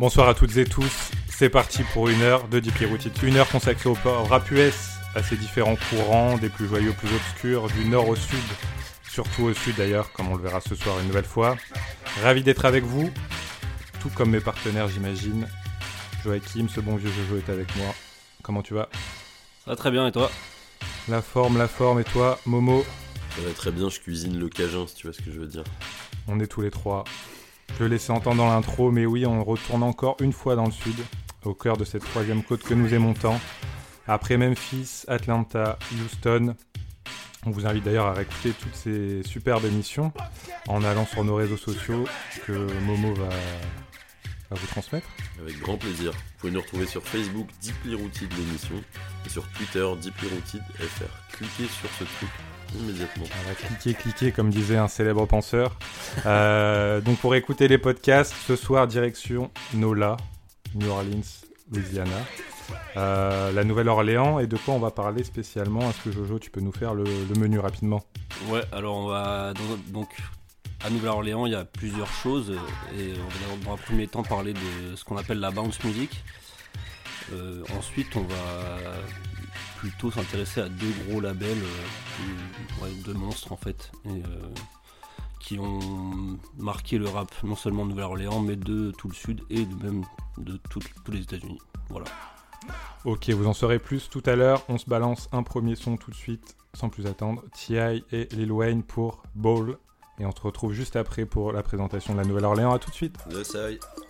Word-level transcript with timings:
Bonsoir 0.00 0.30
à 0.30 0.34
toutes 0.34 0.56
et 0.56 0.64
tous, 0.64 1.10
c'est 1.28 1.50
parti 1.50 1.82
pour 1.92 2.08
une 2.08 2.22
heure 2.22 2.48
de 2.48 2.58
Deeply 2.58 2.86
Rooted. 2.86 3.12
Une 3.22 3.36
heure 3.36 3.50
consacrée 3.50 3.90
au 3.90 3.94
rap 4.24 4.50
US, 4.50 4.92
à 5.14 5.22
ses 5.22 5.36
différents 5.36 5.76
courants, 5.76 6.38
des 6.38 6.48
plus 6.48 6.66
joyeux 6.66 6.88
aux 6.88 6.94
plus 6.94 7.14
obscurs, 7.14 7.68
du 7.68 7.84
nord 7.84 8.08
au 8.08 8.16
sud, 8.16 8.38
surtout 9.06 9.42
au 9.42 9.52
sud 9.52 9.76
d'ailleurs, 9.76 10.10
comme 10.12 10.28
on 10.28 10.36
le 10.36 10.42
verra 10.42 10.62
ce 10.62 10.74
soir 10.74 10.98
une 11.00 11.08
nouvelle 11.08 11.26
fois. 11.26 11.58
Ravi 12.22 12.42
d'être 12.42 12.64
avec 12.64 12.82
vous, 12.82 13.12
tout 14.00 14.08
comme 14.14 14.30
mes 14.30 14.40
partenaires 14.40 14.88
j'imagine. 14.88 15.46
Joachim, 16.24 16.68
ce 16.74 16.80
bon 16.80 16.96
vieux 16.96 17.10
Jojo 17.10 17.36
est 17.36 17.52
avec 17.52 17.76
moi. 17.76 17.94
Comment 18.42 18.62
tu 18.62 18.72
vas? 18.72 18.88
Ça 19.66 19.72
va 19.72 19.76
très 19.76 19.90
bien 19.90 20.06
et 20.06 20.12
toi? 20.12 20.30
La 21.10 21.20
forme, 21.20 21.58
la 21.58 21.68
forme 21.68 22.00
et 22.00 22.04
toi, 22.04 22.40
Momo? 22.46 22.86
Ça 23.36 23.42
va 23.42 23.52
très 23.52 23.70
bien, 23.70 23.90
je 23.90 24.00
cuisine 24.00 24.40
le 24.40 24.48
cajun 24.48 24.86
si 24.86 24.94
tu 24.94 25.08
vois 25.08 25.12
ce 25.12 25.20
que 25.20 25.30
je 25.30 25.40
veux 25.40 25.46
dire. 25.46 25.64
On 26.26 26.40
est 26.40 26.46
tous 26.46 26.62
les 26.62 26.70
trois. 26.70 27.04
Je 27.78 27.84
le 27.84 27.88
laissais 27.88 28.12
entendre 28.12 28.36
dans 28.38 28.50
l'intro, 28.50 28.90
mais 28.90 29.06
oui, 29.06 29.24
on 29.26 29.42
retourne 29.42 29.82
encore 29.82 30.16
une 30.20 30.32
fois 30.32 30.54
dans 30.54 30.66
le 30.66 30.72
sud, 30.72 30.96
au 31.44 31.54
cœur 31.54 31.76
de 31.76 31.84
cette 31.84 32.04
troisième 32.04 32.42
côte 32.42 32.62
que 32.62 32.74
nous 32.74 32.92
aimons 32.92 33.14
tant. 33.14 33.40
Après 34.06 34.36
Memphis, 34.36 35.04
Atlanta, 35.08 35.78
Houston, 35.92 36.54
on 37.46 37.50
vous 37.50 37.66
invite 37.66 37.84
d'ailleurs 37.84 38.06
à 38.06 38.12
réécouter 38.12 38.52
toutes 38.52 38.74
ces 38.74 39.22
superbes 39.22 39.64
émissions 39.64 40.12
en 40.68 40.84
allant 40.84 41.06
sur 41.06 41.24
nos 41.24 41.36
réseaux 41.36 41.56
sociaux 41.56 42.04
que 42.46 42.52
Momo 42.82 43.14
va, 43.14 43.28
vous 44.50 44.66
transmettre. 44.66 45.06
Avec 45.40 45.58
grand 45.60 45.78
plaisir. 45.78 46.12
Vous 46.12 46.18
pouvez 46.38 46.52
nous 46.52 46.60
retrouver 46.60 46.86
sur 46.86 47.02
Facebook 47.02 47.46
Deeply 47.62 47.92
l'émission 47.92 48.74
et 49.24 49.28
sur 49.28 49.48
Twitter 49.52 49.86
Deeply 50.02 50.28
Rooted 50.28 50.62
FR. 50.78 51.36
Cliquez 51.36 51.68
sur 51.68 51.88
ce 51.98 52.04
truc 52.04 52.30
immédiatement. 52.78 53.24
On 53.24 53.48
va 53.48 53.54
cliquer, 53.54 53.94
cliquer, 53.94 54.32
comme 54.32 54.50
disait 54.50 54.76
un 54.76 54.88
célèbre 54.88 55.26
penseur. 55.26 55.76
Euh, 56.26 57.00
donc 57.00 57.18
pour 57.18 57.34
écouter 57.34 57.68
les 57.68 57.78
podcasts, 57.78 58.34
ce 58.46 58.56
soir, 58.56 58.86
direction 58.86 59.50
NOLA, 59.74 60.16
New 60.74 60.88
Orleans, 60.88 61.20
Louisiana. 61.72 62.10
Euh, 62.96 63.50
la 63.52 63.64
Nouvelle-Orléans 63.64 64.38
et 64.38 64.46
de 64.46 64.56
quoi 64.56 64.74
on 64.74 64.78
va 64.78 64.90
parler 64.90 65.24
spécialement? 65.24 65.80
Est-ce 65.90 66.02
que 66.04 66.12
Jojo, 66.12 66.38
tu 66.38 66.50
peux 66.50 66.60
nous 66.60 66.72
faire 66.72 66.94
le, 66.94 67.04
menu 67.38 67.58
rapidement? 67.58 68.04
Ouais, 68.48 68.62
alors 68.72 68.96
on 68.96 69.06
va 69.08 69.52
donc 69.88 70.08
à 70.84 70.90
Nouvelle-Orléans, 70.90 71.46
il 71.46 71.52
y 71.52 71.56
a 71.56 71.64
plusieurs 71.64 72.12
choses 72.12 72.52
et 72.96 73.12
on 73.14 73.28
va 73.28 73.64
dans 73.64 73.74
un 73.74 73.76
premier 73.76 74.06
temps 74.06 74.22
parler 74.22 74.52
de 74.52 74.96
ce 74.96 75.04
qu'on 75.04 75.16
appelle 75.16 75.40
la 75.40 75.50
bounce 75.50 75.82
music. 75.84 76.22
Euh, 77.32 77.62
ensuite, 77.76 78.16
on 78.16 78.22
va 78.22 78.94
plutôt 79.80 80.10
s'intéresser 80.10 80.60
à 80.60 80.68
deux 80.68 80.92
gros 81.06 81.20
labels, 81.20 81.56
euh, 82.82 82.86
deux 83.02 83.14
monstres 83.14 83.50
en 83.50 83.56
fait, 83.56 83.90
euh, 84.06 84.10
qui 85.40 85.58
ont 85.58 85.80
marqué 86.58 86.98
le 86.98 87.08
rap 87.08 87.32
non 87.44 87.56
seulement 87.56 87.86
de 87.86 87.90
Nouvelle-Orléans, 87.90 88.40
mais 88.40 88.56
de 88.56 88.90
tout 88.90 89.08
le 89.08 89.14
sud 89.14 89.40
et 89.48 89.64
de 89.64 89.82
même 89.82 90.04
de 90.36 90.58
tous 90.68 90.82
les 91.10 91.22
États-Unis. 91.22 91.58
Voilà. 91.88 92.04
Ok, 93.06 93.30
vous 93.30 93.46
en 93.46 93.54
saurez 93.54 93.78
plus 93.78 94.10
tout 94.10 94.22
à 94.26 94.36
l'heure. 94.36 94.62
On 94.68 94.76
se 94.76 94.84
balance 94.84 95.30
un 95.32 95.42
premier 95.42 95.76
son 95.76 95.96
tout 95.96 96.10
de 96.10 96.16
suite, 96.16 96.56
sans 96.74 96.90
plus 96.90 97.06
attendre. 97.06 97.42
T.I. 97.54 98.04
et 98.12 98.28
Lil 98.32 98.52
Wayne 98.52 98.82
pour 98.82 99.22
Ball. 99.34 99.78
Et 100.18 100.26
on 100.26 100.32
se 100.32 100.42
retrouve 100.42 100.74
juste 100.74 100.96
après 100.96 101.24
pour 101.24 101.52
la 101.52 101.62
présentation 101.62 102.12
de 102.12 102.18
la 102.18 102.26
Nouvelle-Orléans. 102.26 102.74
A 102.74 102.78
tout 102.78 102.90
de 102.90 102.94
suite. 102.94 103.16
Le 103.30 103.42
Okay, 103.42 104.09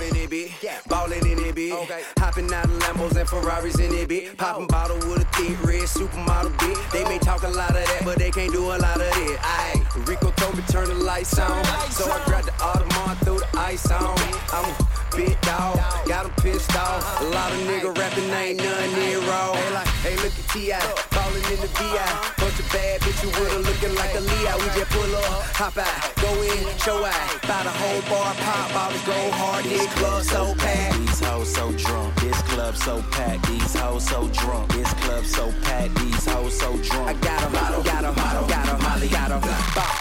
off 0.00 0.10
in 0.10 0.16
it, 0.16 0.30
bitch. 0.30 0.62
Yeah. 0.62 0.78
Ballin' 0.88 1.26
in 1.26 1.38
it, 1.38 1.54
bitch. 1.54 1.72
Okay. 1.84 2.02
Hopping 2.18 2.52
out 2.52 2.64
of 2.64 2.70
Lambos 2.72 3.16
and 3.16 3.28
Ferraris 3.28 3.78
in 3.78 3.92
it, 3.94 4.08
bitch. 4.08 4.36
Poppin' 4.36 4.66
bottle 4.66 4.96
with 5.08 5.22
a 5.22 5.24
thick 5.36 5.62
red 5.64 5.82
supermodel, 5.82 6.52
bitch. 6.58 6.92
They 6.92 7.04
may 7.04 7.18
talk 7.18 7.42
a 7.42 7.48
lot 7.48 7.70
of 7.70 7.76
that, 7.76 8.02
but 8.04 8.18
they 8.18 8.30
can't 8.30 8.52
do 8.52 8.64
a 8.64 8.78
lot 8.78 8.96
of 8.96 9.02
it. 9.02 9.38
Aye. 9.42 9.82
Rico 10.06 10.30
told 10.32 10.56
me 10.56 10.62
turn 10.68 10.88
the 10.88 10.94
lights 10.94 11.38
on. 11.38 11.64
So 11.90 12.10
I 12.10 12.22
grabbed 12.24 12.46
the 12.46 12.52
Audemars, 12.52 13.18
threw 13.24 13.38
the 13.38 13.58
ice 13.58 13.90
on. 13.90 14.18
I'm 14.52 14.64
a 14.64 15.16
big 15.16 15.40
dog, 15.42 15.78
got 16.06 16.26
him 16.26 16.32
pissed 16.42 16.76
off. 16.76 17.20
A 17.20 17.24
lot 17.24 17.52
of 17.52 17.58
nigga 17.60 17.96
rapping 17.96 18.30
ain't 18.30 18.58
none 18.58 18.94
near 18.94 19.20
raw. 19.20 19.52
Hey, 19.52 19.74
like, 19.74 19.88
hey, 19.88 20.16
look 20.16 20.32
at 20.38 20.48
T.I. 20.50 21.09
Ballin' 21.30 21.52
in 21.52 21.60
the 21.60 21.68
VI. 21.68 22.34
Bunch 22.38 22.58
of 22.58 22.72
bad 22.72 23.00
bitches 23.00 23.30
with 23.38 23.52
her 23.52 23.58
looking 23.58 23.94
like 23.94 24.14
a 24.14 24.20
Leo. 24.20 24.58
We 24.58 24.66
just 24.74 24.90
pull 24.90 25.14
up, 25.14 25.42
hop 25.54 25.78
out, 25.78 26.16
go 26.16 26.30
in, 26.42 26.78
show 26.78 27.04
out. 27.04 27.42
Buy 27.42 27.62
the 27.62 27.70
whole 27.70 28.02
bar, 28.10 28.34
pop 28.34 28.72
bottles, 28.72 29.02
go 29.02 29.30
hard, 29.32 29.64
this 29.64 29.86
club 29.94 30.22
so 30.24 30.54
packed. 30.56 30.98
These 30.98 31.20
hoes 31.20 31.54
so 31.54 31.72
drunk, 31.72 32.14
this 32.20 32.42
club 32.42 32.76
so 32.76 33.02
packed. 33.10 33.46
These 33.46 33.74
hoes 33.74 34.08
so 34.08 34.28
drunk, 34.28 34.72
this 34.72 34.92
club 34.94 35.24
so 35.24 35.52
packed. 35.62 35.94
These 35.96 36.26
hoes 36.26 36.58
so 36.58 36.76
drunk. 36.78 37.08
I 37.08 37.14
got 37.14 37.40
them, 37.40 37.52
got 37.52 37.72
them, 37.72 37.82
got 37.84 38.02
them, 38.02 38.48
got 38.48 38.82
Molly 38.82 39.08
got 39.08 39.28
them. 39.28 39.40
Bow, 39.40 39.74
bow. 39.74 39.99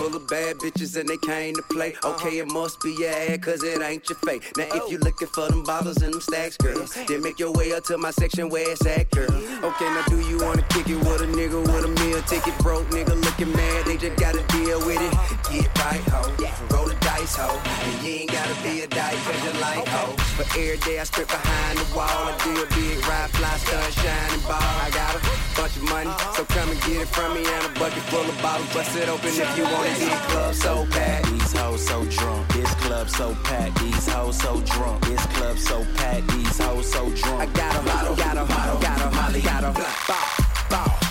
Full 0.00 0.16
of 0.16 0.26
bad 0.28 0.56
bitches 0.56 0.96
and 0.98 1.06
they 1.06 1.18
came 1.18 1.54
to 1.54 1.62
play. 1.62 1.94
Okay, 2.02 2.38
it 2.38 2.50
must 2.50 2.80
be 2.80 2.96
your 2.98 3.10
ad, 3.10 3.42
cause 3.42 3.62
it 3.62 3.82
ain't 3.82 4.08
your 4.08 4.16
fate. 4.24 4.42
Now, 4.56 4.64
if 4.72 4.90
you 4.90 4.96
looking 4.96 5.28
for 5.28 5.46
them 5.48 5.62
bottles 5.62 6.00
and 6.00 6.14
them 6.14 6.22
stacks, 6.22 6.56
girl, 6.56 6.86
then 7.06 7.20
make 7.20 7.38
your 7.38 7.52
way 7.52 7.72
up 7.74 7.84
to 7.84 7.98
my 7.98 8.10
section 8.10 8.48
where 8.48 8.64
it's 8.70 8.86
at, 8.86 9.10
girl. 9.10 9.30
Okay, 9.30 9.88
now 9.92 10.02
do 10.08 10.18
you 10.20 10.38
wanna 10.40 10.64
kick 10.72 10.88
it 10.88 10.96
with 10.96 11.20
a 11.20 11.28
nigga 11.28 11.60
with 11.60 11.84
a 11.84 11.92
meal 12.00 12.22
ticket? 12.22 12.56
Broke 12.60 12.88
nigga 12.88 13.14
looking 13.24 13.52
mad, 13.52 13.84
they 13.84 13.98
just 13.98 14.16
gotta 14.16 14.42
deal 14.48 14.80
with 14.86 15.00
it. 15.04 15.12
Get 15.52 15.68
right, 15.84 16.00
ho. 16.08 16.22
Roll 16.72 16.88
the 16.88 16.96
dice, 17.00 17.36
ho. 17.36 17.60
And 17.60 18.06
you 18.06 18.24
ain't 18.24 18.32
gotta 18.32 18.56
be 18.62 18.80
a 18.80 18.86
dice, 18.86 19.20
cause 19.26 19.44
you 19.44 19.52
like, 19.60 19.86
ho. 19.86 20.16
But 20.38 20.48
every 20.56 20.78
day 20.78 20.98
I 20.98 21.04
strip 21.04 21.28
behind 21.28 21.76
the 21.76 21.84
wall, 21.94 22.08
I 22.08 22.32
do 22.40 22.56
a 22.56 22.66
big 22.72 22.96
ride, 23.04 23.28
fly, 23.36 23.52
stun, 23.60 23.92
shining 24.00 24.40
ball. 24.48 24.64
I 24.80 24.88
got 24.96 25.12
a 25.12 25.20
bunch 25.60 25.76
of 25.76 25.84
money, 25.92 26.10
so 26.32 26.44
come 26.56 26.70
and 26.70 26.80
get 26.88 27.04
it 27.04 27.08
from 27.08 27.34
me 27.34 27.44
and 27.44 27.66
a 27.68 27.78
bucket 27.78 28.02
full 28.08 28.24
of 28.24 28.36
bottles. 28.40 28.72
Bust 28.72 28.96
it 28.96 29.08
open 29.10 29.28
if 29.28 29.58
you 29.58 29.64
want 29.64 29.84
it. 29.84 29.89
This 29.98 30.20
club 30.30 30.54
so 30.54 30.86
packed, 30.90 31.26
these 31.30 31.52
hoes 31.52 31.86
so 31.86 32.04
drunk. 32.06 32.48
This 32.52 32.74
club 32.74 33.08
so 33.08 33.34
packed, 33.44 33.80
these 33.80 34.08
hoes 34.08 34.38
so 34.38 34.60
drunk. 34.60 35.04
This 35.06 35.26
club 35.26 35.58
so 35.58 35.84
packed, 35.96 36.28
these 36.28 36.58
hoes 36.58 36.90
so 36.92 37.10
drunk. 37.10 37.40
I 37.40 37.46
got 37.46 37.74
'em, 37.76 37.84
got 37.84 38.06
'em, 38.06 38.14
got 38.16 38.36
'em, 38.36 38.80
got 38.80 39.00
'em, 39.00 39.14
Molly 39.14 39.40
got 39.40 39.64
'em. 39.64 39.72
Bow, 39.74 40.24
bow. 40.70 41.09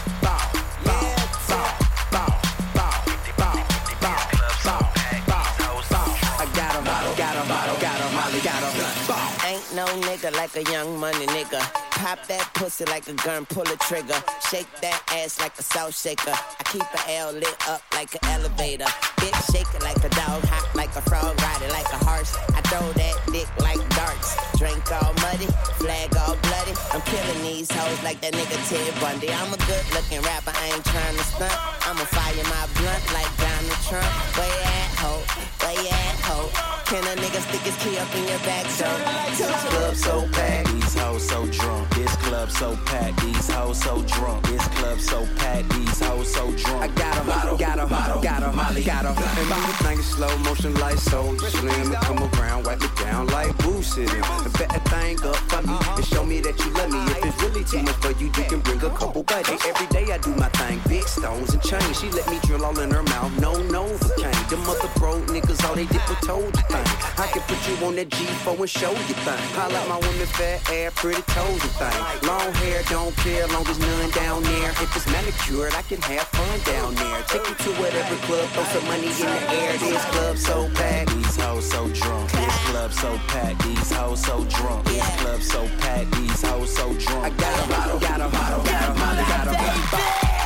Like 10.36 10.56
a 10.56 10.64
young 10.72 11.00
money 11.00 11.26
nigga. 11.28 11.62
Pop 11.92 12.20
that 12.28 12.50
pussy 12.54 12.86
like 12.86 13.08
a 13.08 13.14
gun, 13.14 13.46
pull 13.46 13.64
a 13.64 13.78
trigger. 13.88 14.20
Shake 14.50 14.70
that 14.82 15.02
ass 15.12 15.40
like 15.40 15.58
a 15.58 15.64
salt 15.64 15.94
shaker. 15.94 16.32
I 16.34 16.64
keep 16.72 16.84
a 16.84 17.02
L 17.18 17.32
lit 17.34 17.56
up 17.68 17.82
like 17.94 18.14
an 18.16 18.24
elevator. 18.30 18.90
Bitch 19.20 19.40
shaking 19.52 19.82
like 19.82 19.98
a 20.04 20.10
dog, 20.10 20.44
hot 20.48 20.76
like 20.76 20.96
a 20.96 21.02
frog, 21.02 21.40
riding 21.42 21.70
like 21.70 21.88
a 21.92 22.00
horse. 22.06 22.36
I 22.56 22.62
throw 22.68 22.86
that 22.94 23.16
dick 23.32 23.50
like 23.60 23.82
darts. 23.96 24.36
Drink 24.58 24.84
all 24.92 25.14
muddy, 25.24 25.48
flag 25.80 26.16
all 26.18 26.36
bloody. 26.48 26.74
I'm 26.92 27.02
killing 27.02 27.42
these 27.44 27.72
hoes 27.72 28.02
like 28.04 28.22
that 28.22 28.34
nigga 28.34 28.58
Ted 28.70 28.94
Bundy. 29.02 29.32
I'm 29.32 29.54
a 29.54 29.60
good 29.68 29.86
looking 29.94 30.22
rapper, 30.22 30.54
I 30.56 30.74
ain't 30.76 30.86
trying 30.86 31.16
to 31.16 31.24
stunt. 31.24 31.58
I'ma 31.88 32.06
fire 32.12 32.44
my 32.48 32.64
blunt 32.80 33.04
like 33.14 33.32
Donald 33.38 33.82
Trump. 33.88 34.12
Where 34.36 34.62
at, 34.64 34.90
ho? 35.04 35.59
You 35.72 35.88
at, 35.88 36.20
ho? 36.26 36.50
Can 36.86 37.04
a 37.06 37.22
nigga 37.22 37.42
stick 37.46 37.62
his 37.62 37.76
key 37.78 38.00
up 38.00 38.10
in 38.16 38.28
your 38.28 38.40
back, 38.40 38.66
so? 38.66 38.90
This 39.38 39.64
club 39.70 39.96
so 39.96 40.28
packed, 40.34 40.74
these 40.74 40.96
hoes 40.96 41.28
so 41.28 41.46
drunk. 41.46 41.88
This 41.94 42.16
club 42.30 42.52
so 42.52 42.78
packed, 42.86 43.20
these 43.22 43.50
hoes 43.50 43.82
so 43.82 44.02
drunk. 44.04 44.48
This 44.48 44.66
club 44.68 45.00
so 45.00 45.26
packed, 45.38 45.70
these 45.74 46.00
hoes 46.00 46.32
so 46.32 46.52
drunk. 46.52 46.84
I 46.84 46.88
got 46.90 47.18
em, 47.18 47.26
got 47.26 47.48
em, 47.50 47.58
got 47.58 47.80
em, 47.80 48.22
got 48.22 48.44
em, 48.44 48.56
Molly 48.56 48.84
got 48.84 49.06
em. 49.06 49.18
And 49.18 49.50
move 49.50 49.66
the 49.66 49.84
thing 49.84 49.98
in 49.98 50.04
slow 50.04 50.38
motion 50.40 50.74
like 50.76 50.98
soldier 50.98 51.50
slim. 51.50 51.92
Come 51.94 52.30
around, 52.34 52.66
wipe 52.68 52.84
it 52.84 52.96
down 52.98 53.28
like 53.28 53.58
Boo 53.58 53.82
City. 53.82 54.22
And 54.46 54.54
bet 54.54 54.70
thing 54.90 55.18
up 55.26 55.38
for 55.50 55.62
me 55.64 55.74
uh-huh. 55.74 55.96
and 55.98 56.06
show 56.06 56.24
me 56.24 56.40
that 56.42 56.58
you 56.60 56.72
love 56.74 56.92
me. 56.92 57.00
If 57.18 57.26
it's 57.26 57.44
really 57.44 57.64
too 57.64 57.82
much 57.82 57.96
for 57.96 58.12
you, 58.22 58.28
you 58.28 58.46
can 58.52 58.60
bring 58.60 58.82
a 58.84 58.92
couple 58.92 59.24
buddies. 59.24 59.62
Every 59.66 59.88
day 59.88 60.12
I 60.14 60.18
do 60.20 60.34
my 60.36 60.50
thing, 60.50 60.80
big 60.88 61.08
stones 61.08 61.54
and 61.54 61.64
chains. 61.64 62.00
She 62.00 62.10
let 62.12 62.30
me 62.30 62.38
drill 62.44 62.64
all 62.64 62.78
in 62.80 62.92
her 62.92 63.04
mouth, 63.04 63.34
no 63.42 63.54
Novocaine. 63.74 64.50
The 64.50 64.58
mother 64.58 64.90
bro 64.98 65.20
niggas, 65.34 65.68
all 65.68 65.76
they 65.76 65.86
did 65.86 66.02
was 66.08 66.20
told 66.22 66.46
you 66.46 66.64
thing. 66.70 66.88
I 67.18 67.28
can 67.34 67.42
put 67.50 67.60
you 67.68 67.76
on 67.86 67.96
that 67.96 68.10
G4 68.10 68.60
and 68.60 68.70
show 68.70 68.92
you 68.92 69.16
thing. 69.26 69.44
Holla 69.58 69.82
my 69.90 69.98
women 69.98 70.28
fat 70.38 70.62
ass, 70.70 70.94
pretty 70.96 71.22
toes 71.24 71.64
and 71.64 71.74
thing. 71.82 72.19
Long 72.24 72.54
hair, 72.56 72.84
don't 72.90 73.16
care, 73.18 73.48
long 73.48 73.66
as 73.68 73.80
none 73.80 74.12
down 74.12 74.44
there. 74.44 74.72
If 74.72 74.96
it's 74.96 75.08
manicured, 75.08 75.74
I 75.74 75.82
can 75.84 76.02
have 76.02 76.28
fun 76.28 76.60
down 76.66 76.96
there. 76.96 77.22
Take 77.28 77.48
you 77.48 77.56
to 77.56 77.72
whatever 77.82 78.16
club, 78.28 78.50
throw 78.50 78.64
some 78.66 78.86
money 78.86 79.08
in 79.08 79.28
the 79.28 79.52
air. 79.60 79.78
This 79.78 80.04
club 80.06 80.38
so 80.38 80.70
packed, 80.76 81.10
these 81.16 81.36
hoes 81.38 81.70
so 81.70 81.88
drunk. 81.90 82.32
This 82.32 82.58
club 82.70 82.92
so 82.94 83.18
packed, 83.28 83.64
these 83.64 83.92
hoes 83.92 84.22
so 84.22 84.44
drunk. 84.46 84.86
This 84.86 85.08
club 85.22 85.42
so 85.42 85.68
packed, 85.80 86.12
these 86.16 86.42
hoes 86.42 86.76
so 86.76 86.94
drunk. 86.94 87.26
I 87.26 87.30
got 87.30 87.70
got 87.70 87.90
'em, 87.90 88.00
got 88.00 88.02
got 88.02 88.22
'em, 88.22 88.32
got 88.32 88.52
'em, 88.52 88.96
got 88.96 89.48
'em. 89.48 89.82
Bow, 89.92 90.39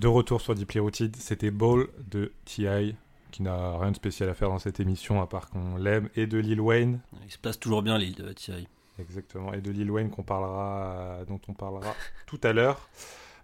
De 0.00 0.08
retour 0.08 0.40
sur 0.40 0.54
Deeply 0.54 0.80
Rooted, 0.80 1.14
c'était 1.16 1.50
Ball 1.50 1.86
de 2.10 2.32
T.I. 2.46 2.96
qui 3.32 3.42
n'a 3.42 3.76
rien 3.76 3.90
de 3.90 3.96
spécial 3.96 4.30
à 4.30 4.34
faire 4.34 4.48
dans 4.48 4.58
cette 4.58 4.80
émission 4.80 5.20
à 5.20 5.26
part 5.26 5.50
qu'on 5.50 5.76
l'aime, 5.76 6.08
et 6.16 6.26
de 6.26 6.38
Lil 6.38 6.58
Wayne. 6.58 7.00
Il 7.26 7.30
se 7.30 7.36
place 7.36 7.60
toujours 7.60 7.82
bien 7.82 7.98
l'île 7.98 8.14
de 8.14 8.32
T.I. 8.32 8.66
Exactement, 8.98 9.52
et 9.52 9.60
de 9.60 9.70
Lil 9.70 9.90
Wayne 9.90 10.08
qu'on 10.08 10.22
parlera, 10.22 11.18
dont 11.28 11.38
on 11.48 11.52
parlera 11.52 11.94
tout 12.26 12.40
à 12.42 12.54
l'heure. 12.54 12.88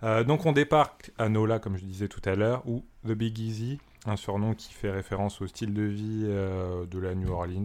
Euh, 0.03 0.25
donc 0.25 0.47
on 0.47 0.53
débarque 0.53 1.12
à 1.19 1.29
Nola, 1.29 1.58
comme 1.58 1.76
je 1.76 1.85
disais 1.85 2.08
tout 2.08 2.23
à 2.25 2.35
l'heure, 2.35 2.67
ou 2.67 2.87
The 3.06 3.12
Big 3.12 3.38
Easy, 3.38 3.79
un 4.06 4.17
surnom 4.17 4.55
qui 4.55 4.73
fait 4.73 4.91
référence 4.91 5.43
au 5.43 5.47
style 5.47 5.75
de 5.75 5.82
vie 5.82 6.23
euh, 6.25 6.87
de 6.87 6.99
la 6.99 7.14
New 7.14 7.32
Orleans, 7.32 7.64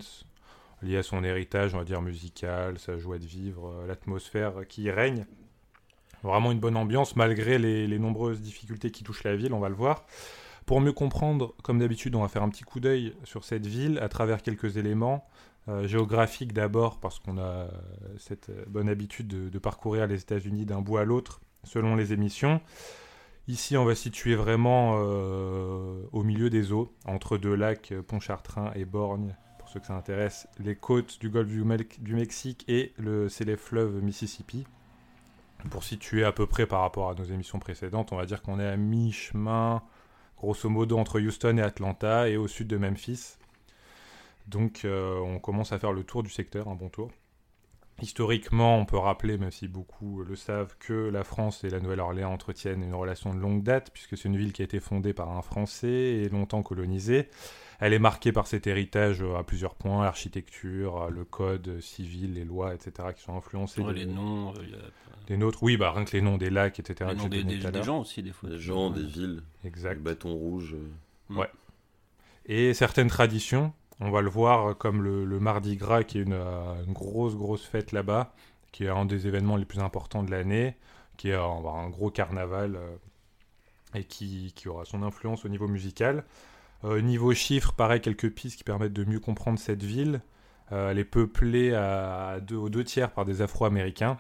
lié 0.82 0.98
à 0.98 1.04
son 1.04 1.24
héritage, 1.24 1.74
on 1.74 1.78
va 1.78 1.86
dire 1.86 2.02
musical, 2.02 2.78
sa 2.78 2.98
joie 2.98 3.20
de 3.20 3.26
vivre, 3.26 3.70
euh, 3.70 3.88
l'atmosphère 3.88 4.68
qui 4.68 4.82
y 4.82 4.92
règne. 4.92 5.26
Vraiment 6.24 6.52
une 6.52 6.60
bonne 6.60 6.78
ambiance 6.78 7.16
malgré 7.16 7.58
les, 7.58 8.00
nombreuses 8.00 8.42
difficultés 8.42 8.92
qui 8.92 9.04
touchent 9.04 9.24
la 9.24 9.36
ville, 9.36 9.54
on 9.54 9.60
va 9.60 9.70
le 9.70 9.76
voir. 9.76 10.06
Pour 10.66 10.80
mieux 10.80 10.94
comprendre, 10.94 11.56
comme 11.64 11.80
d'habitude, 11.80 12.16
on 12.16 12.22
va 12.22 12.28
faire 12.28 12.44
un 12.44 12.50
petit 12.50 12.64
coup 12.64 12.80
d'œil 12.80 13.14
sur 13.24 13.44
cette 13.44 13.66
ville 13.66 13.98
à 14.00 14.10
travers 14.10 14.42
quelques 14.42 14.78
éléments. 14.78 15.26
Euh, 15.68 15.88
géographiques 15.88 16.54
d'abord, 16.54 17.00
parce 17.00 17.20
qu'on 17.20 17.38
a 17.38 17.68
cette 18.18 18.52
bonne 18.68 18.90
habitude 18.90 19.28
de, 19.28 19.60
parcourir 19.60 20.08
les 20.08 20.20
États-Unis 20.20 20.66
d'un 20.66 20.82
bout 20.82 20.98
à 20.98 21.06
l'autre 21.06 21.40
selon 21.64 21.96
les 21.96 22.14
émissions. 22.14 22.62
Ici, 23.48 23.78
on 23.78 23.86
va 23.86 23.94
situer 23.94 24.36
vraiment 24.36 24.94
euh, 24.96 26.04
au 26.12 26.24
milieu 26.24 26.50
des 26.50 26.72
eaux, 26.72 26.94
entre 27.06 27.38
deux 27.38 27.54
lacs, 27.54 27.94
Pontchartrain 28.08 28.72
et 28.76 28.86
Borgne, 28.86 29.36
pour 29.60 29.70
ceux 29.70 29.80
que 29.80 29.86
ça 29.86 29.96
intéresse, 29.96 30.48
les 30.58 30.76
côtes 30.76 31.20
du 31.20 31.30
golfe 31.30 31.50
du, 31.50 32.14
Mexique 32.14 32.66
et 32.68 32.94
le 32.98 33.30
célèbre 33.30 33.62
fleuve 33.62 34.02
Mississippi. 34.02 34.66
Pour 35.70 35.84
situer 35.84 36.24
à 36.24 36.32
peu 36.32 36.48
près 36.48 36.66
par 36.66 36.82
rapport 36.82 37.10
à 37.10 37.16
nos 37.16 37.24
émissions 37.24 37.60
précédentes, 37.60 38.12
on 38.12 38.18
va 38.18 38.26
dire 38.26 38.42
qu'on 38.42 38.60
est 38.60 38.68
à 38.68 38.78
mi-chemin, 38.78 39.84
grosso 40.38 40.68
modo, 40.70 40.98
entre 40.98 41.20
Houston 41.20 41.58
et 41.58 41.62
Atlanta 41.62 42.28
et 42.28 42.38
au 42.38 42.48
sud 42.48 42.68
de 42.68 42.78
Memphis. 42.78 43.38
Donc 44.48 44.86
euh, 44.86 45.20
on 45.20 45.40
commence 45.40 45.72
à 45.72 45.80
faire 45.80 45.94
le 45.94 46.04
tour 46.04 46.24
du 46.24 46.30
secteur, 46.30 46.68
un 46.68 46.76
bon 46.76 46.90
tour. 46.90 47.12
Historiquement, 48.02 48.78
on 48.78 48.86
peut 48.86 48.98
rappeler, 48.98 49.38
même 49.38 49.52
si 49.52 49.68
beaucoup 49.68 50.24
le 50.24 50.36
savent, 50.36 50.76
que 50.80 50.94
la 50.94 51.24
France 51.24 51.64
et 51.64 51.70
la 51.70 51.80
Nouvelle-Orléans 51.80 52.34
entretiennent 52.34 52.82
une 52.82 52.96
relation 52.96 53.32
de 53.32 53.40
longue 53.40 53.62
date, 53.62 53.92
puisque 53.94 54.18
c'est 54.18 54.28
une 54.28 54.38
ville 54.38 54.54
qui 54.54 54.64
a 54.64 54.66
été 54.66 54.80
fondée 54.80 55.14
par 55.14 55.30
un 55.30 55.44
Français 55.44 55.88
et 55.88 56.30
longtemps 56.30 56.64
colonisée. 56.64 57.30
Elle 57.82 57.94
est 57.94 58.00
marquée 58.00 58.32
par 58.32 58.46
cet 58.46 58.68
héritage 58.68 59.24
à 59.24 59.44
plusieurs 59.44 59.74
points, 59.74 60.04
l'architecture, 60.04 61.10
le 61.10 61.26
code 61.26 61.82
civil, 61.82 62.36
les 62.36 62.46
lois, 62.46 62.76
etc., 62.76 63.10
qui 63.16 63.24
sont 63.24 63.36
influencés. 63.36 63.84
les 63.94 64.06
noms, 64.06 64.54
euh, 64.54 64.90
des 65.26 65.36
nôtres, 65.36 65.64
oui, 65.64 65.78
bah, 65.78 65.92
rien 65.92 66.06
que 66.06 66.12
les 66.12 66.22
noms 66.22 66.38
des 66.38 66.52
lacs, 66.52 66.80
etc. 66.80 67.10
Les 67.10 67.16
noms 67.16 67.28
des, 67.28 67.84
gens 67.84 68.02
aussi, 68.02 68.22
des 68.22 68.32
fois. 68.32 68.50
Des 68.50 68.60
gens, 68.60 68.92
des 68.92 69.04
villes. 69.04 69.42
Exact. 69.66 69.96
Le 69.96 70.02
bâton 70.02 70.32
rouge. 70.32 70.76
Mm. 71.30 71.40
Ouais. 71.40 71.50
Et 72.46 72.76
certaines 72.76 73.08
traditions, 73.08 73.74
on 74.00 74.12
va 74.12 74.22
le 74.22 74.30
voir 74.30 74.78
comme 74.78 75.02
le, 75.02 75.40
Mardi 75.40 75.76
Gras, 75.76 76.04
qui 76.04 76.20
est 76.20 76.26
euh, 76.30 76.84
une, 76.86 76.94
grosse, 76.94 77.36
grosse 77.36 77.66
fête 77.66 77.92
là-bas, 77.94 78.34
qui 78.72 78.86
est 78.86 78.90
un 78.90 79.06
des 79.06 79.26
événements 79.26 79.58
les 79.58 79.66
plus 79.66 79.80
importants 79.80 80.22
de 80.22 80.30
l'année, 80.30 80.76
qui 81.18 81.30
est 81.30 81.36
un, 81.36 81.90
gros 81.90 82.12
carnaval 82.12 82.76
euh, 82.76 82.96
et 83.96 84.04
qui, 84.04 84.54
aura 84.68 84.86
son 84.86 85.02
influence 85.02 85.46
au 85.46 85.50
niveau 85.50 85.68
musical. 85.68 86.26
Euh, 86.84 87.02
niveau 87.02 87.34
chiffres, 87.34 87.74
pareil, 87.74 88.02
quelques 88.02 88.32
pistes 88.32 88.58
qui 88.58 88.64
permettent 88.64 88.94
de 88.94 89.04
mieux 89.04 89.20
comprendre 89.20 89.60
cette 89.60 89.84
ville. 89.84 90.22
elle 90.72 91.00
est 91.00 91.06
peuplée 91.06 91.74
à 91.74 92.40
deux, 92.42 92.56
aux 92.56 92.70
deux 92.70 92.84
tiers 92.84 93.12
par 93.12 93.26
des 93.26 93.42
Afro-Américains 93.42 94.18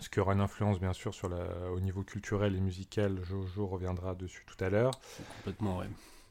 ce 0.00 0.08
qui 0.08 0.20
aura 0.20 0.32
une 0.32 0.40
influence 0.40 0.80
bien 0.80 0.92
sûr 0.92 1.14
sur 1.14 1.28
la, 1.28 1.70
au 1.74 1.80
niveau 1.80 2.02
culturel 2.02 2.56
et 2.56 2.60
musical. 2.60 3.18
Jojo 3.22 3.66
reviendra 3.66 4.14
dessus 4.14 4.44
tout 4.46 4.62
à 4.64 4.70
l'heure. 4.70 4.92
Complètement, 5.38 5.78
oui. 5.78 5.86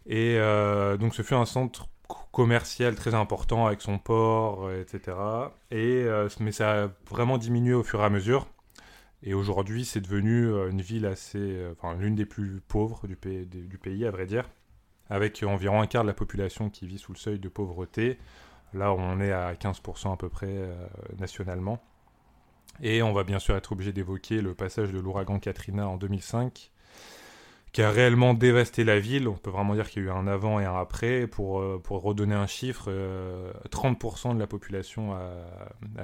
Et 0.07 0.37
euh, 0.37 0.97
donc 0.97 1.13
ce 1.13 1.21
fut 1.21 1.35
un 1.35 1.45
centre 1.45 1.87
commercial 2.31 2.95
très 2.95 3.13
important 3.13 3.67
avec 3.67 3.81
son 3.81 3.99
port, 3.99 4.65
euh, 4.65 4.81
etc. 4.81 5.17
Et, 5.71 6.03
euh, 6.05 6.27
mais 6.39 6.51
ça 6.51 6.85
a 6.85 6.87
vraiment 7.09 7.37
diminué 7.37 7.73
au 7.73 7.83
fur 7.83 8.01
et 8.01 8.05
à 8.05 8.09
mesure. 8.09 8.47
Et 9.21 9.33
aujourd'hui, 9.33 9.83
c'est 9.83 9.99
devenu 9.99 10.47
une 10.69 10.81
ville 10.81 11.05
assez, 11.05 11.61
enfin 11.73 11.93
l'une 11.93 12.15
des 12.15 12.25
plus 12.25 12.61
pauvres 12.65 13.05
du 13.05 13.17
pays, 13.17 13.45
du 13.45 13.77
pays, 13.77 14.05
à 14.05 14.11
vrai 14.11 14.25
dire, 14.25 14.49
avec 15.09 15.43
environ 15.43 15.81
un 15.81 15.87
quart 15.87 16.03
de 16.03 16.07
la 16.07 16.13
population 16.13 16.69
qui 16.69 16.87
vit 16.87 16.99
sous 16.99 17.13
le 17.13 17.17
seuil 17.17 17.39
de 17.39 17.49
pauvreté. 17.49 18.19
Là, 18.73 18.93
on 18.93 19.19
est 19.19 19.31
à 19.31 19.53
15% 19.53 20.13
à 20.13 20.17
peu 20.17 20.29
près 20.29 20.69
nationalement. 21.17 21.81
Et 22.81 23.01
on 23.01 23.13
va 23.13 23.23
bien 23.23 23.39
sûr 23.39 23.55
être 23.55 23.71
obligé 23.71 23.91
d'évoquer 23.91 24.41
le 24.41 24.53
passage 24.53 24.91
de 24.91 24.99
l'ouragan 24.99 25.39
Katrina 25.39 25.89
en 25.89 25.97
2005, 25.97 26.71
qui 27.71 27.83
a 27.83 27.91
réellement 27.91 28.33
dévasté 28.33 28.83
la 28.83 28.99
ville. 28.99 29.27
On 29.27 29.33
peut 29.33 29.51
vraiment 29.51 29.75
dire 29.75 29.89
qu'il 29.89 30.03
y 30.03 30.05
a 30.07 30.09
eu 30.09 30.11
un 30.11 30.27
avant 30.27 30.59
et 30.59 30.65
un 30.65 30.75
après. 30.75 31.27
Pour, 31.27 31.59
euh, 31.59 31.79
pour 31.81 32.01
redonner 32.01 32.33
un 32.33 32.47
chiffre, 32.47 32.89
30% 33.69 34.31
euh, 34.31 34.33
de 34.33 34.39
la 34.39 34.47
population 34.47 35.15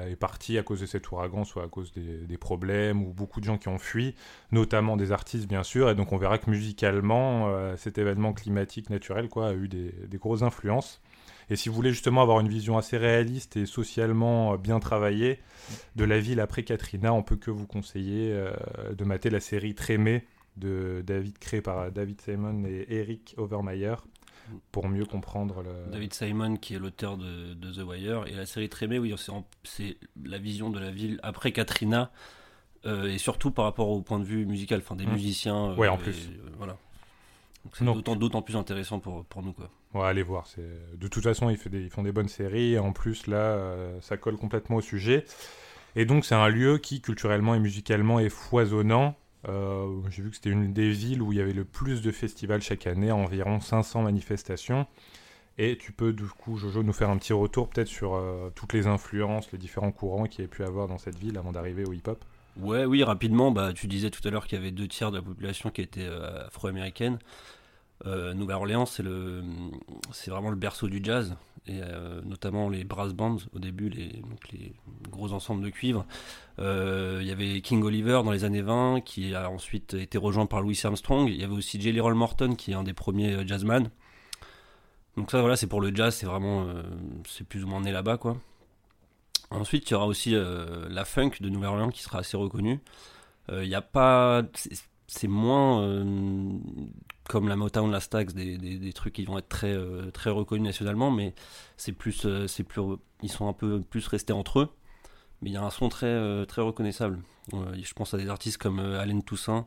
est 0.07 0.15
partie 0.15 0.57
à 0.57 0.63
cause 0.63 0.81
de 0.81 0.85
cet 0.85 1.09
ouragan, 1.11 1.43
soit 1.43 1.63
à 1.63 1.67
cause 1.67 1.91
des, 1.93 2.37
problèmes 2.37 3.01
ou 3.01 3.13
beaucoup 3.13 3.39
de 3.39 3.45
gens 3.45 3.57
qui 3.57 3.69
ont 3.69 3.79
fui, 3.79 4.13
notamment 4.51 4.97
des 4.97 5.11
artistes 5.11 5.47
bien 5.47 5.63
sûr. 5.63 5.89
Et 5.89 5.95
donc 5.95 6.11
on 6.11 6.17
verra 6.17 6.37
que 6.37 6.49
musicalement, 6.49 7.47
euh, 7.47 7.75
cet 7.77 7.97
événement 7.97 8.33
climatique 8.33 8.89
naturel 8.89 9.29
quoi, 9.29 9.49
a 9.49 9.53
eu 9.53 9.67
des, 9.67 9.91
grosses 10.17 10.43
influences. 10.43 11.01
Et 11.49 11.55
si 11.55 11.69
vous 11.69 11.75
voulez 11.75 11.91
justement 11.91 12.21
avoir 12.21 12.39
une 12.39 12.47
vision 12.47 12.77
assez 12.77 12.97
réaliste 12.97 13.55
et 13.55 13.65
socialement 13.65 14.57
bien 14.57 14.79
travaillée 14.79 15.39
de 15.95 16.03
la 16.03 16.19
ville 16.19 16.39
après 16.39 16.63
Katrina, 16.63 17.13
on 17.13 17.23
peut 17.23 17.35
que 17.35 17.51
vous 17.51 17.67
conseiller 17.67 18.35
de 18.91 19.03
mater 19.03 19.29
la 19.29 19.39
série 19.39 19.75
Trémé 19.75 20.25
de 20.57 21.03
David, 21.05 21.37
créée 21.39 21.61
par 21.61 21.91
David 21.91 22.21
Simon 22.21 22.65
et 22.65 22.85
Eric 22.89 23.35
Overmeyer 23.37 23.95
pour 24.71 24.87
mieux 24.87 25.05
comprendre 25.05 25.63
le... 25.63 25.91
David 25.91 26.13
Simon 26.13 26.55
qui 26.57 26.75
est 26.75 26.79
l'auteur 26.79 27.17
de, 27.17 27.55
The 27.55 27.83
Wire 27.83 28.27
et 28.27 28.33
la 28.33 28.45
série 28.45 28.69
Trémé, 28.69 28.99
oui, 28.99 29.13
c'est 29.63 29.97
la 30.23 30.37
vision 30.37 30.69
de 30.69 30.79
la 30.79 30.91
ville 30.91 31.19
après 31.23 31.51
Katrina 31.51 32.11
euh, 32.85 33.05
et 33.05 33.17
surtout 33.17 33.51
par 33.51 33.65
rapport 33.65 33.89
au 33.89 34.01
point 34.01 34.19
de 34.19 34.25
vue 34.25 34.45
musical, 34.45 34.79
enfin 34.79 34.95
des 34.95 35.07
mmh. 35.07 35.11
musiciens. 35.11 35.75
ouais, 35.75 35.87
en 35.87 35.97
plus. 35.97 36.29
voilà. 36.57 36.77
C'est 37.73 37.83
d'autant 37.83 38.43
plus 38.43 38.55
intéressant 38.55 38.99
pour, 38.99 39.25
pour 39.25 39.41
nous. 39.41 39.53
Quoi. 39.53 39.71
Ouais, 39.95 40.05
allez 40.05 40.21
voir. 40.21 40.47
De 40.93 41.07
toute 41.07 41.23
façon, 41.23 41.49
ils, 41.49 41.57
des... 41.69 41.81
ils, 41.81 41.89
font 41.89 42.03
des 42.03 42.11
bonnes 42.11 42.27
séries. 42.27 42.73
Et 42.73 42.79
en 42.79 42.91
plus, 42.91 43.25
là, 43.27 43.37
euh, 43.37 43.99
ça 44.01 44.17
colle 44.17 44.37
complètement 44.37 44.77
au 44.77 44.81
sujet. 44.81 45.25
Et 45.95 46.05
donc, 46.05 46.25
c'est 46.25 46.35
un 46.35 46.47
lieu 46.47 46.77
qui, 46.77 47.01
culturellement 47.01 47.55
et 47.55 47.59
musicalement, 47.59 48.19
est 48.19 48.29
foisonnant. 48.29 49.15
Euh, 49.47 50.01
j'ai 50.09 50.21
vu 50.21 50.29
que 50.29 50.35
c'était 50.35 50.49
une 50.49 50.73
des 50.73 50.91
villes 50.91 51.21
où 51.21 51.31
il 51.31 51.37
y 51.37 51.41
avait 51.41 51.53
le 51.53 51.65
plus 51.65 52.01
de 52.01 52.11
festivals 52.11 52.61
chaque 52.61 52.87
année, 52.87 53.11
environ 53.11 53.59
500 53.59 54.03
manifestations. 54.03 54.87
Et 55.57 55.77
tu 55.77 55.91
peux, 55.91 56.11
du 56.11 56.25
coup, 56.25 56.57
Jojo, 56.57 56.83
nous 56.83 56.93
faire 56.93 57.09
un 57.09 57.17
petit 57.17 57.33
retour 57.33 57.69
peut-être 57.69 57.87
sur 57.87 58.15
euh, 58.15 58.49
toutes 58.55 58.73
les 58.73 58.87
influences, 58.87 59.51
les 59.51 59.57
différents 59.57 59.91
courants 59.91 60.25
qu'il 60.25 60.43
y 60.43 60.45
a 60.45 60.49
pu 60.49 60.63
avoir 60.63 60.87
dans 60.87 60.97
cette 60.97 61.17
ville 61.17 61.37
avant 61.37 61.51
d'arriver 61.51 61.85
au 61.85 61.93
hip-hop? 61.93 62.23
Ouais, 62.59 62.85
oui, 62.85 63.03
rapidement, 63.03 63.51
bah, 63.51 63.71
tu 63.73 63.87
disais 63.87 64.09
tout 64.09 64.25
à 64.27 64.31
l'heure 64.31 64.47
qu'il 64.47 64.57
y 64.57 64.61
avait 64.61 64.71
deux 64.71 64.87
tiers 64.87 65.11
de 65.11 65.17
la 65.17 65.23
population 65.23 65.69
qui 65.69 65.81
était 65.81 66.07
afro-américaine. 66.47 67.19
Euh, 68.05 68.33
Nouvelle-Orléans, 68.33 68.85
c'est 68.85 69.03
le, 69.03 69.43
c'est 70.11 70.29
vraiment 70.29 70.49
le 70.49 70.55
berceau 70.55 70.87
du 70.87 70.99
jazz, 71.01 71.35
euh, 71.69 72.21
notamment 72.23 72.69
les 72.69 72.83
brass 72.83 73.13
bands 73.13 73.37
au 73.53 73.59
début, 73.59 73.89
les, 73.89 74.21
gros 75.09 75.33
ensembles 75.33 75.63
de 75.63 75.69
cuivre. 75.69 76.05
Euh, 76.59 77.19
il 77.21 77.27
y 77.27 77.31
avait 77.31 77.61
King 77.61 77.83
Oliver 77.83 78.21
dans 78.23 78.31
les 78.31 78.43
années 78.43 78.61
20, 78.61 79.01
qui 79.01 79.33
a 79.33 79.49
ensuite 79.49 79.93
été 79.95 80.17
rejoint 80.17 80.45
par 80.45 80.61
Louis 80.61 80.79
Armstrong. 80.83 81.27
Il 81.27 81.39
y 81.39 81.43
avait 81.43 81.55
aussi 81.55 81.81
Jelly 81.81 81.99
Roll 81.99 82.13
Morton, 82.13 82.55
qui 82.55 82.71
est 82.71 82.75
un 82.75 82.83
des 82.83 82.93
premiers 82.93 83.47
jazzman. 83.47 83.89
Donc 85.17 85.31
ça, 85.31 85.39
voilà, 85.39 85.55
c'est 85.55 85.67
pour 85.67 85.81
le 85.81 85.95
jazz, 85.95 86.15
c'est 86.15 86.25
vraiment, 86.25 86.67
c'est 87.27 87.47
plus 87.47 87.63
ou 87.63 87.67
moins 87.67 87.81
né 87.81 87.91
là-bas, 87.91 88.17
quoi. 88.17 88.37
Ensuite, 89.49 89.89
il 89.89 89.93
y 89.93 89.95
aura 89.95 90.07
aussi 90.07 90.35
la 90.35 91.05
funk 91.05 91.31
de 91.39 91.49
Nouvelle-Orléans 91.49 91.89
qui 91.89 92.03
sera 92.03 92.19
assez 92.19 92.35
reconnue. 92.35 92.79
Il 93.49 93.67
n'y 93.67 93.75
a 93.75 93.81
pas, 93.81 94.43
c'est 95.07 95.27
moins 95.27 96.03
comme 97.27 97.47
la 97.47 97.55
Motown, 97.55 97.91
la 97.91 97.99
Stax, 97.99 98.33
des, 98.33 98.57
des, 98.57 98.93
trucs 98.93 99.13
qui 99.13 99.25
vont 99.25 99.37
être 99.37 99.49
très, 99.49 99.73
euh, 99.73 100.11
très 100.11 100.29
reconnus 100.29 100.65
nationalement, 100.65 101.11
mais 101.11 101.33
c'est 101.77 101.91
plus, 101.91 102.25
euh, 102.25 102.47
c'est 102.47 102.63
plus, 102.63 102.81
ils 103.23 103.31
sont 103.31 103.47
un 103.47 103.53
peu 103.53 103.81
plus 103.81 104.07
restés 104.07 104.33
entre 104.33 104.59
eux. 104.59 104.69
Mais 105.41 105.49
il 105.49 105.53
y 105.53 105.57
a 105.57 105.63
un 105.63 105.69
son 105.69 105.89
très, 105.89 106.05
euh, 106.05 106.45
très 106.45 106.61
reconnaissable. 106.61 107.19
je 107.51 107.93
pense 107.93 108.13
à 108.13 108.17
des 108.17 108.29
artistes 108.29 108.57
comme 108.57 108.79
Alain 108.79 109.19
Toussaint, 109.21 109.65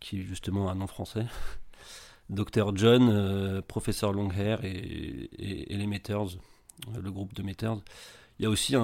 qui 0.00 0.20
est 0.20 0.22
justement 0.22 0.70
un 0.70 0.74
nom 0.74 0.86
français, 0.86 1.26
Dr 2.30 2.76
John, 2.76 3.62
Professeur 3.62 4.12
Longhair 4.12 4.64
et, 4.64 5.30
et, 5.38 5.76
les 5.76 5.86
Meters, 5.86 6.38
le 7.00 7.10
groupe 7.10 7.34
de 7.34 7.42
Meters. 7.42 7.78
Il 8.38 8.44
y 8.44 8.46
a 8.46 8.50
aussi 8.50 8.74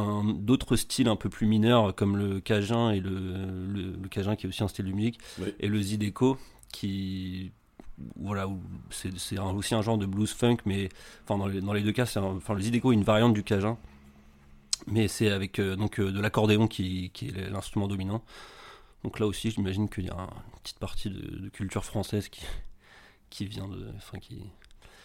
d'autres 0.40 0.76
styles 0.76 1.08
un 1.08 1.16
peu 1.16 1.28
plus 1.28 1.46
mineurs 1.46 1.94
comme 1.94 2.16
le 2.16 2.40
Cajun 2.40 2.90
et 2.90 3.00
le, 3.00 3.66
le, 3.66 4.08
Cajun 4.08 4.36
qui 4.36 4.46
est 4.46 4.48
aussi 4.48 4.62
un 4.62 4.68
style 4.68 4.84
de 4.84 4.92
musique 4.92 5.18
et 5.58 5.66
le 5.68 5.80
Zideco 5.80 6.36
qui 6.70 7.52
voilà, 8.16 8.48
c'est 8.90 9.12
aussi 9.12 9.74
un 9.74 9.82
genre 9.82 9.98
de 9.98 10.06
blues 10.06 10.32
funk, 10.32 10.58
mais 10.64 10.88
enfin, 11.24 11.38
dans, 11.38 11.46
les, 11.46 11.60
dans 11.60 11.72
les 11.72 11.82
deux 11.82 11.92
cas, 11.92 12.06
c'est 12.06 12.20
enfin, 12.20 12.54
le 12.54 12.60
Zideco 12.60 12.92
est 12.92 12.94
une 12.94 13.04
variante 13.04 13.34
du 13.34 13.42
Cajun, 13.42 13.76
mais 14.86 15.08
c'est 15.08 15.30
avec 15.30 15.58
euh, 15.58 15.76
donc 15.76 15.98
euh, 16.00 16.12
de 16.12 16.20
l'accordéon 16.20 16.68
qui, 16.68 17.10
qui, 17.12 17.28
est 17.28 17.50
l'instrument 17.50 17.88
dominant. 17.88 18.22
Donc 19.04 19.18
là 19.20 19.26
aussi, 19.26 19.50
j'imagine 19.50 19.88
qu'il 19.88 20.06
y 20.06 20.10
a 20.10 20.16
une 20.16 20.60
petite 20.62 20.78
partie 20.78 21.10
de, 21.10 21.48
culture 21.50 21.84
française 21.84 22.28
qui, 22.28 22.42
qui 23.30 23.46
vient 23.46 23.68
de, 23.68 23.88
enfin 23.96 24.18
qui, 24.18 24.42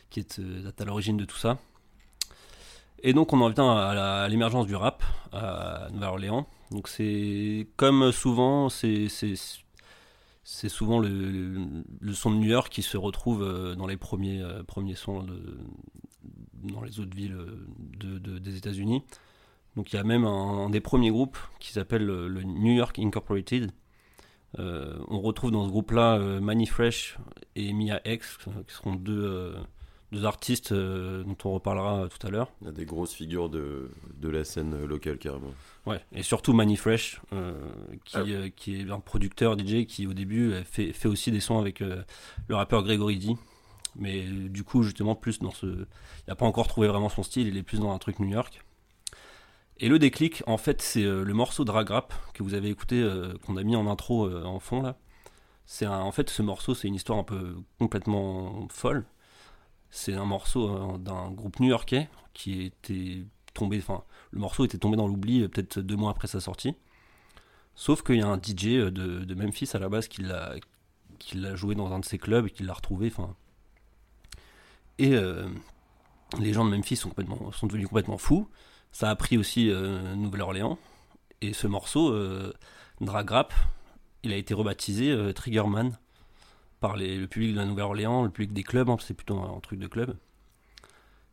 qui 0.09 0.19
est 0.19 0.39
euh, 0.39 0.71
à 0.77 0.85
l'origine 0.85 1.17
de 1.17 1.25
tout 1.25 1.37
ça. 1.37 1.57
Et 3.05 3.13
donc 3.13 3.33
on 3.33 3.41
en 3.41 3.49
vient 3.49 3.69
à 3.69 4.27
l'émergence 4.29 4.65
du 4.65 4.75
rap 4.75 5.03
à 5.33 5.89
Nouvelle-Orléans. 5.91 6.47
Donc 6.71 6.87
c'est 6.87 7.67
comme 7.75 8.11
souvent, 8.13 8.69
c'est 8.69 9.09
c'est 10.43 10.69
souvent 10.69 10.99
le, 10.99 11.67
son 12.13 12.31
de 12.31 12.37
New 12.37 12.49
York 12.49 12.71
qui 12.71 12.81
se 12.81 12.97
retrouve 12.97 13.43
euh, 13.43 13.75
dans 13.75 13.87
les 13.87 13.97
premiers, 13.97 14.41
euh, 14.41 14.63
premiers 14.63 14.95
sons 14.95 15.25
dans 16.63 16.81
les 16.81 16.99
autres 16.99 17.15
villes 17.15 17.37
de, 17.97 18.17
des 18.17 18.57
États-Unis. 18.57 19.03
Donc 19.75 19.91
il 19.91 19.95
y 19.95 19.99
a 19.99 20.03
même 20.03 20.25
un, 20.25 20.69
des 20.69 20.81
premiers 20.81 21.11
groupes 21.11 21.37
qui 21.59 21.71
s'appelle 21.71 22.05
le 22.05 22.43
New 22.43 22.73
York 22.73 22.99
Incorporated. 22.99 23.71
Euh, 24.59 24.99
on 25.07 25.19
retrouve 25.19 25.51
dans 25.51 25.65
ce 25.65 25.69
groupe-là 25.69 26.19
Manny 26.39 26.67
Fresh 26.67 27.17
et 27.55 27.73
Mia 27.73 27.99
X, 28.05 28.37
qui 28.67 28.75
seront 28.75 28.95
deux, 28.95 29.55
deux 30.13 30.25
artistes 30.25 30.71
euh, 30.71 31.23
dont 31.23 31.35
on 31.43 31.53
reparlera 31.53 32.07
tout 32.07 32.25
à 32.25 32.29
l'heure. 32.29 32.49
Il 32.61 32.67
y 32.67 32.69
a 32.69 32.71
des 32.71 32.85
grosses 32.85 33.13
figures 33.13 33.49
de, 33.49 33.89
de 34.15 34.29
la 34.29 34.43
scène 34.43 34.85
locale 34.85 35.17
carrément. 35.17 35.51
Ouais, 35.85 35.99
et 36.13 36.21
surtout 36.21 36.53
Manny 36.53 36.77
Fresh, 36.77 37.19
euh, 37.33 37.53
qui, 38.05 38.17
ah. 38.17 38.19
euh, 38.19 38.49
qui, 38.55 38.79
est 38.79 38.89
un 38.91 38.99
producteur 38.99 39.57
DJ 39.57 39.85
qui 39.85 40.05
au 40.07 40.13
début 40.13 40.53
fait, 40.63 40.93
fait 40.93 41.07
aussi 41.07 41.31
des 41.31 41.39
sons 41.39 41.57
avec 41.59 41.79
le 41.79 42.55
rappeur 42.55 42.83
Gregory 42.83 43.17
D. 43.17 43.35
Mais 43.95 44.23
du 44.23 44.63
coup, 44.63 44.83
justement, 44.83 45.15
plus 45.15 45.39
dans 45.39 45.51
ce. 45.51 45.65
Il 45.65 46.29
n'a 46.29 46.35
pas 46.35 46.45
encore 46.45 46.67
trouvé 46.67 46.87
vraiment 46.87 47.09
son 47.09 47.23
style, 47.23 47.47
il 47.47 47.57
est 47.57 47.63
plus 47.63 47.79
dans 47.79 47.91
un 47.91 47.99
truc 47.99 48.19
New 48.19 48.29
York. 48.29 48.63
Et 49.77 49.89
le 49.89 49.99
déclic, 49.99 50.43
en 50.47 50.57
fait, 50.57 50.81
c'est 50.81 51.03
le 51.03 51.33
morceau 51.33 51.65
Drag 51.65 51.89
Rap 51.89 52.13
que 52.33 52.43
vous 52.43 52.53
avez 52.53 52.69
écouté, 52.69 53.07
qu'on 53.45 53.57
a 53.57 53.63
mis 53.63 53.75
en 53.75 53.87
intro 53.87 54.31
en 54.31 54.59
fond 54.59 54.81
là. 54.81 54.97
C'est 55.65 55.87
en 55.87 56.11
fait, 56.11 56.29
ce 56.29 56.41
morceau, 56.41 56.75
c'est 56.75 56.87
une 56.87 56.95
histoire 56.95 57.19
un 57.19 57.23
peu 57.23 57.55
complètement 57.79 58.67
folle 58.69 59.05
c'est 59.95 60.15
un 60.15 60.25
morceau 60.25 60.69
euh, 60.69 60.97
d'un 60.97 61.29
groupe 61.29 61.59
new-yorkais 61.59 62.09
qui 62.33 62.63
était 62.63 63.25
tombé, 63.53 63.77
enfin, 63.77 64.03
le 64.31 64.39
morceau 64.39 64.65
était 64.65 64.79
tombé 64.79 64.97
dans 64.97 65.07
l'oubli 65.07 65.43
euh, 65.43 65.47
peut-être 65.47 65.79
deux 65.79 65.95
mois 65.95 66.09
après 66.09 66.27
sa 66.27 66.41
sortie. 66.41 66.73
Sauf 67.75 68.01
qu'il 68.01 68.15
y 68.15 68.21
a 68.23 68.27
un 68.27 68.41
DJ 68.41 68.69
euh, 68.69 68.89
de, 68.89 69.35
Memphis 69.35 69.69
à 69.73 69.79
la 69.79 69.89
base 69.89 70.07
qui 70.07 70.23
l'a, 70.23 70.55
joué 71.55 71.75
dans 71.75 71.93
un 71.93 71.99
de 71.99 72.05
ses 72.05 72.17
clubs 72.17 72.47
et 72.47 72.49
qui 72.49 72.63
l'a 72.63 72.73
retrouvé. 72.73 73.13
Et 74.97 75.15
les 76.39 76.53
gens 76.53 76.65
de 76.65 76.75
Memphis 76.75 76.95
sont, 76.95 77.13
devenus 77.15 77.87
complètement 77.87 78.17
fous. 78.17 78.49
Ça 78.91 79.11
a 79.11 79.15
pris 79.15 79.37
aussi 79.37 79.71
Nouvelle-Orléans. 80.15 80.77
Et 81.41 81.53
ce 81.53 81.67
morceau, 81.67 82.13
Drag 82.99 83.29
Rap, 83.29 83.53
il 84.23 84.33
a 84.33 84.37
été 84.37 84.53
rebaptisé 84.53 85.33
Triggerman 85.33 85.97
par 86.83 86.97
le 86.97 87.27
public 87.27 87.53
de 87.53 87.59
la 87.59 87.65
Nouvelle-Orléans, 87.65 88.23
le 88.23 88.29
public 88.29 88.51
des 88.51 88.63
clubs, 88.63 88.89
hein, 88.89 88.97
c'est 88.99 89.13
plutôt 89.13 89.39
un, 89.39 89.57
truc 89.61 89.79
de 89.79 89.87
club. 89.87 90.17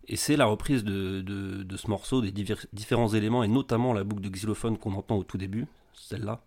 Et 0.07 0.15
c'est 0.15 0.37
la 0.37 0.47
reprise 0.47 0.85
de, 0.85 1.77
ce 1.77 1.91
morceau, 1.91 2.21
des 2.21 2.31
différents 2.73 3.09
éléments, 3.09 3.43
et 3.43 3.49
notamment 3.49 3.93
la 3.93 4.05
boucle 4.05 4.23
de 4.23 4.29
xylophone 4.29 4.79
qu'on 4.79 4.93
entend 4.93 5.17
au 5.17 5.25
tout 5.25 5.39
début, 5.39 5.67
celle-là, 5.93 6.45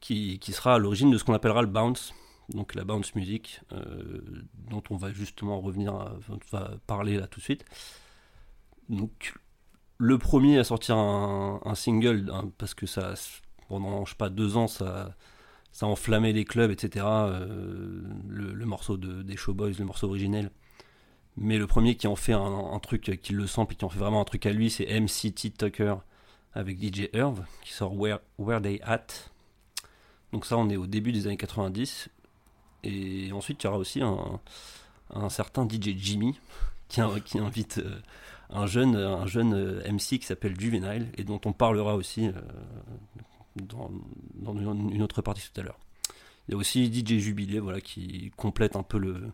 qui, 0.00 0.38
sera 0.52 0.76
à 0.76 0.78
l'origine 0.78 1.10
de 1.10 1.18
ce 1.18 1.24
qu'on 1.24 1.34
appellera 1.34 1.60
le 1.62 1.66
bounce, 1.66 2.14
donc 2.50 2.76
la 2.76 2.84
bounce 2.84 3.16
music, 3.16 3.62
euh, 3.72 4.20
dont 4.70 4.84
on 4.88 4.96
va 4.96 5.12
justement 5.12 5.60
revenir, 5.60 5.92
à, 5.92 6.18
va 6.52 6.74
parler 6.86 7.16
là 7.16 7.26
tout 7.26 7.40
de 7.40 7.44
suite. 7.44 7.64
Donc, 8.88 9.34
le 9.98 10.18
premier 10.18 10.56
à 10.60 10.62
sortir 10.62 10.96
un, 10.96 11.74
single, 11.74 12.30
parce 12.58 12.74
que 12.74 12.86
ça, 12.86 13.14
pendant, 13.68 14.04
je 14.04 14.10
sais 14.10 14.16
pas, 14.16 14.28
deux 14.28 14.56
ans, 14.56 14.68
ça 14.68 15.16
ça 15.72 15.86
enflammait 15.86 16.32
les 16.32 16.44
clubs, 16.44 16.70
etc. 16.70 17.06
Euh, 17.08 18.02
le, 18.28 18.66
morceau 18.66 18.96
de, 18.96 19.22
des 19.22 19.36
Showboys, 19.36 19.74
le 19.78 19.84
morceau 19.84 20.08
originel. 20.08 20.50
Mais 21.36 21.58
le 21.58 21.66
premier 21.66 21.94
qui 21.94 22.06
en 22.06 22.16
fait 22.16 22.32
un, 22.32 22.78
truc, 22.80 23.18
qui 23.22 23.32
le 23.32 23.46
sent, 23.46 23.64
puis 23.66 23.76
qui 23.76 23.84
en 23.84 23.88
fait 23.88 23.98
vraiment 23.98 24.20
un 24.20 24.24
truc 24.24 24.46
à 24.46 24.52
lui, 24.52 24.68
c'est 24.68 24.86
MCT 25.00 25.56
Tucker 25.56 25.94
avec 26.54 26.82
DJ 26.82 27.08
Irv, 27.14 27.44
qui 27.62 27.72
sort 27.72 27.96
Where, 27.96 28.18
Where 28.38 28.60
They 28.60 28.80
At. 28.82 29.06
Donc 30.32 30.44
ça, 30.44 30.56
on 30.56 30.68
est 30.68 30.76
au 30.76 30.86
début 30.86 31.12
des 31.12 31.26
années 31.26 31.36
90. 31.36 32.08
Et 32.82 33.30
ensuite, 33.32 33.62
il 33.62 33.66
y 33.66 33.68
aura 33.68 33.78
aussi 33.78 34.02
un, 34.02 34.40
un 35.14 35.28
certain 35.28 35.68
DJ 35.68 35.96
Jimmy, 35.96 36.38
qui, 36.88 37.00
qui 37.24 37.38
invite 37.38 37.78
euh, 37.78 38.00
un 38.50 38.66
jeune, 38.66 38.96
un 38.96 39.26
jeune 39.26 39.54
euh, 39.54 39.92
MC 39.92 40.18
qui 40.18 40.24
s'appelle 40.24 40.58
Juvenile, 40.58 41.08
et 41.16 41.22
dont 41.22 41.40
on 41.44 41.52
parlera 41.52 41.94
aussi 41.94 42.28
dans, 43.56 43.90
une 44.54 45.02
autre 45.02 45.22
partie 45.22 45.48
tout 45.52 45.60
à 45.60 45.64
l'heure. 45.64 45.78
Il 46.48 46.52
y 46.52 46.54
a 46.54 46.58
aussi 46.58 46.92
DJ 46.92 47.18
Jubilé 47.18 47.60
voilà, 47.60 47.80
qui 47.80 48.32
complète 48.36 48.76
un 48.76 48.82
peu 48.82 48.98
le. 48.98 49.32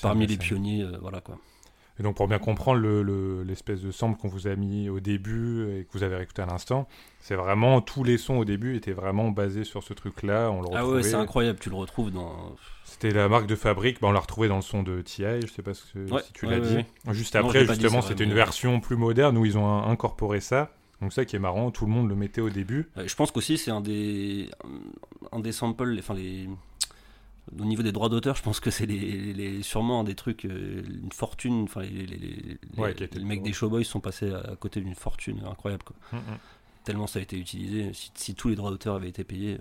parmi 0.00 0.26
les 0.26 0.36
pionniers. 0.36 0.82
Euh, 0.82 0.98
voilà, 1.00 1.20
quoi. 1.20 1.38
Et 2.00 2.02
donc 2.02 2.16
pour 2.16 2.26
bien 2.26 2.38
comprendre 2.38 2.80
l'espèce 3.44 3.80
le, 3.80 3.88
de 3.88 3.92
sample 3.92 4.18
qu'on 4.18 4.28
vous 4.28 4.48
a 4.48 4.56
mis 4.56 4.88
au 4.88 4.98
début 4.98 5.68
et 5.70 5.84
que 5.84 5.92
vous 5.92 6.02
avez 6.02 6.20
écouté 6.22 6.40
à 6.40 6.46
l'instant, 6.46 6.88
c'est 7.20 7.34
vraiment 7.34 7.82
tous 7.82 8.02
les 8.02 8.16
sons 8.16 8.38
au 8.38 8.44
début 8.44 8.76
étaient 8.76 8.92
vraiment 8.92 9.30
basés 9.30 9.64
sur 9.64 9.82
ce 9.82 9.92
truc-là. 9.92 10.50
On 10.50 10.62
le 10.62 10.68
ah 10.72 10.86
ouais, 10.86 11.02
c'est 11.02 11.14
incroyable, 11.14 11.58
tu 11.58 11.68
le 11.68 11.76
retrouves 11.76 12.10
dans. 12.10 12.56
C'était 12.84 13.10
la 13.10 13.28
marque 13.28 13.46
de 13.46 13.56
fabrique, 13.56 14.00
bah, 14.00 14.08
on 14.08 14.12
l'a 14.12 14.20
retrouvé 14.20 14.48
dans 14.48 14.56
le 14.56 14.62
son 14.62 14.82
de 14.82 15.02
TI, 15.02 15.42
je 15.42 15.52
sais 15.52 15.62
pas 15.62 15.74
si 15.74 15.84
tu 16.32 16.46
l'as 16.46 16.60
dit. 16.60 16.78
Juste 17.10 17.36
après, 17.36 17.66
justement, 17.66 18.00
c'était 18.00 18.24
une 18.24 18.34
version 18.34 18.80
plus 18.80 18.96
moderne 18.96 19.36
où 19.36 19.44
ils 19.44 19.58
ont 19.58 19.82
incorporé 19.84 20.40
ça. 20.40 20.72
Donc 21.02 21.12
ça 21.12 21.24
qui 21.24 21.34
est 21.36 21.40
marrant, 21.40 21.70
tout 21.72 21.84
le 21.84 21.90
monde 21.90 22.08
le 22.08 22.14
mettait 22.14 22.40
au 22.40 22.48
début. 22.48 22.88
je 22.96 23.14
pense 23.14 23.32
qu'aussi 23.32 23.58
c'est 23.58 23.72
un 23.72 23.80
des, 23.80 24.48
un 25.32 25.40
des 25.40 25.52
samples, 25.52 25.96
enfin 25.98 26.14
les, 26.14 26.48
au 27.58 27.64
niveau 27.64 27.82
des 27.82 27.92
droits 27.92 28.08
d'auteur, 28.08 28.36
je 28.36 28.42
pense 28.42 28.60
que 28.60 28.70
c'est 28.70 28.86
les, 28.86 29.62
sûrement 29.62 30.04
des 30.04 30.14
trucs, 30.14 30.44
euh, 30.44 30.82
une 31.02 31.12
fortune. 31.12 31.64
Enfin, 31.64 31.82
les, 31.82 32.06
les, 32.06 33.24
mecs 33.24 33.42
des 33.42 33.52
Showboys 33.52 33.84
sont 33.84 34.00
passés 34.00 34.32
à 34.32 34.54
côté 34.56 34.80
d'une 34.80 34.94
fortune 34.94 35.42
incroyable. 35.44 35.82
Quoi. 35.82 35.96
Mm, 36.12 36.16
mm. 36.18 36.38
Tellement 36.84 37.06
ça 37.06 37.18
a 37.18 37.22
été 37.22 37.36
utilisé. 37.36 37.90
Si, 38.14 38.34
tous 38.34 38.48
les 38.48 38.54
droits 38.54 38.70
d'auteur 38.70 38.94
avaient 38.94 39.08
été 39.08 39.24
payés, 39.24 39.58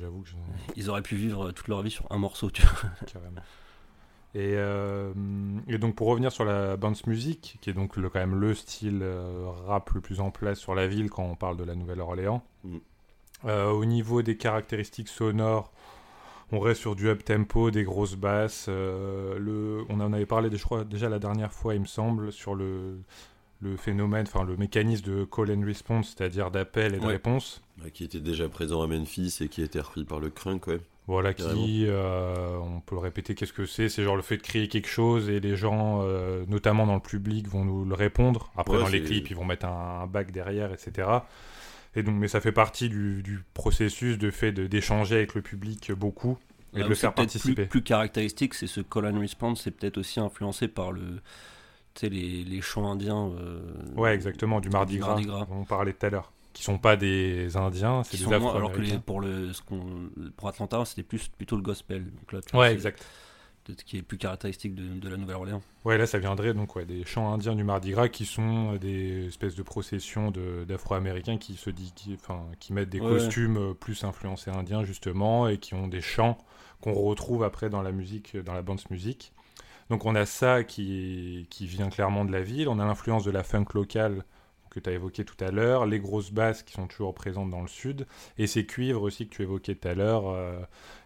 j'avoue 0.00 0.22
que 0.22 0.30
ils 0.76 0.88
auraient 0.88 1.02
pu 1.02 1.16
vivre 1.16 1.52
toute 1.52 1.68
leur 1.68 1.82
vie 1.82 1.90
sur 1.90 2.10
un 2.10 2.18
morceau. 2.18 2.50
Tu 2.50 2.62
Carrément. 3.12 3.42
Euh, 4.36 5.12
et, 5.66 5.78
donc 5.78 5.96
pour 5.96 6.06
revenir 6.06 6.30
sur 6.30 6.44
la 6.44 6.76
bounce 6.76 7.06
music, 7.06 7.58
qui 7.60 7.70
est 7.70 7.72
donc 7.72 7.96
le, 7.96 8.08
quand 8.08 8.20
même 8.20 8.38
le 8.38 8.54
style 8.54 9.00
euh, 9.02 9.48
rap 9.66 9.90
le 9.90 10.00
plus 10.00 10.20
en 10.20 10.30
place 10.30 10.58
sur 10.58 10.74
la 10.74 10.86
ville 10.86 11.10
quand 11.10 11.24
on 11.24 11.34
parle 11.34 11.56
de 11.56 11.64
la 11.64 11.74
Nouvelle-Orléans. 11.74 12.42
Mm. 12.64 12.76
Euh, 13.46 13.70
au 13.70 13.84
niveau 13.84 14.22
des 14.22 14.36
caractéristiques 14.36 15.08
sonores, 15.08 15.72
on 16.52 16.60
reste 16.60 16.80
sur 16.80 16.94
du 16.94 17.08
up 17.08 17.24
tempo, 17.24 17.70
des 17.70 17.84
grosses 17.84 18.16
basses. 18.16 18.68
le, 18.68 19.84
on 19.88 20.00
en 20.00 20.12
avait 20.12 20.26
parlé, 20.26 20.50
je 20.54 20.62
crois, 20.62 20.84
déjà 20.84 21.08
la 21.08 21.18
dernière 21.18 21.52
fois, 21.52 21.74
il 21.74 21.80
me 21.80 21.86
semble, 21.86 22.32
sur 22.32 22.54
le, 22.54 22.98
le 23.60 23.76
phénomène, 23.76 24.26
enfin 24.26 24.44
le 24.44 24.56
mécanisme 24.56 25.04
de 25.04 25.24
call 25.24 25.52
and 25.52 25.64
response, 25.64 26.14
c'est-à-dire 26.16 26.50
d'appel 26.50 26.94
et 26.94 26.98
de 26.98 27.06
réponse. 27.06 27.62
qui 27.94 28.04
était 28.04 28.20
déjà 28.20 28.48
présent 28.48 28.82
à 28.82 28.86
Memphis 28.86 29.38
et 29.40 29.48
qui 29.48 29.62
a 29.62 29.64
été 29.64 29.80
repris 29.80 30.04
par 30.04 30.18
le 30.18 30.30
crunk, 30.30 30.66
ouais. 30.66 30.80
Voilà, 31.10 31.34
qui, 31.34 31.86
euh, 31.88 32.56
on 32.58 32.78
peut 32.78 32.94
le 32.94 33.00
répéter, 33.00 33.34
qu'est-ce 33.34 33.52
que 33.52 33.66
c'est? 33.66 33.88
C'est 33.88 34.04
genre 34.04 34.14
le 34.14 34.22
fait 34.22 34.36
de 34.36 34.42
créer 34.42 34.68
quelque 34.68 34.86
chose 34.86 35.28
et 35.28 35.40
les 35.40 35.56
gens, 35.56 36.02
euh, 36.04 36.44
notamment 36.46 36.86
dans 36.86 36.94
le 36.94 37.00
public, 37.00 37.48
vont 37.48 37.64
nous 37.64 37.84
le 37.84 37.96
répondre. 37.96 38.52
Après, 38.56 38.78
dans 38.78 38.86
les 38.86 39.02
clips, 39.02 39.28
ils 39.28 39.34
vont 39.34 39.44
mettre 39.44 39.66
un, 39.66 40.06
bac 40.06 40.30
derrière, 40.30 40.72
etc. 40.72 41.08
Et 41.96 42.04
donc, 42.04 42.14
mais 42.14 42.28
ça 42.28 42.40
fait 42.40 42.52
partie 42.52 42.88
du, 42.88 43.44
processus 43.54 44.18
de 44.18 44.30
fait 44.30 44.52
d'échanger 44.52 45.16
avec 45.16 45.34
le 45.34 45.42
public 45.42 45.90
beaucoup 45.90 46.38
et 46.76 46.84
de 46.84 46.86
le 46.86 46.94
faire 46.94 47.12
participer. 47.12 47.54
Plus, 47.62 47.66
plus 47.66 47.82
caractéristique, 47.82 48.54
c'est 48.54 48.68
ce 48.68 48.80
call 48.80 49.06
and 49.06 49.18
response, 49.18 49.62
c'est 49.62 49.72
peut-être 49.72 49.98
aussi 49.98 50.20
influencé 50.20 50.68
par 50.68 50.92
le, 50.92 51.20
les, 52.02 52.44
les 52.44 52.60
chants 52.60 52.88
indiens. 52.88 53.32
Euh, 53.36 53.60
ouais, 53.96 54.14
exactement, 54.14 54.60
du 54.60 54.70
Mardi, 54.70 54.98
Gras, 54.98 55.20
Gras. 55.20 55.48
On 55.50 55.64
parlait 55.64 55.92
tout 55.92 56.06
à 56.06 56.10
l'heure 56.10 56.30
qui 56.60 56.66
sont 56.66 56.76
pas 56.76 56.96
des 56.96 57.56
Indiens, 57.56 58.02
c'est 58.04 58.18
des 58.18 58.24
Afro-Américains. 58.24 58.56
Alors 58.58 58.72
que 58.72 58.96
pour, 58.98 59.20
le, 59.22 59.50
ce 59.54 59.62
pour 60.36 60.48
Atlanta, 60.48 60.84
c'était 60.84 61.02
plus 61.02 61.28
plutôt 61.28 61.56
le 61.56 61.62
gospel. 61.62 62.04
Donc 62.04 62.32
là, 62.32 62.40
ouais, 62.52 62.70
exact. 62.70 63.02
Qui 63.86 63.96
est 63.96 64.02
plus 64.02 64.18
caractéristique 64.18 64.74
de, 64.74 65.00
de 65.00 65.08
la 65.08 65.16
Nouvelle-Orléans. 65.16 65.62
Ouais, 65.86 65.96
là, 65.96 66.06
ça 66.06 66.18
viendrait 66.18 66.52
donc 66.52 66.76
ouais, 66.76 66.84
des 66.84 67.02
chants 67.04 67.32
indiens 67.32 67.54
du 67.54 67.64
Mardi 67.64 67.92
Gras 67.92 68.08
qui 68.08 68.26
sont 68.26 68.74
des 68.74 69.28
espèces 69.28 69.54
de 69.54 69.62
processions 69.62 70.30
d'Afro-Américains 70.68 71.38
qui 71.38 71.54
se 71.54 71.70
dit, 71.70 71.92
qui, 71.94 72.12
enfin, 72.14 72.42
qui 72.58 72.74
mettent 72.74 72.90
des 72.90 73.00
costumes 73.00 73.56
euh, 73.56 73.72
plus 73.72 74.04
influencés 74.04 74.50
indiens 74.50 74.84
justement 74.84 75.48
et 75.48 75.56
qui 75.56 75.72
ont 75.72 75.88
des 75.88 76.02
chants 76.02 76.36
qu'on 76.82 76.92
retrouve 76.92 77.42
après 77.42 77.70
dans 77.70 77.80
la 77.80 77.92
musique, 77.92 78.36
dans 78.36 78.52
la 78.52 78.62
bande 78.62 78.80
musique. 78.90 79.32
Donc 79.88 80.04
on 80.04 80.14
a 80.14 80.26
ça 80.26 80.62
qui, 80.62 81.46
qui 81.48 81.64
vient 81.66 81.88
clairement 81.88 82.26
de 82.26 82.32
la 82.32 82.42
ville, 82.42 82.68
on 82.68 82.78
a 82.78 82.84
l'influence 82.84 83.24
de 83.24 83.30
la 83.30 83.44
funk 83.44 83.66
locale 83.72 84.24
que 84.70 84.80
tu 84.80 84.88
as 84.88 84.92
évoqué 84.92 85.24
tout 85.24 85.42
à 85.44 85.50
l'heure, 85.50 85.84
les 85.86 86.00
grosses 86.00 86.32
basses 86.32 86.62
qui 86.62 86.72
sont 86.72 86.86
toujours 86.86 87.14
présentes 87.14 87.50
dans 87.50 87.60
le 87.60 87.68
sud, 87.68 88.06
et 88.38 88.46
ces 88.46 88.64
cuivres 88.66 89.02
aussi 89.02 89.28
que 89.28 89.34
tu 89.34 89.42
évoquais 89.42 89.74
tout 89.74 89.88
à 89.88 89.94
l'heure, 89.94 90.28
euh, 90.28 90.60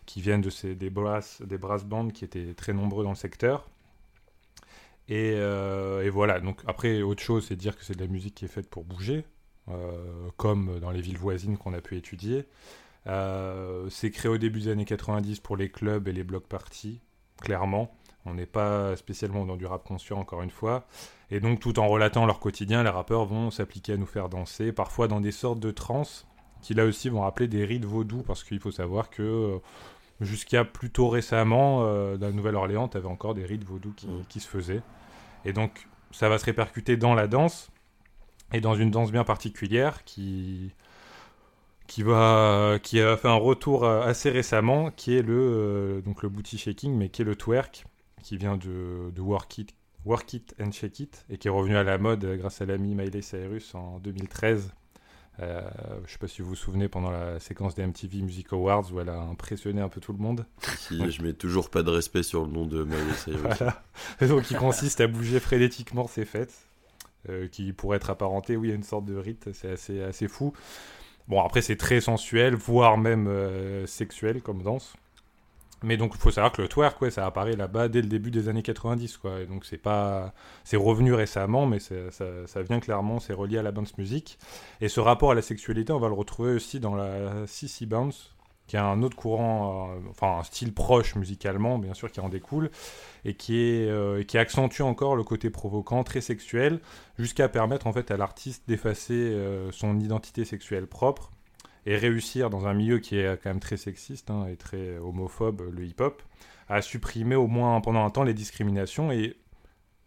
qui 0.06 0.20
viennent 0.20 0.42
de 0.42 0.50
ces, 0.50 0.74
des, 0.74 0.90
brass, 0.90 1.42
des 1.42 1.58
brass 1.58 1.84
bands 1.84 2.08
qui 2.08 2.24
étaient 2.24 2.54
très 2.54 2.72
nombreux 2.72 3.04
dans 3.04 3.10
le 3.10 3.16
secteur. 3.16 3.68
Et, 5.08 5.34
euh, 5.36 6.02
et, 6.04 6.10
voilà, 6.10 6.40
donc 6.40 6.60
après, 6.66 7.02
autre 7.02 7.22
chose, 7.22 7.46
c'est 7.48 7.56
dire 7.56 7.76
que 7.76 7.84
c'est 7.84 7.94
de 7.94 8.00
la 8.00 8.06
musique 8.08 8.34
qui 8.34 8.44
est 8.44 8.48
faite 8.48 8.68
pour 8.68 8.84
bouger. 8.84 9.24
comme 10.36 10.78
dans 10.80 10.90
les 10.90 11.00
villes 11.00 11.16
voisines 11.16 11.56
qu'on 11.56 11.72
a 11.72 11.80
pu 11.80 11.96
étudier. 11.96 12.44
c'est 13.06 14.10
créé 14.10 14.30
au 14.30 14.38
début 14.38 14.60
des 14.60 14.68
années 14.68 14.84
90 14.84 15.40
pour 15.40 15.56
les 15.56 15.70
clubs 15.70 16.06
et 16.08 16.12
les 16.12 16.24
blocs 16.24 16.46
parties, 16.46 17.00
clairement. 17.40 17.94
On 18.26 18.34
n'est 18.34 18.46
pas 18.46 18.96
spécialement 18.96 19.44
dans 19.44 19.56
du 19.56 19.66
rap 19.66 19.84
conscient, 19.84 20.18
encore 20.18 20.42
une 20.42 20.50
fois. 20.50 20.86
Et 21.30 21.40
donc, 21.40 21.60
tout 21.60 21.78
en 21.78 21.88
relatant 21.88 22.26
leur 22.26 22.40
quotidien, 22.40 22.82
les 22.82 22.90
rappeurs 22.90 23.24
vont 23.26 23.50
s'appliquer 23.50 23.94
à 23.94 23.96
nous 23.96 24.06
faire 24.06 24.28
danser, 24.28 24.72
parfois 24.72 25.08
dans 25.08 25.20
des 25.20 25.32
sortes 25.32 25.60
de 25.60 25.70
trance, 25.70 26.26
qui 26.62 26.74
là 26.74 26.84
aussi 26.86 27.08
vont 27.08 27.20
rappeler 27.20 27.48
des 27.48 27.64
rites 27.64 27.84
vaudous, 27.84 28.22
parce 28.22 28.44
qu'il 28.44 28.60
faut 28.60 28.70
savoir 28.70 29.10
que 29.10 29.22
euh, 29.22 29.58
jusqu'à 30.20 30.64
plutôt 30.64 31.08
récemment, 31.08 31.84
euh, 31.84 32.16
dans 32.16 32.28
la 32.28 32.32
Nouvelle-Orléans, 32.32 32.88
tu 32.88 32.96
avais 32.96 33.08
encore 33.08 33.34
des 33.34 33.44
rites 33.44 33.64
vaudous 33.64 33.92
qui, 33.94 34.08
qui, 34.28 34.40
se 34.40 34.48
faisaient. 34.48 34.82
Et 35.44 35.52
donc, 35.52 35.86
ça 36.10 36.28
va 36.28 36.38
se 36.38 36.46
répercuter 36.46 36.96
dans 36.96 37.14
la 37.14 37.26
danse, 37.26 37.70
et 38.52 38.60
dans 38.60 38.74
une 38.74 38.90
danse 38.90 39.12
bien 39.12 39.24
particulière 39.24 40.04
qui 40.04 40.72
qui 41.86 42.02
va 42.02 42.78
qui 42.82 43.00
a 43.00 43.16
fait 43.16 43.28
un 43.28 43.34
retour 43.34 43.84
euh, 43.84 44.02
assez 44.02 44.30
récemment 44.30 44.90
qui 44.90 45.16
est 45.16 45.22
le 45.22 46.02
donc 46.04 46.22
le 46.22 46.28
booty 46.28 46.56
shaking 46.56 46.96
mais 46.96 47.08
qui 47.10 47.22
est 47.22 47.24
le 47.24 47.36
twerk 47.36 47.84
qui 48.24 48.38
vient 48.38 48.56
de, 48.56 49.12
de 49.14 49.20
Work, 49.20 49.58
It, 49.58 49.74
Work 50.04 50.32
It 50.32 50.54
and 50.60 50.72
Shake 50.72 50.98
It 51.00 51.24
et 51.30 51.38
qui 51.38 51.46
est 51.46 51.50
revenu 51.50 51.76
à 51.76 51.84
la 51.84 51.98
mode 51.98 52.24
grâce 52.38 52.60
à 52.60 52.66
l'ami 52.66 52.94
Miley 52.94 53.22
Cyrus 53.22 53.74
en 53.74 54.00
2013. 54.00 54.72
Euh, 55.40 55.60
je 55.98 56.02
ne 56.02 56.06
sais 56.08 56.18
pas 56.18 56.28
si 56.28 56.42
vous 56.42 56.48
vous 56.48 56.54
souvenez 56.54 56.88
pendant 56.88 57.10
la 57.10 57.38
séquence 57.38 57.74
des 57.74 57.84
MTV 57.86 58.22
Music 58.22 58.52
Awards 58.52 58.90
où 58.92 59.00
elle 59.00 59.08
a 59.08 59.20
impressionné 59.20 59.80
un 59.80 59.88
peu 59.88 60.00
tout 60.00 60.12
le 60.12 60.18
monde. 60.18 60.46
Si, 60.78 61.10
je 61.10 61.22
mets 61.22 61.32
toujours 61.32 61.70
pas 61.70 61.82
de 61.82 61.90
respect 61.90 62.22
sur 62.22 62.46
le 62.46 62.50
nom 62.50 62.66
de 62.66 62.84
Miley 62.84 63.14
Cyrus. 63.16 63.40
voilà. 63.42 63.82
donc 64.22 64.44
qui 64.44 64.54
consiste 64.54 65.00
à 65.00 65.06
bouger 65.06 65.38
frénétiquement 65.38 66.06
ses 66.06 66.24
fêtes, 66.24 66.54
euh, 67.28 67.48
qui 67.48 67.72
pourrait 67.72 67.96
être 67.96 68.10
apparenté, 68.10 68.56
oui, 68.56 68.70
à 68.70 68.74
une 68.74 68.84
sorte 68.84 69.04
de 69.04 69.16
rite, 69.16 69.50
c'est 69.52 69.72
assez, 69.72 70.02
assez 70.02 70.28
fou. 70.28 70.54
Bon, 71.28 71.42
après, 71.42 71.62
c'est 71.62 71.76
très 71.76 72.00
sensuel, 72.00 72.54
voire 72.54 72.96
même 72.96 73.26
euh, 73.28 73.86
sexuel 73.86 74.40
comme 74.40 74.62
danse. 74.62 74.94
Mais 75.84 75.96
donc, 75.96 76.12
il 76.14 76.20
faut 76.20 76.30
savoir 76.30 76.52
que 76.52 76.62
le 76.62 76.68
twerk, 76.68 77.12
ça 77.12 77.26
apparaît 77.26 77.56
là-bas 77.56 77.88
dès 77.88 78.00
le 78.00 78.08
début 78.08 78.30
des 78.30 78.48
années 78.48 78.62
90, 78.62 79.18
quoi. 79.18 79.44
Donc, 79.44 79.64
c'est 79.66 79.78
pas, 79.78 80.32
c'est 80.64 80.78
revenu 80.78 81.12
récemment, 81.12 81.66
mais 81.66 81.78
ça, 81.78 81.94
ça, 82.10 82.62
vient 82.62 82.80
clairement, 82.80 83.20
c'est 83.20 83.34
relié 83.34 83.58
à 83.58 83.62
la 83.62 83.70
bounce 83.70 83.96
music. 83.98 84.38
Et 84.80 84.88
ce 84.88 85.00
rapport 85.00 85.32
à 85.32 85.34
la 85.34 85.42
sexualité, 85.42 85.92
on 85.92 85.98
va 85.98 86.08
le 86.08 86.14
retrouver 86.14 86.54
aussi 86.54 86.80
dans 86.80 86.94
la 86.94 87.46
CC 87.46 87.84
bounce, 87.84 88.34
qui 88.66 88.76
est 88.76 88.80
un 88.80 89.02
autre 89.02 89.16
courant, 89.16 89.90
euh, 89.90 90.00
enfin 90.10 90.38
un 90.38 90.42
style 90.42 90.72
proche 90.72 91.16
musicalement, 91.16 91.78
bien 91.78 91.92
sûr, 91.92 92.10
qui 92.10 92.20
en 92.20 92.30
découle, 92.30 92.70
et 93.26 93.34
qui, 93.34 93.58
est, 93.58 93.88
euh, 93.88 94.22
qui 94.22 94.38
accentue 94.38 94.82
encore 94.82 95.16
le 95.16 95.24
côté 95.24 95.50
provoquant, 95.50 96.02
très 96.02 96.22
sexuel, 96.22 96.80
jusqu'à 97.18 97.48
permettre 97.48 97.86
en 97.86 97.92
fait 97.92 98.10
à 98.10 98.16
l'artiste 98.16 98.64
d'effacer 98.68 99.12
euh, 99.12 99.70
son 99.70 100.00
identité 100.00 100.44
sexuelle 100.46 100.86
propre 100.86 101.30
et 101.86 101.96
réussir 101.96 102.50
dans 102.50 102.66
un 102.66 102.74
milieu 102.74 102.98
qui 102.98 103.16
est 103.18 103.40
quand 103.42 103.50
même 103.50 103.60
très 103.60 103.76
sexiste 103.76 104.30
hein, 104.30 104.46
et 104.46 104.56
très 104.56 104.98
homophobe, 104.98 105.62
le 105.70 105.84
hip-hop, 105.84 106.22
à 106.68 106.82
supprimer 106.82 107.36
au 107.36 107.46
moins 107.46 107.80
pendant 107.80 108.04
un 108.04 108.10
temps 108.10 108.24
les 108.24 108.34
discriminations. 108.34 109.12
Et 109.12 109.36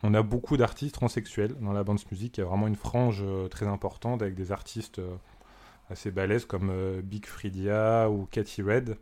on 0.04 0.14
a 0.14 0.22
beaucoup 0.22 0.58
d'artistes 0.58 0.96
transsexuels 0.96 1.56
dans 1.60 1.74
la 1.74 1.84
bande 1.84 2.00
musique. 2.12 2.38
Il 2.38 2.42
y 2.42 2.44
a 2.44 2.48
vraiment 2.48 2.68
une 2.68 2.76
frange 2.76 3.22
euh, 3.24 3.48
très 3.48 3.68
importante 3.68 4.22
avec 4.22 4.36
des 4.36 4.52
artistes 4.52 5.00
euh, 5.00 5.16
assez 5.90 6.12
balèzes 6.12 6.46
comme 6.46 6.70
euh, 6.70 7.02
Big 7.02 7.26
Fridia 7.26 8.10
ou 8.10 8.28
Cathy 8.30 8.62
Red, 8.62 8.98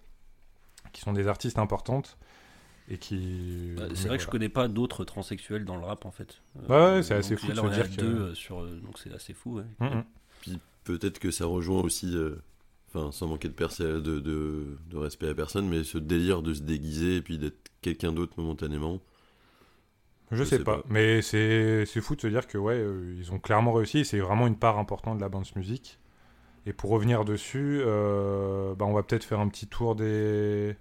qui 0.93 1.01
sont 1.01 1.13
des 1.13 1.27
artistes 1.27 1.59
importantes. 1.59 2.17
Et 2.87 2.99
qui... 2.99 3.73
Bah, 3.75 3.85
c'est 3.95 4.07
vrai 4.07 4.17
que 4.17 4.23
je 4.23 4.29
connais 4.29 4.49
pas 4.49 4.67
d'autres 4.67 5.05
transsexuels 5.05 5.65
dans 5.65 5.75
le 5.75 5.83
rap 5.83 6.05
en 6.05 6.11
fait. 6.11 6.41
ouais, 6.69 7.01
c'est 7.01 7.15
assez 7.15 7.35
fou 7.35 7.47
de 7.47 7.55
se 7.55 7.73
dire 7.73 7.89
que... 7.89 8.01
deux 8.01 8.35
sur, 8.35 8.63
donc 8.63 8.99
c'est 8.99 9.11
assez 9.11 9.33
fou. 9.33 9.57
Ouais. 9.57 9.63
Mm. 9.79 10.03
Puis 10.41 10.59
peut-être 10.83 11.17
que 11.17 11.31
ça 11.31 11.47
rejoint 11.47 11.81
aussi 11.81 12.15
sans 13.11 13.27
manquer 13.27 13.49
de, 13.49 13.99
de, 13.99 14.19
de, 14.19 14.97
respect 14.97 15.29
à 15.29 15.35
personne, 15.35 15.67
mais 15.67 15.83
ce 15.83 15.97
délire 15.97 16.41
de 16.41 16.53
se 16.53 16.61
déguiser 16.61 17.17
et 17.17 17.21
puis 17.21 17.37
d'être 17.37 17.71
quelqu'un 17.81 18.11
d'autre 18.11 18.33
momentanément. 18.37 18.99
Je, 20.31 20.43
sais, 20.43 20.63
pas. 20.63 20.81
mais 20.89 21.21
c'est 21.21 21.85
fou 22.01 22.15
de 22.15 22.21
se 22.21 22.27
dire 22.27 22.47
que 22.47 22.57
ouais, 22.57 22.73
euh, 22.73 23.15
ils 23.19 23.31
ont 23.31 23.39
clairement 23.39 23.73
réussi. 23.73 24.05
C'est 24.05 24.19
vraiment 24.19 24.47
une 24.47 24.57
part 24.57 24.79
importante 24.79 25.17
de 25.17 25.21
la 25.21 25.29
bande 25.29 25.45
musique. 25.55 25.99
Et 26.65 26.73
pour 26.73 26.89
revenir 26.89 27.25
dessus, 27.25 27.79
euh, 27.85 28.73
bah, 28.73 28.85
on 28.85 28.93
va 28.93 29.03
peut-être 29.03 29.23
faire 29.23 29.39
un 29.39 29.47
petit 29.49 29.67
tour 29.67 29.95
des 29.95 30.75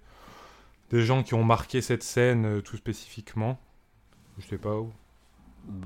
des 0.89 1.01
gens 1.01 1.23
qui 1.23 1.33
ont 1.33 1.43
marqué 1.43 1.81
cette 1.81 2.03
scène 2.03 2.45
euh, 2.45 2.61
tout 2.61 2.77
spécifiquement. 2.77 3.59
Je 4.39 4.47
sais 4.47 4.57
pas 4.57 4.75
où. 4.77 4.91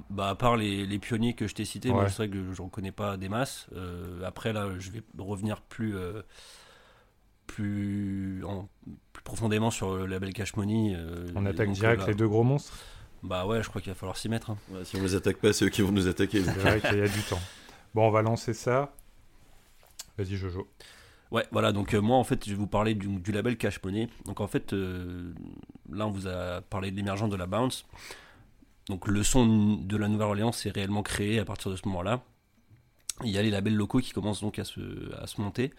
Bah, 0.10 0.30
à 0.30 0.36
part 0.36 0.58
les, 0.58 1.00
pionniers 1.00 1.34
que 1.34 1.48
je 1.48 1.56
t'ai 1.56 1.66
cités, 1.66 1.92
moi, 1.92 2.10
c'est 2.10 2.18
vrai 2.18 2.30
que 2.30 2.36
je 2.36 2.62
ne 2.62 2.66
reconnais 2.66 2.92
pas 2.92 3.18
des 3.18 3.30
masses. 3.30 3.68
Euh, 3.76 4.24
après, 4.26 4.54
là, 4.54 4.68
je 4.78 4.92
vais 4.92 5.02
revenir 5.18 5.62
plus, 5.62 5.96
euh, 5.96 6.22
plus, 7.48 8.44
en, 8.46 8.68
plus, 9.14 9.24
profondément 9.24 9.72
sur 9.72 9.96
le 9.96 10.06
label 10.06 10.34
Cash 10.34 10.56
Money. 10.56 10.96
Euh, 10.96 11.28
on 11.36 11.46
attaque 11.46 11.72
direct 11.72 12.06
les 12.08 12.16
deux 12.16 12.28
gros 12.28 12.44
monstres 12.44 12.74
Bah 13.24 13.46
ouais, 13.46 13.64
je 13.64 13.70
crois 13.70 13.82
qu'il 13.82 13.92
va 13.92 13.96
falloir 13.96 14.18
s'y 14.18 14.30
mettre. 14.30 14.50
Hein. 14.50 14.58
si 14.84 14.98
on 14.98 15.02
les 15.02 15.16
attaque 15.16 15.38
pas, 15.38 15.54
c'est 15.54 15.66
eux 15.66 15.70
qui 15.70 15.82
vont 15.82 15.92
nous 15.92 16.08
attaquer. 16.08 16.44
C'est 16.44 16.52
vrai 16.52 16.82
qu'il 16.82 16.98
y 16.98 17.02
a 17.02 17.08
du 17.08 17.22
temps. 17.22 17.40
Bon, 17.94 18.08
on 18.08 18.12
va 18.12 18.22
lancer 18.22 18.54
ça. 18.54 18.94
Vas-y, 20.18 20.36
Jojo. 20.36 20.68
Ouais, 21.32 21.46
voilà, 21.52 21.72
donc 21.72 21.94
moi 21.94 22.18
en 22.18 22.24
fait 22.24 22.44
je 22.44 22.50
vais 22.50 22.56
vous 22.56 22.66
parler 22.66 22.96
du, 22.96 23.08
du 23.08 23.32
label 23.32 23.56
Cash 23.56 23.82
Money. 23.84 24.10
Donc 24.26 24.42
en 24.42 24.48
fait, 24.48 24.74
là 24.74 26.08
on 26.08 26.12
vous 26.12 26.28
a 26.28 26.62
parlé 26.62 26.92
de 26.92 26.96
l'émergence 26.96 27.30
de 27.30 27.36
la 27.36 27.46
bounce. 27.46 27.86
Donc 28.90 29.08
le 29.08 29.24
son 29.24 29.76
de 29.76 29.98
la 29.98 30.08
Nouvelle-Orléans 30.08 30.52
s'est 30.52 30.72
réellement 30.72 31.04
créé 31.04 31.40
à 31.40 31.46
partir 31.46 31.70
de 31.72 31.76
ce 31.76 31.88
moment-là. 31.88 32.24
Il 33.24 33.30
y 33.30 33.38
a 33.38 33.42
les 33.44 33.52
labels 33.52 33.76
locaux 33.76 34.00
qui 34.00 34.12
commencent 34.12 34.42
donc 34.42 34.60
à 34.60 34.66
se, 34.66 35.42
monter. 35.42 35.72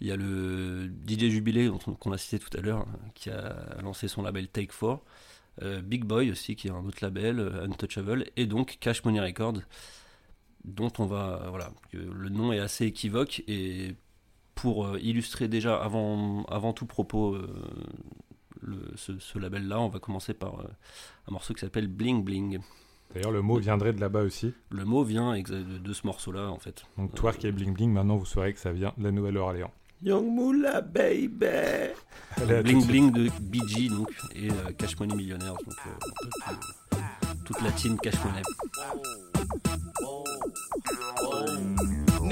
Il 0.00 0.06
y 0.06 0.12
a 0.12 0.16
le 0.16 0.90
DJ 1.06 1.28
Jubilé, 1.28 1.70
qu'on 1.98 2.12
a 2.12 2.18
cité 2.18 2.38
tout 2.38 2.56
à 2.56 2.60
l'heure, 2.60 2.86
qui 3.14 3.30
a 3.30 3.80
lancé 3.82 4.08
son 4.08 4.22
label 4.22 4.46
Take 4.48 4.68
4. 4.68 5.00
Euh, 5.62 5.82
Big 5.82 6.04
Boy 6.04 6.30
aussi, 6.30 6.54
qui 6.54 6.68
est 6.68 6.70
un 6.70 6.84
autre 6.84 6.98
label, 7.02 7.40
euh, 7.40 7.64
Untouchable. 7.64 8.26
Et 8.36 8.46
donc 8.46 8.78
Cash 8.80 9.04
Money 9.04 9.20
Records, 9.20 9.60
dont 10.64 10.92
on 10.98 11.06
va. 11.06 11.46
Voilà, 11.50 11.72
le 11.92 12.28
nom 12.28 12.52
est 12.52 12.58
assez 12.58 12.86
équivoque. 12.86 13.42
Et 13.48 13.96
pour 14.54 14.86
euh, 14.86 14.98
illustrer 15.00 15.48
déjà 15.48 15.76
avant 15.82 16.72
tout 16.74 16.86
propos 16.86 17.36
ce, 18.96 19.38
label-là, 19.38 19.80
on 19.80 19.88
va 19.88 19.98
commencer 19.98 20.34
par 20.34 20.60
euh, 20.60 20.68
un 21.28 21.32
morceau 21.32 21.54
qui 21.54 21.60
s'appelle 21.60 21.88
Bling 21.88 22.22
Bling. 22.24 22.58
D'ailleurs, 23.14 23.32
le 23.32 23.42
mot 23.42 23.58
viendrait 23.58 23.92
de 23.92 24.00
là-bas 24.00 24.22
aussi. 24.22 24.54
Le 24.70 24.84
mot 24.84 25.04
vient 25.04 25.38
de, 25.38 25.92
ce 25.92 26.06
morceau-là, 26.06 26.48
en 26.48 26.58
fait. 26.58 26.84
Donc, 26.96 27.14
Twerk 27.14 27.44
et 27.44 27.52
Bling 27.52 27.74
Bling, 27.74 27.92
maintenant 27.92 28.16
vous 28.16 28.24
saurez 28.24 28.54
que 28.54 28.60
ça 28.60 28.72
vient 28.72 28.94
de 28.96 29.04
la 29.04 29.10
Nouvelle-Orléans. 29.10 29.70
Young 30.02 30.26
Moula 30.26 30.80
Baby 30.80 31.94
Bling 32.64 32.84
Bling 32.86 33.12
de 33.12 33.28
BG 33.40 33.88
donc, 33.88 34.10
et 34.34 34.50
euh, 34.50 34.72
Cash 34.76 34.98
Money 34.98 35.14
Millionnaires, 35.14 35.54
donc 35.54 35.76
euh, 35.86 36.96
toute 37.44 37.62
la 37.62 37.70
team 37.70 37.96
Cash 37.98 38.16
Money. 38.24 38.42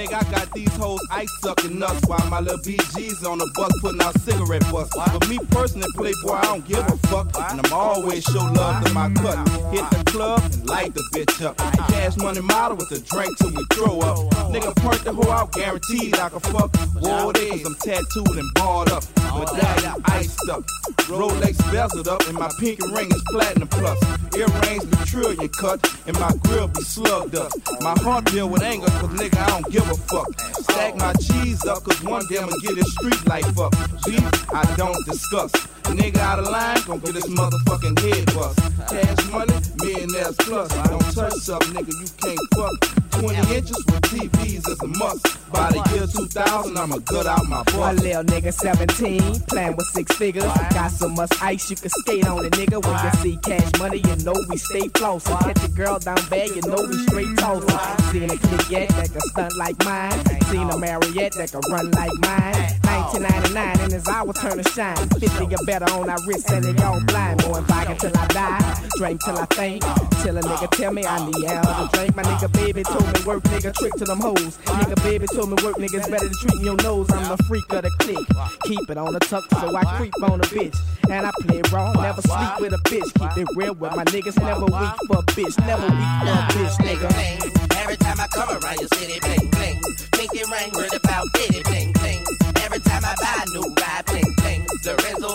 Nigga, 0.01 0.15
I 0.15 0.31
got 0.31 0.51
these 0.55 0.75
hoes 0.77 1.07
ice 1.11 1.31
sucking 1.43 1.79
nuts 1.79 2.07
while 2.07 2.27
my 2.31 2.41
little 2.41 2.57
BG's 2.61 3.23
on 3.23 3.37
the 3.37 3.51
bus 3.55 3.71
putting 3.83 4.01
out 4.01 4.19
cigarette 4.21 4.65
butts. 4.73 4.89
But 4.97 5.29
me 5.29 5.39
personally, 5.51 5.89
Playboy, 5.95 6.37
I 6.37 6.43
don't 6.43 6.67
give 6.67 6.79
a 6.79 6.97
fuck. 7.09 7.27
And 7.51 7.61
I'm 7.67 7.71
always 7.71 8.25
show 8.25 8.47
love 8.55 8.83
to 8.83 8.95
my 8.95 9.13
cut. 9.13 9.37
Hit 9.69 9.85
the 9.91 10.03
club 10.11 10.43
and 10.43 10.67
light 10.67 10.95
the 10.95 11.03
bitch 11.13 11.45
up. 11.45 11.59
Cash 11.93 12.17
money 12.17 12.41
model 12.41 12.79
with 12.79 12.91
a 12.93 13.01
drink 13.01 13.37
till 13.37 13.51
we 13.51 13.63
throw 13.75 14.01
up. 14.01 14.17
Nigga, 14.49 14.75
perk 14.77 15.05
the 15.05 15.13
hoe 15.13 15.31
out, 15.31 15.53
guaranteed 15.53 16.19
I 16.19 16.31
can 16.31 16.41
fuck. 16.41 16.75
Whoa, 16.97 17.33
cause 17.33 17.65
I'm 17.67 17.75
tattooed 17.75 18.39
and 18.39 18.55
barred 18.55 18.89
up. 18.93 19.05
But 19.17 19.53
that 19.53 20.01
iced 20.07 20.49
up. 20.49 20.65
Rolex 21.11 21.57
bezeled 21.71 22.07
up 22.07 22.27
and 22.29 22.39
my 22.39 22.51
pinky 22.59 22.87
ring 22.93 23.11
is 23.11 23.23
platinum 23.29 23.69
plus. 23.69 23.99
Earrings 24.37 24.85
be 24.85 24.97
trillion 25.05 25.49
cut 25.49 25.81
and 26.07 26.19
my 26.19 26.31
grill 26.45 26.69
be 26.69 26.83
slugged 26.83 27.35
up. 27.35 27.51
My 27.81 27.95
heart 28.01 28.25
deal 28.27 28.49
with 28.49 28.63
anger 28.63 28.87
cause 28.87 29.11
nigga 29.11 29.39
I 29.39 29.61
don't 29.61 29.73
give 29.73 29.90
a 29.90 29.90
fuck. 29.95 30.41
Stack 30.41 30.97
my 30.97 31.13
cheese 31.15 31.65
up 31.67 31.85
cause 31.85 32.03
one 32.03 32.27
day 32.29 32.39
I'ma 32.39 32.53
get 32.63 32.75
this 32.75 32.93
street 32.95 33.27
life 33.27 33.59
up. 33.59 33.73
Beef 34.05 34.53
I 34.53 34.65
don't 34.77 35.05
discuss. 35.07 35.51
Nigga 35.91 36.19
out 36.19 36.39
of 36.39 36.49
line, 36.49 36.79
gon' 36.87 37.01
get 37.01 37.15
this 37.15 37.27
motherfucking 37.27 37.99
head 37.99 38.27
bust. 38.35 38.59
Cash 38.89 39.31
money, 39.33 39.55
millionaires 39.83 40.37
plus. 40.39 40.69
Don't 40.89 41.01
touch 41.15 41.49
up, 41.49 41.63
nigga, 41.75 41.93
you 41.93 42.09
can't 42.23 42.41
fuck. 42.55 43.10
20 43.11 43.37
inches 43.55 43.85
with 43.87 44.03
TVs 44.03 44.69
is 44.69 44.81
a 44.81 44.87
must. 44.87 45.27
By 45.53 45.71
the 45.71 45.83
year 45.95 46.07
2000, 46.07 46.77
I'ma 46.77 46.99
gut 46.99 47.27
out 47.27 47.47
my 47.49 47.63
butt. 47.65 47.99
A 47.99 48.01
little 48.01 48.25
nigga 48.25 48.53
17, 48.53 49.41
playing 49.49 49.77
with 49.77 49.87
six 49.87 50.17
figures. 50.17 50.45
Got 50.45 50.91
so 50.91 51.09
much 51.09 51.31
ice 51.43 51.71
you 51.71 51.77
can 51.77 51.91
skate 51.91 52.27
on 52.27 52.45
it, 52.45 52.53
nigga. 52.53 52.83
When 52.85 53.05
you 53.05 53.11
see 53.23 53.37
cash 53.39 53.71
money, 53.79 53.99
you 53.99 54.17
know 54.25 54.35
we 54.49 54.57
stay 54.57 54.89
flossing. 54.89 55.39
Catch 55.41 55.65
a 55.65 55.69
girl 55.73 55.99
down 55.99 56.19
bad, 56.29 56.51
you 56.51 56.63
know 56.63 56.83
we 56.89 56.97
straight 57.07 57.37
tossing. 57.39 58.13
Seen 58.13 58.31
a 58.31 58.37
kid 58.37 58.71
yet 58.71 58.89
that 58.91 59.11
can 59.11 59.21
stunt 59.21 59.57
like 59.57 59.85
mine. 59.85 60.25
Seen 60.51 60.71
a 60.71 60.79
Marriott 60.79 61.35
that 61.35 61.51
can 61.51 61.61
run 61.71 61.91
like 61.91 62.13
mine. 62.21 62.81
1999 63.11 63.81
and 63.81 63.93
his 63.93 64.07
hour 64.09 64.33
turn 64.33 64.63
to 64.63 64.71
shine. 64.71 64.97
50 65.19 65.55
or 65.55 65.65
better 65.67 65.91
on 65.95 66.09
our 66.09 66.19
wrist 66.27 66.51
and 66.51 66.65
they 66.65 66.83
all 66.83 67.01
blind. 67.05 67.41
Going 67.43 67.65
vodka 67.65 67.95
till 67.95 68.17
I 68.17 68.27
die, 68.29 68.89
drink 68.97 69.21
till 69.25 69.39
I 69.39 69.47
faint. 69.47 69.83
Till 70.23 70.37
a 70.37 70.43
nigga 70.43 70.65
uh, 70.65 70.67
tell 70.69 70.93
me 70.93 71.05
I 71.05 71.25
need 71.27 71.45
uh, 71.45 71.63
hell 71.63 71.89
to 71.89 71.97
drink. 71.97 72.17
My 72.17 72.23
uh, 72.23 72.27
nigga 72.27 72.53
baby 72.53 72.83
told 72.83 73.00
told 73.01 73.19
me 73.19 73.25
work 73.25 73.43
nigga 73.45 73.73
to 73.99 74.05
them 74.05 74.21
hoes. 74.21 74.59
Nigga 74.65 75.03
baby 75.03 75.27
told 75.27 75.49
me 75.49 75.57
work 75.65 75.77
niggas 75.77 76.11
better 76.11 76.27
than 76.29 76.35
treating 76.41 76.65
your 76.65 76.77
nose. 76.77 77.11
I'm 77.11 77.37
the 77.37 77.43
freak 77.45 77.73
of 77.73 77.83
the 77.83 77.91
clique. 78.01 78.29
Keep 78.65 78.91
it 78.91 78.99
on 78.99 79.13
the 79.13 79.21
tuck 79.21 79.45
so 79.51 79.77
I 79.77 79.85
creep 79.97 80.15
on 80.23 80.41
a 80.41 80.45
bitch. 80.45 80.77
And 81.11 81.27
I 81.27 81.31
play 81.41 81.63
raw, 81.73 81.93
never 81.93 82.23
sleep 82.23 82.61
with 82.61 82.73
a 82.73 82.83
bitch. 82.89 83.11
Keep 83.35 83.49
it 83.49 83.49
real 83.57 83.75
with 83.75 83.97
my 83.97 84.05
niggas, 84.05 84.41
never 84.41 84.67
weak 84.67 84.97
for 85.07 85.19
a 85.19 85.25
bitch. 85.35 85.57
Never 85.67 85.87
weak 85.87 86.13
for 86.23 86.35
a 86.35 86.45
bitch, 86.53 86.77
nigga. 86.85 87.77
Every 87.77 87.97
time 87.97 88.21
I 88.21 88.27
come 88.29 88.51
around 88.51 88.79
your 88.81 88.89
city, 88.95 89.19
bling 89.21 89.51
bling. 89.51 89.81
Pinky 90.13 90.43
ring, 90.51 90.71
word 90.75 90.95
about 90.95 91.27
bitty, 91.35 91.63
bling 91.65 91.93
bling. 91.93 92.25
Every 92.63 92.81
time 92.81 93.03
I 93.05 93.15
buy 93.21 93.45
a 93.45 93.51
new 93.55 93.75
ride, 93.81 94.05
bling 94.07 94.35
bling. 94.39 94.67
Lorenzo's 94.85 95.30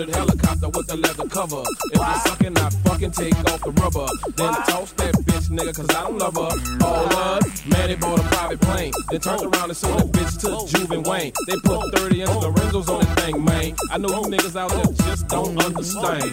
Coated 0.00 0.14
helicopter 0.14 0.68
with 0.70 0.86
the 0.86 0.96
leather 0.96 1.28
cover. 1.28 1.62
If 1.92 2.00
you're 2.00 2.20
sucking, 2.24 2.56
I 2.56 2.70
fucking 2.88 3.10
take 3.10 3.36
off 3.52 3.60
the 3.60 3.70
rubber. 3.72 4.06
Then 4.34 4.54
toss 4.64 4.92
that 4.92 5.14
bitch, 5.26 5.50
nigga, 5.50 5.74
cause 5.74 5.90
I 5.90 6.04
don't 6.04 6.16
love 6.16 6.36
her. 6.36 6.86
All 6.86 7.40
man, 7.68 7.88
they 7.88 7.96
bought 7.96 8.18
a 8.18 8.22
private 8.22 8.60
plane. 8.62 8.92
Then 9.10 9.20
turned 9.20 9.54
around 9.54 9.68
and 9.68 9.76
sold 9.76 9.98
that 9.98 10.12
bitch 10.12 10.40
to 10.40 10.78
Juve 10.78 10.92
and 10.92 11.06
Wayne. 11.06 11.32
They 11.46 11.56
put 11.62 11.94
30 11.98 12.22
inch 12.22 12.30
Lorenzo's 12.30 12.88
on 12.88 13.00
that 13.00 13.20
thing, 13.20 13.44
man. 13.44 13.74
I 13.90 13.98
know 13.98 14.08
you 14.08 14.22
niggas 14.34 14.56
out 14.56 14.70
there 14.70 15.06
just 15.06 15.28
don't 15.28 15.62
understand. 15.62 16.32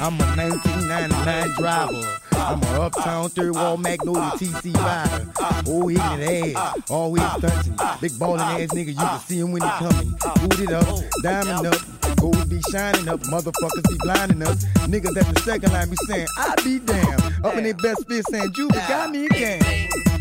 I'm 0.00 0.14
a 0.20 0.24
1999 0.36 1.54
driver. 1.56 2.18
I'm 2.32 2.62
a 2.62 2.82
uptown 2.82 3.30
third 3.30 3.54
wall 3.54 3.76
Magnolia 3.76 4.30
TC 4.38 4.74
rider. 4.76 5.26
Oh, 5.66 5.90
ignorant 5.90 6.56
ass, 6.56 6.90
always 6.90 7.22
stunting. 7.32 7.76
Big 8.00 8.18
ballin' 8.18 8.40
ass 8.40 8.70
nigga, 8.70 8.88
you 8.88 8.94
can 8.94 9.20
see 9.20 9.40
him 9.40 9.50
when 9.52 9.62
he 9.62 9.68
coming. 9.68 10.10
Boot 10.40 10.60
it 10.60 10.72
up, 10.72 10.86
diamond 11.22 11.66
up, 11.66 12.16
gold 12.16 12.48
be 12.48 12.60
shining 12.70 13.08
up, 13.08 13.20
motherfuckers 13.22 13.88
be 13.90 13.96
blinding 13.98 14.42
us. 14.42 14.64
Niggas 14.86 15.16
at 15.16 15.34
the 15.34 15.40
second 15.40 15.72
line 15.72 15.90
be 15.90 15.96
saying, 16.06 16.28
I 16.38 16.54
be 16.64 16.78
damn. 16.78 17.44
Up 17.44 17.56
in 17.56 17.64
their 17.64 17.74
best 17.74 18.06
fit 18.06 18.24
saying, 18.30 18.52
Juba 18.52 18.74
got 18.88 19.10
me 19.10 19.26
again. 19.26 19.60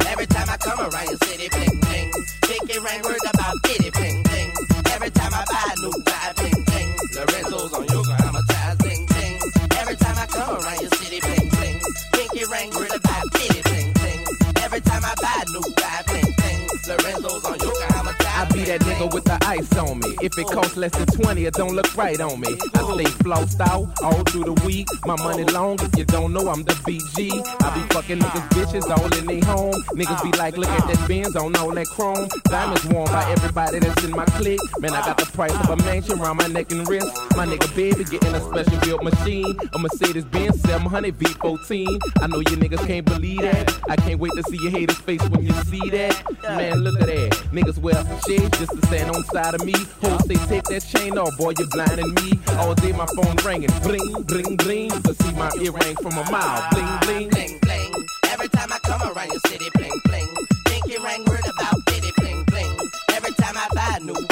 Every 0.08 0.26
time 0.26 0.50
I 0.50 0.58
come 0.58 0.80
around 0.80 1.08
your 1.08 1.18
city, 1.24 1.50
bling 1.50 1.80
bling. 1.82 2.12
Pinky 2.42 2.80
ring, 2.80 3.02
word 3.04 3.18
about 3.32 3.56
bitty, 3.64 3.92
bling 3.92 4.24
bling. 4.24 4.52
Every 4.92 5.12
time 5.12 5.34
I 5.34 5.46
buy 5.46 5.72
a 5.72 5.80
new 5.82 5.94
ride, 6.08 6.36
bling 6.36 6.64
bling. 6.66 6.98
Lorenzo's 7.14 7.74
on 7.74 7.86
Yokohama 7.86 7.97
you're 12.48 12.56
angry 12.56 12.88
that 18.68 18.82
nigga 18.82 19.14
with 19.14 19.24
the 19.24 19.38
ice 19.48 19.72
on 19.78 20.00
me. 20.00 20.16
If 20.22 20.38
it 20.38 20.48
costs 20.48 20.76
less 20.76 20.92
than 20.92 21.06
20, 21.08 21.46
it 21.46 21.54
don't 21.54 21.74
look 21.74 21.96
right 21.96 22.20
on 22.20 22.40
me. 22.40 22.50
I 22.76 22.84
stay 22.84 23.10
flossed 23.24 23.62
out 23.62 23.88
all 24.04 24.24
through 24.24 24.44
the 24.44 24.54
week. 24.66 24.88
My 25.06 25.16
money 25.24 25.46
long, 25.46 25.80
if 25.82 25.98
you 25.98 26.04
don't 26.04 26.34
know, 26.34 26.50
I'm 26.50 26.64
the 26.64 26.74
BG. 26.84 27.32
I 27.64 27.74
be 27.74 27.82
fucking 27.94 28.20
niggas 28.20 28.48
bitches 28.50 28.90
all 28.90 29.08
in 29.18 29.26
they 29.26 29.40
home. 29.40 29.74
Niggas 29.96 30.22
be 30.22 30.38
like, 30.38 30.58
look 30.58 30.70
at 30.70 30.86
that 30.88 31.08
Benz 31.08 31.36
on 31.36 31.56
all 31.56 31.72
that 31.72 31.88
chrome. 31.88 32.28
Diamonds 32.46 32.86
worn 32.86 33.08
by 33.08 33.24
everybody 33.32 33.80
that's 33.80 34.04
in 34.04 34.12
my 34.12 34.26
clique. 34.38 34.60
Man, 34.80 34.92
I 34.92 35.02
got 35.06 35.18
the 35.18 35.26
price 35.28 35.56
of 35.56 35.70
a 35.70 35.78
mansion 35.78 36.20
around 36.20 36.38
my 36.38 36.48
neck 36.48 36.72
and 36.72 36.88
wrist. 36.90 37.08
My 37.38 37.46
nigga 37.46 37.74
baby 37.74 38.04
getting 38.04 38.36
a 38.36 38.42
special 38.42 38.80
built 38.82 39.04
machine. 39.04 39.58
A 39.74 39.80
Mercedes 39.80 40.26
Benz 40.26 40.60
700 40.62 41.18
V14. 41.18 42.00
I 42.22 42.28
know 42.28 42.40
you 42.40 42.58
niggas 42.58 42.86
can't 42.86 43.06
believe 43.06 43.42
that. 43.42 43.80
I 43.88 43.96
can't 43.96 44.20
wait 44.20 44.34
to 44.36 44.44
see 44.44 44.58
your 44.62 44.72
haters 44.72 44.98
face 44.98 45.22
when 45.30 45.46
you 45.46 45.54
see 45.64 45.90
that. 45.92 46.22
Man, 46.44 46.80
look 46.80 47.00
at 47.00 47.08
that. 47.08 47.32
Niggas 47.52 47.78
wear 47.78 47.96
some 47.96 48.20
shades 48.28 48.57
just 48.58 48.72
to 48.72 48.88
stand 48.88 49.10
on 49.12 49.24
side 49.26 49.54
of 49.54 49.64
me. 49.64 49.74
Hoes 50.02 50.26
say 50.28 50.36
take 50.48 50.64
that 50.66 50.84
chain 50.84 51.18
off, 51.18 51.38
boy, 51.38 51.54
you're 51.58 51.68
blinding 51.68 52.14
me. 52.16 52.40
All 52.58 52.74
day 52.74 52.92
my 52.92 53.06
phone 53.16 53.36
ringing, 53.46 53.70
bling, 53.84 54.24
bling, 54.24 54.56
bling. 54.58 54.92
You 54.92 55.02
can 55.02 55.16
see 55.16 55.32
my 55.34 55.52
earring 55.62 55.96
from 55.98 56.18
a 56.18 56.32
mile, 56.32 56.68
bling, 56.72 56.98
bling. 57.02 57.30
bling 57.30 57.60
bling. 57.62 57.94
Every 58.30 58.50
time 58.50 58.72
I 58.72 58.80
come 58.80 59.02
around 59.04 59.30
your 59.30 59.42
city, 59.48 59.70
bling 59.76 60.00
bling. 60.06 60.30
Pinky 60.66 60.98
ring, 60.98 61.24
word 61.26 61.46
about 61.46 61.86
bitty, 61.86 62.12
bling 62.18 62.44
bling. 62.46 62.78
Every 63.14 63.34
time 63.34 63.56
I 63.58 63.68
buy 63.74 63.98
a 63.98 64.04
new 64.04 64.28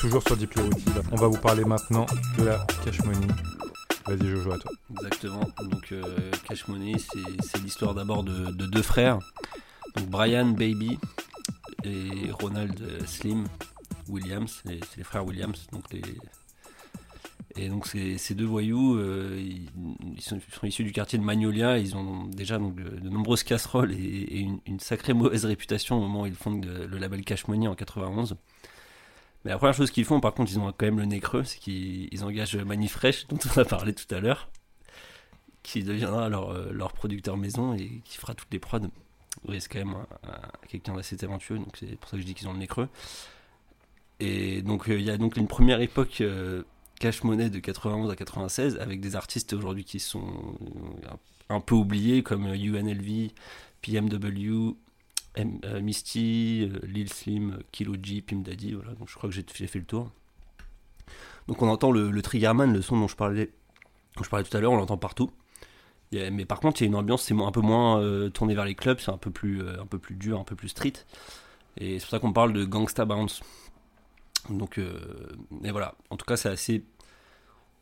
toujours 0.00 0.22
sur 0.22 0.36
Deep 0.36 0.54
Routil. 0.54 0.84
On 1.12 1.16
va 1.16 1.26
vous 1.26 1.36
parler 1.36 1.62
maintenant 1.62 2.06
de 2.38 2.44
la 2.44 2.66
Cash 2.84 3.04
Money. 3.04 3.26
Vas-y 4.06 4.30
Jojo, 4.30 4.52
à 4.52 4.58
toi. 4.58 4.70
Exactement. 4.92 5.42
Donc 5.62 5.92
euh, 5.92 6.30
Cash 6.48 6.68
Money, 6.68 6.94
c'est- 6.98 7.62
l'histoire 7.62 7.94
d'abord 7.94 8.24
de, 8.24 8.50
de 8.50 8.66
deux 8.66 8.80
frères. 8.80 9.18
Brian 10.08 10.46
Baby 10.46 10.98
et 11.84 12.30
Ronald 12.30 12.80
euh, 12.80 13.04
Slim 13.04 13.44
Williams. 14.08 14.62
C'est 14.64 14.96
les 14.96 15.04
frères 15.04 15.26
Williams. 15.26 15.66
Donc. 15.70 15.84
Et 17.56 17.68
donc 17.68 17.86
ces, 17.86 18.34
deux 18.34 18.46
voyous, 18.46 18.94
euh, 18.94 19.36
ils, 19.38 20.22
sont, 20.22 20.40
issus 20.62 20.84
du 20.84 20.92
quartier 20.92 21.18
de 21.18 21.24
Magnolia. 21.24 21.76
Ils 21.76 21.94
ont 21.94 22.24
déjà 22.24 22.58
donc, 22.58 22.74
de, 22.74 23.06
nombreuses 23.10 23.42
casseroles 23.42 23.92
et, 23.92 24.38
une, 24.38 24.60
une 24.64 24.80
sacrée 24.80 25.12
mauvaise 25.12 25.44
réputation 25.44 25.98
au 25.98 26.00
moment 26.00 26.22
où 26.22 26.26
ils 26.26 26.34
fondent 26.34 26.64
le 26.64 26.96
label 26.96 27.22
Cash 27.22 27.48
Money 27.48 27.68
en 27.68 27.74
91. 27.74 28.36
Mais 29.44 29.50
la 29.52 29.58
première 29.58 29.74
chose 29.74 29.90
qu'ils 29.90 30.04
font, 30.04 30.20
par 30.20 30.34
contre, 30.34 30.52
ils 30.52 30.58
ont 30.58 30.66
quand 30.66 30.86
même 30.86 30.98
le 30.98 31.06
nez 31.06 31.20
creux, 31.20 31.44
c'est 31.44 31.58
qu'ils 31.58 32.12
ils 32.12 32.24
engagent 32.24 32.56
Manifresh, 32.56 33.26
dont 33.28 33.38
on 33.56 33.58
a 33.60 33.64
parlé 33.64 33.94
tout 33.94 34.12
à 34.14 34.20
l'heure, 34.20 34.50
qui 35.62 35.82
deviendra 35.82 36.28
leur, 36.28 36.50
euh, 36.50 36.70
leur 36.72 36.92
producteur 36.92 37.36
maison 37.36 37.74
et 37.74 38.02
qui 38.04 38.18
fera 38.18 38.34
toutes 38.34 38.52
les 38.52 38.58
prods. 38.58 38.80
Oui, 39.48 39.60
c'est 39.60 39.68
quand 39.68 39.78
même 39.78 39.94
un- 39.94 40.28
un- 40.30 40.66
quelqu'un 40.68 40.94
d'assez 40.94 41.16
talentueux, 41.16 41.58
donc 41.58 41.74
c'est 41.78 41.96
pour 41.98 42.08
ça 42.10 42.16
que 42.16 42.22
je 42.22 42.26
dis 42.26 42.34
qu'ils 42.34 42.48
ont 42.48 42.52
le 42.52 42.58
nez 42.58 42.66
creux. 42.66 42.88
Et 44.20 44.62
donc 44.62 44.88
euh, 44.88 44.98
il 44.98 45.04
y 45.06 45.10
a 45.10 45.16
donc 45.16 45.36
une 45.36 45.48
première 45.48 45.80
époque 45.80 46.20
euh, 46.20 46.62
cash 46.98 47.22
money 47.24 47.48
de 47.48 47.58
91 47.58 48.10
à 48.10 48.16
96 48.16 48.76
avec 48.78 49.00
des 49.00 49.16
artistes 49.16 49.54
aujourd'hui 49.54 49.84
qui 49.84 49.98
sont 50.00 50.58
un, 51.48 51.60
peu 51.60 51.74
oubliés 51.74 52.22
comme 52.22 52.46
UNLV, 52.46 53.30
PMW, 53.80 54.76
Misty, 55.36 56.68
euh, 56.70 56.86
Lil 56.86 57.12
Slim, 57.12 57.58
Kilo 57.72 57.94
G, 58.02 58.20
Pim 58.20 58.38
Daddy, 58.38 58.72
voilà, 58.72 58.94
donc 58.94 59.08
je 59.08 59.14
crois 59.14 59.30
que 59.30 59.34
j'ai 59.34 59.66
fait 59.66 59.78
le 59.78 59.84
tour. 59.84 60.10
Donc 61.48 61.62
on 61.62 61.68
entend 61.68 61.90
le, 61.90 62.22
Triggerman, 62.22 62.72
le 62.72 62.82
son 62.82 62.98
dont 62.98 63.08
je 63.08 63.16
parlais, 63.16 63.50
dont 64.16 64.22
je 64.22 64.30
parlais 64.30 64.44
tout 64.44 64.56
à 64.56 64.60
l'heure, 64.60 64.72
on 64.72 64.76
l'entend 64.76 64.98
partout. 64.98 65.30
Mais 66.12 66.44
par 66.44 66.60
contre, 66.60 66.80
il 66.80 66.84
y 66.84 66.86
a 66.86 66.88
une 66.88 66.96
ambiance, 66.96 67.22
c'est 67.22 67.34
un 67.34 67.52
peu 67.52 67.60
moins 67.60 68.00
euh, 68.00 68.30
tourné 68.30 68.54
vers 68.54 68.64
les 68.64 68.74
clubs, 68.74 68.98
c'est 68.98 69.12
un 69.12 69.18
peu 69.18 69.30
plus, 69.30 69.62
euh, 69.62 69.80
un 69.80 69.86
peu 69.86 69.98
plus 69.98 70.16
dur, 70.16 70.40
un 70.40 70.44
peu 70.44 70.56
plus 70.56 70.68
street. 70.68 70.92
Et 71.76 71.98
c'est 71.98 72.04
pour 72.04 72.10
ça 72.10 72.18
qu'on 72.18 72.32
parle 72.32 72.52
de 72.52 72.64
Gangsta 72.64 73.04
Bounce. 73.04 73.42
Donc, 74.48 74.78
euh, 74.78 74.98
et 75.62 75.70
voilà. 75.70 75.94
En 76.10 76.16
tout 76.16 76.24
cas, 76.24 76.36
c'est 76.36 76.48
assez. 76.48 76.84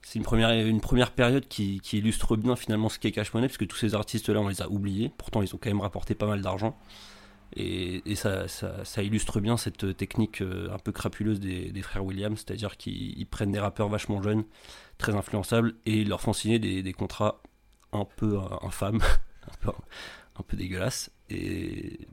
C'est 0.02 0.18
une 0.18 0.24
première, 0.24 0.50
une 0.50 0.80
première 0.80 1.10
période 1.10 1.48
qui, 1.48 1.80
qui 1.80 1.98
illustre 1.98 2.36
bien 2.36 2.54
finalement 2.54 2.88
ce 2.88 2.98
qu'est 2.98 3.12
Cash 3.12 3.34
Money, 3.34 3.48
parce 3.48 3.58
que 3.58 3.64
tous 3.64 3.76
ces 3.76 3.94
artistes-là, 3.94 4.40
on 4.40 4.48
les 4.48 4.62
a 4.62 4.68
oubliés. 4.68 5.10
Pourtant, 5.16 5.42
ils 5.42 5.54
ont 5.54 5.58
quand 5.60 5.70
même 5.70 5.80
rapporté 5.80 6.14
pas 6.14 6.26
mal 6.26 6.40
d'argent. 6.40 6.78
Et 7.56 8.14
ça, 8.14 8.46
illustre 9.02 9.40
bien 9.40 9.56
cette 9.56 9.96
technique 9.96 10.42
euh, 10.42 10.70
un 10.72 10.78
peu 10.78 10.92
crapuleuse 10.92 11.40
des, 11.40 11.82
frères 11.82 12.04
Williams, 12.04 12.44
c'est-à-dire 12.44 12.76
qu'ils 12.76 13.18
ils 13.18 13.26
prennent 13.26 13.52
des 13.52 13.58
rappeurs 13.58 13.88
vachement 13.88 14.22
jeunes, 14.22 14.44
très 14.98 15.14
influençables, 15.14 15.74
et 15.86 16.02
ils 16.02 16.08
leur 16.08 16.20
font 16.20 16.32
signer 16.32 16.58
des, 16.58 16.92
contrats 16.92 17.40
un 17.92 18.04
peu 18.04 18.36
euh, 18.36 18.66
infâmes, 18.66 19.00
un 19.64 20.42
peu, 20.42 20.56
dégueulasses. 20.56 21.10
Et, 21.30 22.06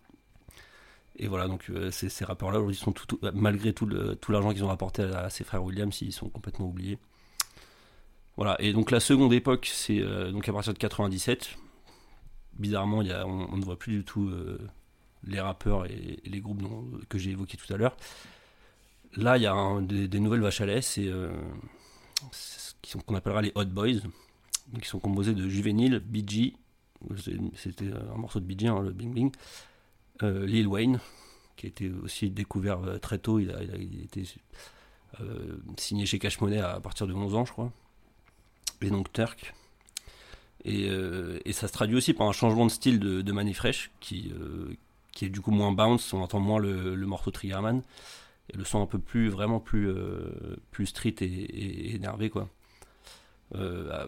voilà, 1.28 1.48
donc 1.48 1.70
euh, 1.70 1.92
ces, 1.92 2.26
rappeurs-là, 2.26 2.60
aujourd'hui, 2.60 2.78
sont 2.78 2.94
malgré 3.34 3.74
tout 3.74 3.88
l'argent 4.30 4.52
qu'ils 4.52 4.64
ont 4.64 4.70
rapporté 4.70 5.04
à, 5.04 5.30
ces 5.30 5.44
frères 5.44 5.64
Williams, 5.64 6.02
ils 6.02 6.14
sont 6.14 6.30
complètement 6.30 6.68
oubliés. 6.68 6.98
Voilà, 8.38 8.56
et 8.60 8.74
donc 8.74 8.92
la 8.92 9.00
seconde 9.00 9.34
époque, 9.34 9.70
c'est 9.72 10.02
donc 10.32 10.48
à 10.48 10.54
partir 10.54 10.74
de 10.74 10.78
97. 10.78 11.58
Bizarrement, 12.54 13.00
on, 13.00 13.58
ne 13.58 13.64
voit 13.64 13.78
plus 13.78 13.98
du 13.98 14.04
tout 14.04 14.30
les 15.28 15.40
rappeurs 15.40 15.86
et, 15.86 16.20
les 16.24 16.40
groupes 16.40 16.64
que 17.10 17.18
j'ai 17.18 17.32
évoqués 17.32 17.58
tout 17.58 17.72
à 17.74 17.78
l'heure. 17.78 17.96
Là, 19.18 19.38
il 19.38 19.44
y 19.44 19.48
a 19.48 19.82
des, 19.82 20.20
nouvelles 20.20 20.42
vaches 20.42 20.62
à 20.62 20.66
lait, 20.66 20.82
c'est 20.82 21.08
euh, 21.08 21.32
ce 22.32 22.98
qu'on 22.98 23.16
appellera 23.16 23.42
les 23.42 23.52
Hot 23.56 23.66
Boys, 23.66 24.02
qui 24.82 24.88
sont 24.88 25.00
composés 25.00 25.34
de 25.34 25.48
Juvenile, 25.48 26.00
BG, 26.00 26.54
c'était 27.56 27.92
un 27.94 28.18
morceau 28.18 28.40
de 28.40 28.46
BG, 28.46 28.68
hein, 28.68 28.82
le 28.82 28.92
Bing 28.92 29.14
Bing, 29.14 29.32
euh, 30.24 30.46
Lil 30.46 30.68
Wayne, 30.68 31.00
qui 31.56 31.68
a 31.68 31.70
été 31.70 31.90
aussi 32.04 32.30
découvert 32.30 32.84
euh, 32.84 32.98
très 32.98 33.18
tôt, 33.18 33.40
il 33.40 33.52
a, 33.52 33.62
été 33.62 34.24
signé 35.78 36.06
chez 36.06 36.20
Cash 36.20 36.42
Money 36.42 36.60
à 36.60 36.82
partir 36.82 37.08
de 37.08 37.14
11 37.14 37.36
ans, 37.36 37.46
je 37.46 37.54
crois, 37.54 37.72
et 38.82 38.90
donc 38.90 39.14
Turk. 39.14 39.54
Et, 40.66 40.90
ça 41.54 41.70
se 41.70 41.74
traduit 41.74 41.96
aussi 41.96 42.14
par 42.14 42.28
un 42.28 42.34
changement 42.34 42.66
de 42.66 42.72
style 42.72 43.00
de, 43.00 43.22
de 43.22 43.32
Manny 43.32 43.54
Fresh, 43.54 43.92
qui, 44.02 44.34
qui 45.16 45.26
est 45.26 45.30
du 45.30 45.42
coup 45.42 45.50
moins 45.52 45.72
bounce, 45.72 46.14
on 46.14 46.22
entend 46.22 46.40
moins 46.40 46.60
le, 46.60 46.94
le 46.96 47.08
morceau 47.08 47.32
Triggerman, 47.32 47.82
et 48.54 48.58
le 48.58 48.64
son 48.64 48.82
un 48.84 48.86
peu 48.86 49.00
plus, 49.00 49.30
vraiment 49.30 49.60
plus, 49.60 49.90
euh, 49.90 50.58
plus 50.72 50.86
street 50.86 51.16
et, 51.22 51.96
énervé, 51.96 52.30
quoi. 52.30 52.48
Euh, 53.56 54.08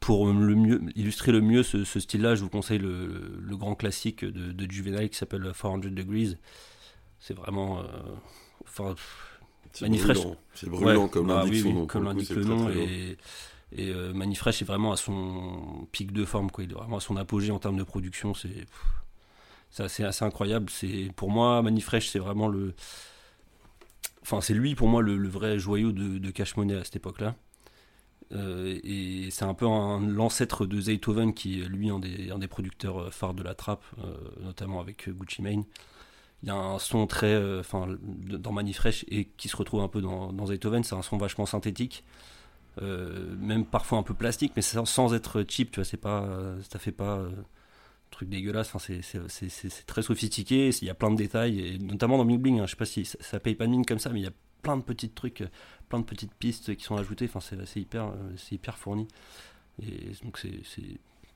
pour 0.00 0.26
le 0.28 0.54
mieux, 0.54 0.80
illustrer 0.94 1.32
le 1.32 1.40
mieux 1.42 1.62
ce, 1.62 1.84
ce 1.84 1.98
style-là, 2.00 2.34
je 2.36 2.42
vous 2.42 2.48
conseille 2.50 2.78
le, 2.78 3.38
le 3.40 3.56
grand 3.56 3.74
classique 3.74 4.24
de, 4.24 4.52
de 4.52 4.70
Juvenile 4.70 5.10
qui 5.10 5.16
s'appelle 5.18 5.42
400 5.42 5.78
Degrees. 5.78 6.36
C'est 7.18 7.34
vraiment. 7.34 7.80
euh, 7.80 7.84
enfin, 8.64 8.94
C'est 9.72 9.86
Manifresh. 9.86 10.18
brûlant, 10.18 10.36
c'est 10.54 10.68
brûlant 10.70 11.04
Ouais, 11.04 11.10
comme 11.10 11.26
bah 11.26 11.44
l'indique 11.44 11.64
oui, 11.64 11.72
oui, 11.74 11.86
comme 11.86 12.04
le 12.04 12.08
l'indique 12.10 12.30
nom. 12.36 12.70
et 12.70 13.16
et 13.72 13.90
euh, 13.90 14.12
Manifresh 14.14 14.62
est 14.62 14.64
vraiment 14.64 14.92
à 14.92 14.96
son 14.96 15.88
pic 15.90 16.12
de 16.12 16.24
forme, 16.24 16.50
quoi. 16.50 16.62
Il 16.64 16.70
est 16.70 16.74
vraiment 16.74 16.98
à 16.98 17.00
son 17.00 17.16
apogée 17.16 17.50
en 17.50 17.58
termes 17.58 17.76
de 17.76 17.82
production. 17.82 18.32
C'est 18.32 18.66
c'est 19.70 20.04
assez, 20.04 20.24
incroyable. 20.24 20.70
C'est 20.70 21.10
pour 21.16 21.30
moi 21.30 21.62
Manifresh, 21.62 22.08
c'est 22.08 22.18
vraiment 22.18 22.48
le. 22.48 22.74
Enfin, 24.22 24.40
c'est 24.40 24.54
lui 24.54 24.74
pour 24.74 24.88
moi 24.88 25.02
le, 25.02 25.28
vrai 25.28 25.58
joyau 25.58 25.92
de, 25.92 26.30
Cash 26.30 26.56
Money 26.56 26.74
à 26.74 26.84
cette 26.84 26.96
époque-là. 26.96 27.36
Euh, 28.32 28.80
et 28.82 29.28
c'est 29.30 29.44
un 29.44 29.54
peu 29.54 29.66
l'ancêtre 29.66 30.66
de 30.66 30.80
Zaytoven 30.80 31.32
qui 31.32 31.60
est 31.60 31.68
lui 31.68 31.90
un 31.90 32.00
des, 32.00 32.32
un 32.32 32.38
des 32.40 32.48
producteurs 32.48 32.98
euh, 32.98 33.10
phares 33.10 33.34
de 33.34 33.42
la 33.44 33.54
trappe, 33.54 33.84
euh, 34.02 34.16
notamment 34.42 34.80
avec 34.80 35.08
euh, 35.08 35.12
Gucci 35.12 35.42
Mane. 35.42 35.64
Il 36.42 36.48
y 36.48 36.50
a 36.52 36.56
un 36.56 36.78
son 36.78 37.06
très, 37.06 37.34
euh, 37.34 37.60
enfin, 37.60 37.86
de- 37.88 38.36
dans 38.36 38.52
Manifresh 38.52 39.04
et 39.08 39.26
qui 39.36 39.48
se 39.48 39.56
retrouve 39.56 39.80
un 39.80 39.88
peu 39.88 40.00
dans, 40.00 40.32
dans 40.32 40.46
Zaytoven, 40.46 40.82
c'est 40.84 40.94
un 40.96 41.02
son 41.02 41.18
vachement 41.18 41.46
synthétique, 41.46 42.04
euh, 42.82 43.34
même 43.38 43.64
parfois 43.64 43.98
un 43.98 44.02
peu 44.02 44.14
plastique, 44.14 44.52
mais 44.56 44.62
sans, 44.62 44.84
sans 44.84 45.14
être 45.14 45.44
cheap, 45.48 45.70
tu 45.70 45.76
vois, 45.80 45.84
c'est 45.84 45.96
pas, 45.96 46.22
euh, 46.24 46.60
ça 46.70 46.78
fait 46.78 46.92
pas 46.92 47.18
euh, 47.18 47.30
truc 48.16 48.28
dégueulasse, 48.28 48.74
enfin, 48.74 48.94
c'est- 49.28 49.86
très 49.86 50.02
sophistiqué, 50.02 50.70
il 50.70 50.86
y 50.86 50.90
a 50.90 50.94
plein 50.94 51.10
de 51.10 51.16
détails, 51.16 51.60
et 51.60 51.78
notamment 51.78 52.16
dans 52.16 52.24
Bling 52.24 52.40
Bling, 52.40 52.60
hein, 52.60 52.66
je 52.66 52.70
sais 52.70 52.76
pas 52.76 52.86
si 52.86 53.04
ça, 53.04 53.38
paye 53.40 53.54
pas 53.54 53.66
de 53.66 53.70
mine 53.70 53.84
comme 53.84 53.98
ça, 53.98 54.10
mais 54.10 54.20
il 54.20 54.24
y 54.24 54.28
a 54.28 54.32
plein 54.62 54.76
de 54.76 54.82
petits 54.82 55.10
trucs, 55.10 55.44
plein 55.88 56.00
de 56.00 56.04
petites 56.04 56.34
pistes 56.34 56.74
qui 56.76 56.84
sont 56.84 56.96
ajoutées, 56.96 57.30
enfin, 57.32 57.40
c'est 57.40 57.80
hyper, 57.80 58.06
euh, 58.06 58.32
c'est 58.36 58.54
hyper 58.54 58.78
fourni. 58.78 59.06
Et 59.82 60.12
donc 60.24 60.38
c'est 60.38 60.82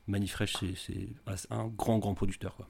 Manifresh, 0.07 0.55
c'est 0.75 1.51
un 1.51 1.67
grand 1.67 1.99
grand 1.99 2.15
producteur 2.15 2.55
quoi. 2.55 2.67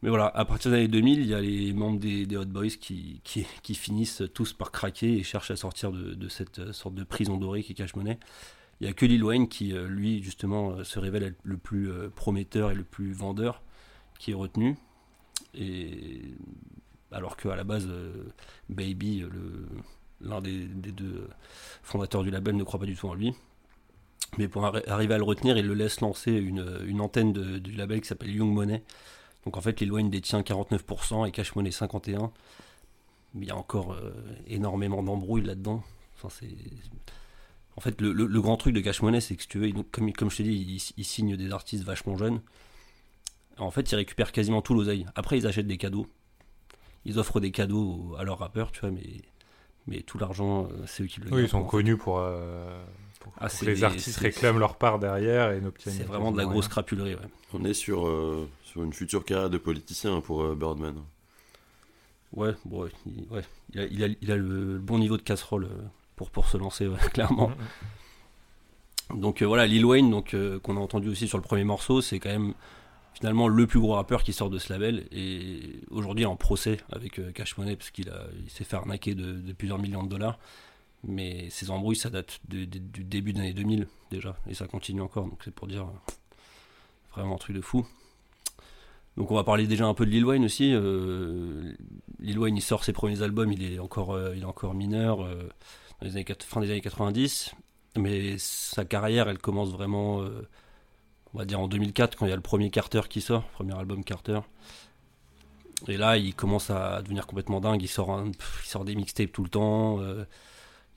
Mais 0.00 0.08
voilà, 0.08 0.26
à 0.26 0.44
partir 0.44 0.70
des 0.70 0.78
années 0.78 0.88
2000, 0.88 1.20
il 1.20 1.26
y 1.26 1.34
a 1.34 1.40
les 1.40 1.72
membres 1.72 2.00
des, 2.00 2.36
Hot 2.36 2.46
Boys 2.46 2.70
qui, 2.80 3.20
qui, 3.22 3.74
finissent 3.74 4.22
tous 4.34 4.52
par 4.52 4.72
craquer 4.72 5.18
et 5.18 5.22
cherchent 5.22 5.52
à 5.52 5.56
sortir 5.56 5.92
de, 5.92 6.14
de 6.14 6.28
cette 6.28 6.72
sorte 6.72 6.96
de 6.96 7.04
prison 7.04 7.36
dorée 7.36 7.62
qui 7.62 7.74
Cash 7.74 7.94
Money. 7.94 8.18
Il 8.82 8.86
y 8.86 8.88
a 8.88 8.94
que 8.94 9.06
Lil 9.06 9.22
Wayne 9.22 9.46
qui, 9.48 9.72
euh, 9.72 9.86
lui, 9.86 10.24
justement, 10.24 10.72
euh, 10.72 10.82
se 10.82 10.98
révèle 10.98 11.36
le 11.44 11.56
plus 11.56 11.88
euh, 11.88 12.08
prometteur 12.08 12.72
et 12.72 12.74
le 12.74 12.82
plus 12.82 13.12
vendeur 13.12 13.62
qui 14.18 14.32
est 14.32 14.34
retenu. 14.34 14.76
Et 15.54 16.20
alors 17.12 17.36
qu'à 17.36 17.54
la 17.54 17.62
base, 17.62 17.88
Baby, 18.68 19.24
l'un 20.20 20.40
des, 20.40 20.64
deux 20.66 21.28
fondateurs 21.84 22.24
du 22.24 22.30
label, 22.30 22.56
ne 22.56 22.64
croit 22.64 22.80
pas 22.80 22.86
du 22.86 22.96
tout 22.96 23.06
en 23.06 23.14
lui. 23.14 23.34
Mais 24.36 24.48
pour 24.48 24.62
arri- 24.64 24.88
arriver 24.88 25.14
à 25.14 25.18
le 25.18 25.24
retenir, 25.24 25.56
il 25.58 25.66
le 25.66 25.74
laisse 25.74 26.00
lancer 26.00 26.32
une, 26.32 27.00
antenne 27.00 27.32
de- 27.32 27.58
du 27.58 27.72
label 27.72 28.00
qui 28.00 28.08
s'appelle 28.08 28.34
Young 28.34 28.52
Money. 28.52 28.82
Donc 29.44 29.56
en 29.56 29.60
fait, 29.60 29.78
Lil 29.78 29.92
Wayne 29.92 30.10
détient 30.10 30.40
49% 30.42 31.24
et 31.28 31.30
Cash 31.30 31.54
Money 31.54 31.70
51%. 31.70 32.30
Mais 33.34 33.46
il 33.46 33.48
y 33.48 33.52
a 33.52 33.56
encore 33.56 33.96
énormément 34.48 35.04
d'embrouilles 35.04 35.44
là-dedans. 35.44 35.84
Enfin, 36.16 36.30
c'est... 36.30 36.48
En 37.76 37.80
fait, 37.80 38.00
le, 38.00 38.12
le- 38.12 38.26
le 38.26 38.40
grand 38.42 38.56
truc 38.56 38.74
de 38.74 38.80
Cash 38.80 39.00
Money, 39.02 39.20
c'est 39.20 39.34
que 39.34 39.42
si 39.42 39.48
tu 39.48 39.58
veux, 39.58 39.68
il- 39.68 39.84
comme, 39.84 40.12
comme 40.12 40.30
je 40.30 40.36
te 40.38 40.42
dis, 40.42 40.52
il, 40.54 40.92
il 40.98 41.04
signe 41.04 41.36
des 41.36 41.50
artistes 41.52 41.84
vachement 41.84 42.16
jeunes. 42.16 42.40
En 43.58 43.70
fait, 43.70 43.90
ils 43.92 43.94
récupèrent 43.96 44.32
quasiment 44.32 44.62
tout 44.62 44.74
l'oseille. 44.74 45.06
Après, 45.14 45.38
ils 45.38 45.46
achètent 45.46 45.66
des 45.66 45.78
cadeaux. 45.78 46.06
Ils 47.04 47.18
offrent 47.18 47.40
des 47.40 47.50
cadeaux 47.50 48.14
à 48.18 48.24
leurs 48.24 48.38
rappeurs, 48.38 48.72
tu 48.72 48.80
vois, 48.80 48.90
mais, 48.90 49.02
mais 49.86 50.00
tout 50.02 50.18
l'argent, 50.18 50.64
euh, 50.70 50.84
c'est 50.86 51.02
eux 51.02 51.06
qui 51.06 51.20
le 51.20 51.32
Oui, 51.32 51.42
ils 51.44 51.48
sont 51.48 51.64
connus 51.64 51.96
pour, 51.96 52.18
euh, 52.18 52.82
pour- 53.20 53.32
Ah, 53.38 53.48
pour 53.48 53.66
les 53.66 53.74
des- 53.74 53.84
artistes 53.84 54.18
réclament 54.18 54.58
leur 54.58 54.76
part 54.76 54.98
derrière 54.98 55.52
et 55.52 55.60
n'obtiennent 55.60 55.94
C'est 55.96 56.04
vraiment 56.04 56.30
de 56.32 56.38
la 56.38 56.44
grosse 56.44 56.66
rien. 56.66 56.70
crapulerie, 56.70 57.14
ouais. 57.14 57.20
On 57.54 57.64
est 57.64 57.74
sur, 57.74 58.06
euh, 58.06 58.48
sur 58.64 58.82
une 58.84 58.92
future 58.92 59.24
carrière 59.24 59.50
de 59.50 59.58
politicien 59.58 60.20
pour 60.20 60.42
euh, 60.42 60.54
Birdman. 60.54 60.94
Ouais, 62.34 62.52
bon, 62.64 62.84
ouais, 62.84 62.90
il, 63.06 63.26
ouais, 63.30 63.42
il 63.74 63.80
a, 63.80 63.84
il 63.86 64.04
a- 64.04 64.16
il 64.22 64.32
a 64.32 64.36
le, 64.36 64.72
le 64.74 64.78
bon 64.78 64.98
niveau 64.98 65.16
de 65.18 65.22
casserole 65.22 65.64
euh, 65.64 65.82
pour, 66.16 66.30
pour 66.30 66.48
se 66.48 66.56
lancer, 66.56 66.86
ouais, 66.86 66.98
clairement. 67.12 67.50
Donc 69.14 69.42
euh, 69.42 69.46
voilà, 69.46 69.66
Lil 69.66 69.84
Wayne, 69.84 70.10
donc, 70.10 70.34
euh, 70.34 70.58
qu'on 70.60 70.76
a 70.76 70.80
entendu 70.80 71.08
aussi 71.08 71.28
sur 71.28 71.38
le 71.38 71.42
premier 71.42 71.64
morceau, 71.64 72.00
c'est 72.00 72.18
quand 72.18 72.30
même 72.30 72.54
finalement 73.14 73.46
le 73.46 73.66
plus 73.66 73.78
gros 73.80 73.92
rappeur 73.94 74.22
qui 74.22 74.32
sort 74.32 74.48
de 74.50 74.58
ce 74.58 74.72
label. 74.72 75.06
Et 75.12 75.80
aujourd'hui, 75.90 76.24
en 76.24 76.36
procès 76.36 76.78
avec 76.90 77.18
euh, 77.18 77.30
Cash 77.32 77.56
Money, 77.58 77.76
parce 77.76 77.90
qu'il 77.90 78.08
a, 78.08 78.26
il 78.42 78.50
s'est 78.50 78.64
fait 78.64 78.76
arnaquer 78.76 79.14
de, 79.14 79.32
de 79.32 79.52
plusieurs 79.52 79.78
millions 79.78 80.02
de 80.02 80.08
dollars. 80.08 80.38
Mais 81.04 81.48
ces 81.50 81.70
embrouilles, 81.70 81.96
ça 81.96 82.10
date 82.10 82.38
de- 82.48 82.64
de- 82.64 82.78
du 82.78 83.02
début 83.04 83.32
des 83.32 83.40
années 83.40 83.52
2000 83.52 83.88
déjà, 84.10 84.36
et 84.48 84.54
ça 84.54 84.66
continue 84.68 85.00
encore. 85.00 85.24
Donc 85.24 85.40
c'est 85.44 85.52
pour 85.54 85.66
dire 85.66 85.82
euh, 85.82 86.12
vraiment 87.14 87.34
un 87.34 87.38
truc 87.38 87.56
de 87.56 87.60
fou. 87.60 87.84
Donc 89.16 89.30
on 89.30 89.34
va 89.34 89.44
parler 89.44 89.66
déjà 89.66 89.84
un 89.86 89.94
peu 89.94 90.06
de 90.06 90.10
Lil 90.10 90.24
Wayne 90.24 90.44
aussi. 90.44 90.72
Euh, 90.72 91.72
Lil 92.20 92.38
Wayne, 92.38 92.56
il 92.56 92.62
sort 92.62 92.84
ses 92.84 92.92
premiers 92.94 93.20
albums, 93.22 93.52
il 93.52 93.62
est 93.74 93.78
encore, 93.78 94.12
euh, 94.14 94.32
il 94.36 94.42
est 94.42 94.46
encore 94.46 94.74
mineur, 94.74 95.22
euh, 95.24 95.48
les 96.02 96.16
années, 96.16 96.26
fin 96.40 96.60
des 96.60 96.70
années 96.70 96.80
90. 96.80 97.54
Mais 97.96 98.36
sa 98.38 98.84
carrière, 98.84 99.28
elle 99.28 99.38
commence 99.38 99.70
vraiment, 99.70 100.22
euh, 100.22 100.48
on 101.34 101.38
va 101.38 101.44
dire 101.44 101.60
en 101.60 101.68
2004, 101.68 102.16
quand 102.16 102.26
il 102.26 102.30
y 102.30 102.32
a 102.32 102.36
le 102.36 102.42
premier 102.42 102.70
Carter 102.70 103.02
qui 103.08 103.20
sort, 103.20 103.44
premier 103.50 103.74
album 103.76 104.02
Carter. 104.04 104.40
Et 105.88 105.96
là, 105.96 106.16
il 106.16 106.34
commence 106.34 106.70
à 106.70 107.02
devenir 107.02 107.26
complètement 107.26 107.60
dingue. 107.60 107.82
Il 107.82 107.88
sort, 107.88 108.24
il 108.26 108.66
sort 108.66 108.84
des 108.84 108.94
mixtapes 108.94 109.32
tout 109.32 109.42
le 109.42 109.50
temps. 109.50 110.00
euh, 110.00 110.24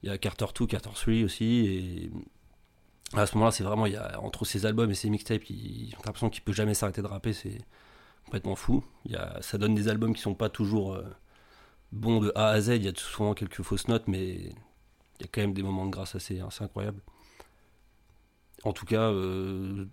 il 0.03 0.09
y 0.09 0.11
a 0.11 0.17
Carter 0.17 0.45
2, 0.57 0.67
Carter 0.67 0.91
3 0.93 1.23
aussi. 1.23 1.45
Et 1.65 2.11
à 3.13 3.25
ce 3.25 3.35
moment-là, 3.35 3.51
c'est 3.51 3.63
vraiment, 3.63 3.85
il 3.87 3.93
y 3.93 3.97
a, 3.97 4.21
entre 4.21 4.45
ses 4.45 4.65
albums 4.65 4.91
et 4.91 4.95
ses 4.95 5.09
mixtapes, 5.09 5.49
il, 5.49 5.91
t'as 5.91 6.05
l'impression 6.05 6.29
qu'il 6.29 6.43
peut 6.43 6.53
jamais 6.53 6.75
s'arrêter 6.75 7.01
de 7.01 7.07
rapper. 7.07 7.33
C'est 7.33 7.57
complètement 8.25 8.55
fou. 8.55 8.83
Il 9.05 9.13
y 9.13 9.15
a, 9.15 9.41
ça 9.41 9.57
donne 9.57 9.75
des 9.75 9.87
albums 9.87 10.13
qui 10.13 10.21
sont 10.21 10.35
pas 10.35 10.49
toujours 10.49 10.93
euh, 10.93 11.03
bons 11.91 12.19
de 12.19 12.31
A 12.35 12.49
à 12.49 12.61
Z. 12.61 12.69
Il 12.75 12.85
y 12.85 12.87
a 12.87 12.93
souvent 12.95 13.33
quelques 13.33 13.63
fausses 13.63 13.87
notes, 13.87 14.07
mais 14.07 14.53
il 15.19 15.23
y 15.23 15.25
a 15.25 15.29
quand 15.31 15.41
même 15.41 15.53
des 15.53 15.63
moments 15.63 15.85
de 15.85 15.91
grâce 15.91 16.15
assez, 16.15 16.41
incroyables. 16.59 17.01
En 18.63 18.73
tout 18.73 18.85
cas, 18.85 19.11
euh, 19.11 19.85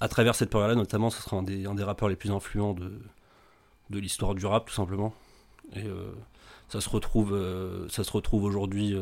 à 0.00 0.08
travers 0.08 0.34
cette 0.34 0.50
période-là, 0.50 0.74
notamment, 0.74 1.10
ce 1.10 1.20
sera 1.20 1.36
un 1.36 1.42
des, 1.42 1.66
rappeurs 1.84 2.08
les 2.08 2.16
plus 2.16 2.30
influents 2.30 2.74
de, 2.74 3.00
l'histoire 3.90 4.34
du 4.34 4.46
rap, 4.46 4.66
tout 4.66 4.74
simplement. 4.74 5.14
Et 5.74 5.84
euh, 5.84 6.12
ça 6.68 6.80
se 6.80 6.88
retrouve, 6.88 7.34
euh, 7.34 7.88
ça 7.88 8.04
se 8.04 8.10
retrouve 8.10 8.44
aujourd'hui 8.44 8.96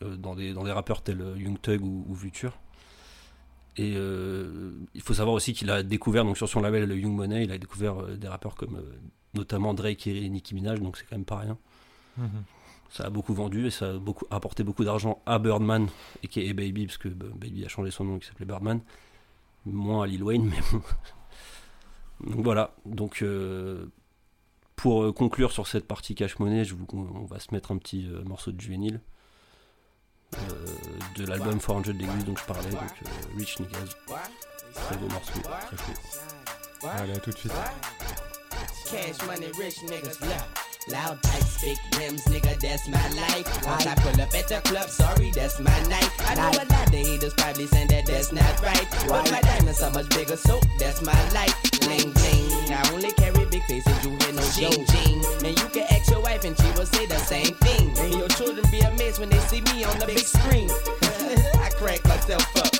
dans, 0.00 0.34
des, 0.34 0.72
rappeurs 0.72 1.02
tels 1.02 1.24
Young 1.36 1.60
Thug 1.60 1.82
ou, 1.82 2.06
ou 2.08 2.14
Future. 2.14 2.58
Et 3.76 3.94
il 3.94 5.02
faut 5.02 5.14
savoir 5.14 5.34
aussi 5.34 5.54
qu'il 5.54 5.70
a 5.70 5.82
découvert, 5.82 6.24
donc 6.24 6.36
sur 6.36 6.48
son 6.48 6.60
label 6.60 6.90
Young 6.92 7.14
Money, 7.14 7.44
il 7.44 7.52
a 7.52 7.58
découvert 7.58 8.06
des 8.16 8.28
rappeurs 8.28 8.54
comme 8.54 8.80
notamment 9.34 9.74
Drake 9.74 10.06
et 10.06 10.28
Nicki 10.28 10.54
Minaj, 10.54 10.80
donc 10.80 10.96
c'est 10.96 11.04
quand 11.04 11.16
même 11.16 11.24
pas 11.24 11.38
rien. 11.38 11.58
Mhm. 12.16 12.44
Ça 12.90 13.04
a 13.04 13.10
beaucoup 13.10 13.34
vendu 13.34 13.66
et 13.66 13.70
ça 13.70 13.90
a 13.90 13.98
beaucoup, 13.98 14.26
apporté 14.30 14.64
beaucoup 14.64 14.84
d'argent 14.84 15.22
à 15.24 15.38
Birdman 15.38 15.88
et 16.22 16.28
qui 16.28 16.40
est 16.40 16.52
Baby, 16.52 16.86
parce 16.86 16.98
que 16.98 17.08
bah, 17.08 17.26
Baby 17.34 17.64
a 17.64 17.68
changé 17.68 17.90
son 17.90 18.04
nom, 18.04 18.18
qui 18.18 18.26
s'appelait 18.26 18.46
Birdman. 18.46 18.80
Moins 19.64 20.04
à 20.04 20.06
Lil 20.06 20.22
Wayne, 20.24 20.50
mais 20.50 20.60
bon. 20.72 20.82
Donc 22.32 22.44
voilà, 22.44 22.74
donc 22.84 23.22
euh, 23.22 23.86
pour 24.76 25.04
euh, 25.04 25.12
conclure 25.12 25.52
sur 25.52 25.66
cette 25.66 25.86
partie 25.86 26.14
cash 26.14 26.38
money, 26.38 26.64
je 26.64 26.74
vous, 26.74 26.86
on 26.92 27.24
va 27.24 27.38
se 27.38 27.54
mettre 27.54 27.72
un 27.72 27.78
petit 27.78 28.06
euh, 28.08 28.22
morceau 28.24 28.52
de 28.52 28.60
juvénile 28.60 29.00
euh, 30.34 30.66
de 31.16 31.26
l'album 31.26 31.58
400 31.58 31.92
Degrees 31.92 32.24
dont 32.24 32.36
je 32.36 32.44
parlais, 32.44 32.70
donc 32.70 32.80
euh, 32.82 33.36
Rich 33.36 33.60
Niggas. 33.60 33.96
Très 34.74 34.96
beau 34.96 35.08
morceau, 35.08 35.40
très 35.40 35.76
chaud. 35.76 36.88
Allez, 36.88 37.12
à 37.12 37.18
tout 37.18 37.30
de 37.30 37.36
suite. 37.36 37.52
Cash 38.90 39.26
money, 39.26 39.50
rich 39.58 39.82
niggas. 39.82 40.18
Loud 40.88 41.22
pipes, 41.22 41.60
big 41.60 41.78
rims, 41.98 42.24
nigga, 42.24 42.58
that's 42.58 42.88
my 42.88 43.08
life. 43.10 43.46
Once 43.66 43.86
I 43.86 43.94
pull 43.96 44.18
up 44.20 44.34
at 44.34 44.48
the 44.48 44.60
club, 44.64 44.88
sorry, 44.88 45.30
that's 45.30 45.60
my 45.60 45.78
night. 45.88 46.10
I 46.20 46.34
know 46.34 46.50
a 46.50 46.64
lot 46.72 46.88
of 46.88 46.94
haters 46.94 47.34
probably 47.34 47.66
saying 47.66 47.88
that 47.88 48.06
that's 48.06 48.32
not 48.32 48.62
right. 48.62 48.86
But 49.06 49.30
my 49.30 49.42
diamonds 49.42 49.82
are 49.82 49.90
much 49.90 50.08
bigger, 50.08 50.36
so 50.36 50.58
that's 50.78 51.02
my 51.02 51.12
life. 51.32 51.54
Bling, 51.80 52.12
bling. 52.12 52.72
I 52.72 52.90
only 52.94 53.12
carry 53.12 53.44
big 53.44 53.62
faces, 53.64 54.04
you 54.04 54.16
hear 54.16 54.32
no 54.32 54.42
jing, 54.56 54.86
jing. 54.86 55.22
And 55.44 55.58
you 55.58 55.68
can 55.68 55.86
ask 55.90 56.10
your 56.10 56.22
wife 56.22 56.44
and 56.44 56.56
she 56.56 56.70
will 56.72 56.86
say 56.86 57.04
the 57.04 57.18
same 57.18 57.54
thing. 57.56 57.92
And 57.98 58.14
your 58.14 58.28
children 58.28 58.64
be 58.70 58.80
amazed 58.80 59.20
when 59.20 59.28
they 59.28 59.38
see 59.40 59.60
me 59.60 59.84
on 59.84 59.98
the 59.98 60.06
big 60.06 60.18
screen. 60.20 60.70
I 61.60 61.68
crack 61.76 62.02
myself 62.06 62.56
up. 62.56 62.79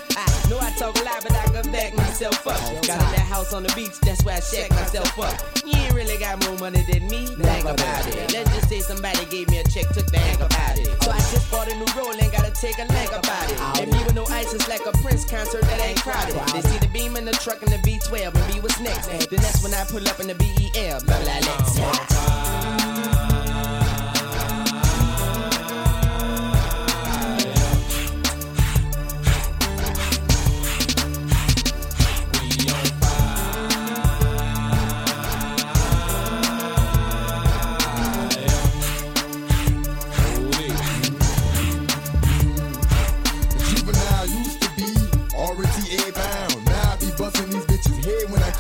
Know 0.51 0.59
I 0.59 0.71
talk 0.73 0.99
a 0.99 1.05
lot, 1.05 1.23
but 1.23 1.31
I 1.31 1.45
can 1.45 1.71
back 1.71 1.95
myself 1.95 2.45
up. 2.45 2.59
Got 2.85 2.99
a 2.99 3.07
that 3.15 3.27
house 3.31 3.55
on 3.55 3.63
the 3.63 3.73
beach, 3.77 3.95
that's 4.01 4.25
why 4.25 4.35
I 4.35 4.41
shack 4.41 4.69
myself 4.71 5.17
up. 5.21 5.39
You 5.65 5.79
ain't 5.79 5.95
really 5.95 6.19
got 6.19 6.45
more 6.45 6.59
money 6.59 6.83
than 6.91 7.07
me, 7.07 7.27
think 7.27 7.67
about 7.67 8.07
it. 8.09 8.33
Let's 8.33 8.51
just 8.51 8.69
say 8.69 8.81
somebody 8.81 9.25
gave 9.27 9.49
me 9.49 9.59
a 9.59 9.65
check, 9.71 9.87
took 9.95 10.11
the 10.11 10.19
hang 10.19 10.43
about 10.43 10.77
it. 10.77 10.91
So 11.05 11.13
I 11.13 11.19
just 11.31 11.49
bought 11.53 11.71
a 11.71 11.75
new 11.77 11.87
roll 11.97 12.11
and 12.11 12.33
gotta 12.33 12.51
take 12.51 12.79
a 12.79 12.87
leg 12.91 13.11
about 13.15 13.47
it. 13.49 13.61
And 13.79 13.93
me 13.93 14.03
with 14.03 14.17
no 14.17 14.27
ice 14.27 14.53
is 14.53 14.67
like 14.69 14.85
a 14.87 14.93
Prince 14.99 15.25
concert 15.25 15.63
that 15.63 15.81
ain't 15.87 16.03
crowded. 16.03 16.35
They 16.53 16.63
see 16.63 16.79
the 16.79 16.89
beam 16.89 17.15
in 17.15 17.27
the 17.27 17.37
truck 17.39 17.63
and 17.63 17.71
the 17.71 17.79
V12 17.87 18.35
and 18.35 18.53
be 18.53 18.59
what's 18.59 18.81
next. 18.81 19.07
Then 19.07 19.39
that's 19.39 19.63
when 19.63 19.73
I 19.73 19.85
pull 19.85 20.03
up 20.09 20.19
in 20.19 20.27
the 20.27 20.35
BEL, 20.35 20.99
blah 21.07 21.23
blah 21.23 21.39
let's. 21.47 22.50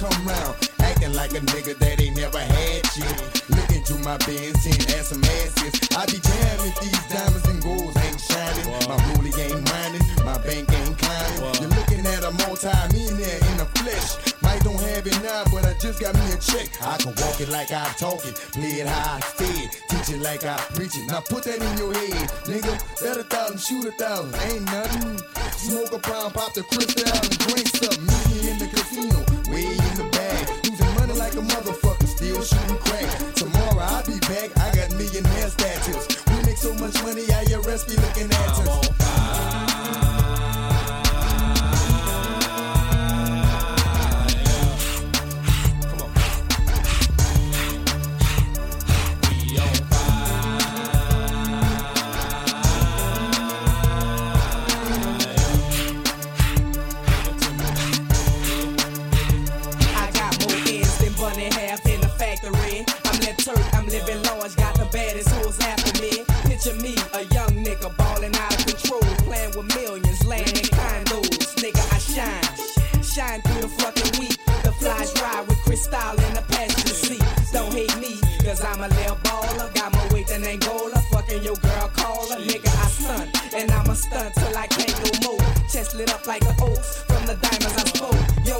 Come 0.00 0.26
round. 0.26 0.56
Acting 0.80 1.12
like 1.12 1.32
a 1.32 1.40
nigga 1.52 1.76
that 1.76 2.00
ain't 2.00 2.16
never 2.16 2.40
had 2.40 2.80
shit. 2.88 3.16
Look 3.52 3.70
into 3.70 3.94
my 4.00 4.16
Benz, 4.24 4.64
10 4.64 4.96
ass 4.96 5.12
some 5.12 5.22
asses. 5.22 5.76
I 5.92 6.08
be 6.08 6.18
damned 6.24 6.64
if 6.64 6.76
these 6.80 7.04
diamonds 7.12 7.46
and 7.46 7.60
golds 7.60 7.96
ain't 8.00 8.20
shining. 8.20 8.66
My 8.88 8.96
rollie 9.12 9.36
ain't 9.36 9.60
mining, 9.68 10.04
my 10.24 10.40
bank 10.40 10.72
ain't 10.72 10.96
climbing. 10.96 11.60
You're 11.60 11.74
looking 11.76 12.04
at 12.08 12.24
a 12.24 12.32
multi-millionaire 12.32 13.40
in 13.52 13.56
the 13.60 13.68
flesh. 13.76 14.40
Might 14.40 14.64
don't 14.64 14.80
have 14.80 15.06
it 15.06 15.20
now, 15.22 15.44
but 15.52 15.66
I 15.68 15.74
just 15.76 16.00
got 16.00 16.14
me 16.16 16.24
a 16.32 16.38
check. 16.40 16.72
I 16.80 16.96
can 16.96 17.12
walk 17.20 17.40
it 17.40 17.50
like 17.50 17.70
I 17.70 17.84
talk 18.00 18.24
it, 18.24 18.34
play 18.56 18.80
it 18.80 18.88
how 18.88 19.16
I 19.16 19.20
say 19.36 19.52
it, 19.68 19.70
teach 19.88 20.16
it 20.16 20.22
like 20.22 20.44
I 20.44 20.56
preach 20.72 20.96
it. 20.96 21.06
Now 21.12 21.20
put 21.20 21.44
that 21.44 21.60
in 21.60 21.74
your 21.76 21.92
head, 21.92 22.24
nigga. 22.48 22.72
Bet 23.04 23.20
a 23.20 23.24
thousand, 23.24 23.60
shoot 23.60 23.84
a 23.84 23.92
thousand, 23.92 24.32
ain't 24.48 24.64
nothing. 24.64 25.20
Smoke 25.60 25.92
a 25.92 25.98
pound, 25.98 26.32
pop 26.32 26.54
the 26.54 26.62
crystal 26.62 27.04
out 27.12 27.20
and 27.20 27.38
drink 27.44 27.68
something. 27.68 28.00
Meet 28.00 28.26
me 28.32 28.50
in 28.50 28.58
the 28.58 28.68
casino, 28.72 29.19
a 31.40 31.42
motherfucker, 31.42 32.06
still 32.06 32.42
shooting 32.42 32.76
crack. 32.78 33.34
Tomorrow 33.34 33.80
I'll 33.80 34.04
be 34.04 34.18
back, 34.20 34.56
I 34.58 34.74
got 34.74 34.90
millionaire 34.92 35.48
status. 35.48 36.08
We 36.28 36.36
make 36.44 36.56
so 36.56 36.74
much 36.74 36.94
money, 37.02 37.22
IRS 37.22 37.88
be 37.88 37.96
looking 37.96 38.30
at 38.30 38.48
us. 38.68 39.29
Living 64.00 64.22
large, 64.24 64.56
got 64.56 64.74
the 64.74 64.86
baddest 64.92 65.28
hoes 65.30 65.58
after 65.60 65.92
me. 66.00 66.24
Picture 66.44 66.74
me, 66.74 66.94
a 67.14 67.22
young 67.34 67.52
nigga 67.64 67.94
balling 67.96 68.34
out 68.36 68.54
of 68.54 68.66
control, 68.66 69.02
playing 69.26 69.52
with 69.56 69.68
millions, 69.76 70.24
laying 70.26 70.48
in 70.48 70.68
condos. 70.72 71.54
Nigga, 71.60 71.82
I 71.92 71.98
shine, 71.98 73.02
shine 73.02 73.40
through 73.42 73.62
the 73.62 73.68
fucking 73.68 74.20
week. 74.20 74.36
The 74.62 74.72
flies 74.72 75.12
ride 75.20 75.46
with 75.48 75.58
Cristal 75.64 76.12
in 76.26 76.34
the 76.34 76.44
passenger 76.48 76.94
seat. 76.94 77.24
Don't 77.52 77.72
hate 77.72 77.96
me, 77.98 78.20
cause 78.44 78.64
I'm 78.64 78.80
a 78.80 78.88
little 78.88 79.16
baller. 79.16 79.72
Got 79.74 79.92
more 79.92 80.08
weight 80.12 80.28
than 80.28 80.44
Angola, 80.44 80.98
fucking 81.12 81.42
your 81.42 81.56
girl 81.56 81.88
caller. 81.96 82.36
Nigga, 82.36 82.68
I 82.68 82.88
stunt, 82.88 83.54
and 83.54 83.70
I'ma 83.70 83.94
stunt 83.94 84.34
till 84.34 84.56
I 84.56 84.66
can't 84.66 84.96
no 85.04 85.32
more. 85.32 85.44
Chest 85.68 85.94
lit 85.94 86.12
up 86.12 86.26
like 86.26 86.42
an 86.42 86.56
oak 86.60 86.82
from 87.08 87.26
the 87.26 87.36
diamonds 87.36 87.76
I 87.76 87.84
spoke. 87.92 88.20
Yo, 88.46 88.58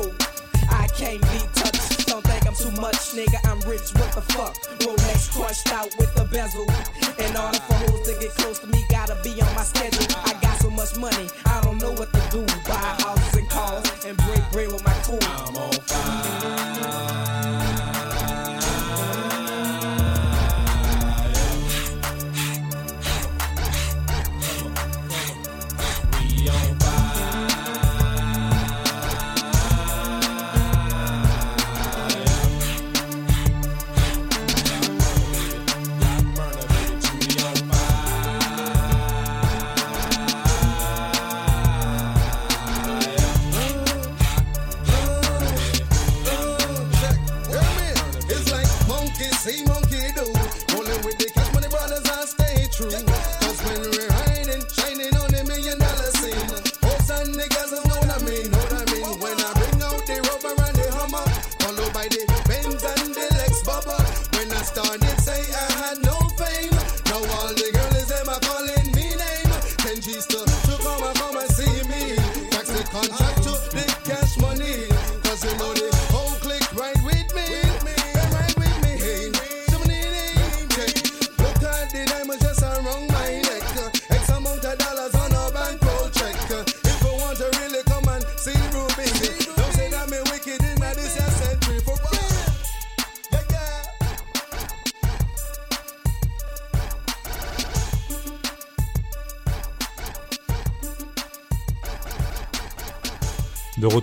I 0.69 0.87
can't 0.89 1.21
be 1.23 1.39
touched. 1.55 1.80
Don't 2.23 2.33
think 2.35 2.47
I'm 2.47 2.55
too 2.55 2.81
much, 2.81 3.17
nigga. 3.17 3.39
I'm 3.49 3.61
rich. 3.61 3.95
What 3.95 4.13
the 4.13 4.21
fuck? 4.21 4.55
Rolex 4.81 5.31
crushed 5.33 5.73
out 5.73 5.89
with 5.99 6.15
the 6.15 6.25
bezel. 6.25 6.69
In 7.17 7.37
order 7.37 7.59
for 7.65 7.75
hoes 7.75 8.07
to 8.07 8.13
get 8.21 8.31
close 8.37 8.59
to 8.59 8.67
me, 8.67 8.85
gotta 8.91 9.17
be 9.23 9.41
on 9.41 9.55
my 9.55 9.63
schedule. 9.63 10.05
I 10.25 10.35
got 10.43 10.61
so 10.61 10.71
much 10.71 10.97
money, 10.99 11.29
I 11.47 11.61
don't 11.63 11.79
know 11.79 11.93
what 11.93 12.13
to 12.13 12.21
do. 12.31 12.45
Buy 12.69 12.77
houses 13.01 13.35
and 13.39 13.49
cars 13.49 14.05
and 14.05 14.17
break 14.19 14.43
bread 14.53 14.73
with 14.73 14.85
my 14.85 14.90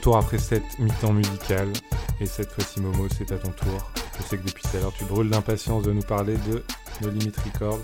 retour 0.07 0.17
après 0.17 0.37
cette 0.37 0.79
mi-temps 0.79 1.11
musicale. 1.11 1.73
Et 2.21 2.25
cette 2.25 2.49
fois-ci, 2.51 2.79
Momo, 2.79 3.07
c'est 3.17 3.29
à 3.33 3.37
ton 3.37 3.51
tour. 3.51 3.91
Je 4.17 4.23
sais 4.23 4.37
que 4.37 4.45
depuis 4.45 4.63
tout 4.63 4.77
à 4.77 4.79
l'heure, 4.79 4.93
tu 4.97 5.03
brûles 5.03 5.29
d'impatience 5.29 5.83
de 5.83 5.91
nous 5.91 6.01
parler 6.01 6.35
de 6.49 6.63
No 7.01 7.09
Limit 7.09 7.33
Records. 7.43 7.81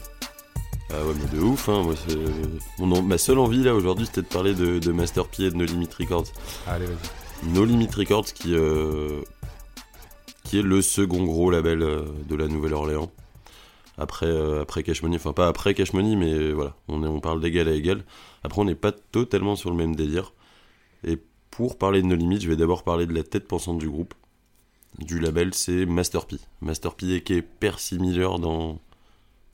Ah 0.90 1.06
ouais, 1.06 1.14
mais 1.20 1.38
de 1.38 1.44
ouf, 1.44 1.68
hein. 1.68 1.84
Moi, 1.84 1.96
mon 2.80 3.02
ma 3.02 3.18
seule 3.18 3.40
envie 3.40 3.64
là 3.64 3.76
aujourd'hui, 3.76 4.06
c'était 4.06 4.22
de 4.22 4.28
parler 4.28 4.54
de, 4.54 4.80
de 4.80 4.92
Master 4.94 5.28
P 5.28 5.44
et 5.44 5.52
de 5.52 5.56
No 5.56 5.66
Limit 5.66 5.90
Records. 6.00 6.28
Allez, 6.66 6.86
vas-y. 6.86 7.50
No 7.50 7.66
Limit 7.66 7.90
Records 7.94 8.32
qui, 8.34 8.56
euh, 8.56 9.22
qui 10.46 10.60
est 10.60 10.64
le 10.64 10.82
second 10.82 11.26
gros 11.26 11.52
label 11.52 11.82
euh, 11.82 12.04
de 12.30 12.36
la 12.36 12.48
Nouvelle-Orléans. 12.48 13.12
Après, 13.98 14.28
euh, 14.28 14.62
après 14.62 14.84
Cash 14.84 15.04
Money, 15.04 15.18
enfin 15.18 15.34
pas 15.34 15.48
après 15.48 15.74
Cash 15.74 15.92
Money, 15.92 16.16
mais 16.16 16.54
voilà, 16.54 16.76
on, 16.88 17.04
est, 17.04 17.08
on 17.08 17.20
parle 17.20 17.42
d'égal 17.42 17.68
à 17.68 17.74
égal. 17.74 18.06
Après, 18.44 18.62
on 18.62 18.66
n'est 18.66 18.76
pas 18.76 18.94
totalement 18.94 19.58
sur 19.58 19.70
le 19.72 19.76
même 19.76 19.96
délire. 19.96 20.34
Et 21.06 21.20
pour 21.54 21.78
parler 21.78 22.02
de 22.02 22.08
nos 22.08 22.16
limites, 22.16 22.42
je 22.42 22.50
vais 22.50 22.56
d'abord 22.56 22.82
parler 22.84 23.06
de 23.06 23.14
la 23.14 23.22
tête 23.22 23.48
pensante 23.48 23.78
du 23.78 23.88
groupe. 23.88 24.16
Du 24.98 25.20
label, 25.20 25.54
c'est 25.54 25.86
Master 25.86 26.26
P. 26.26 26.38
Master 26.62 26.96
P 26.96 27.22
qui 27.22 27.34
est 27.34 27.44
Percy 27.44 28.00
Miller 28.00 28.40
dans, 28.40 28.80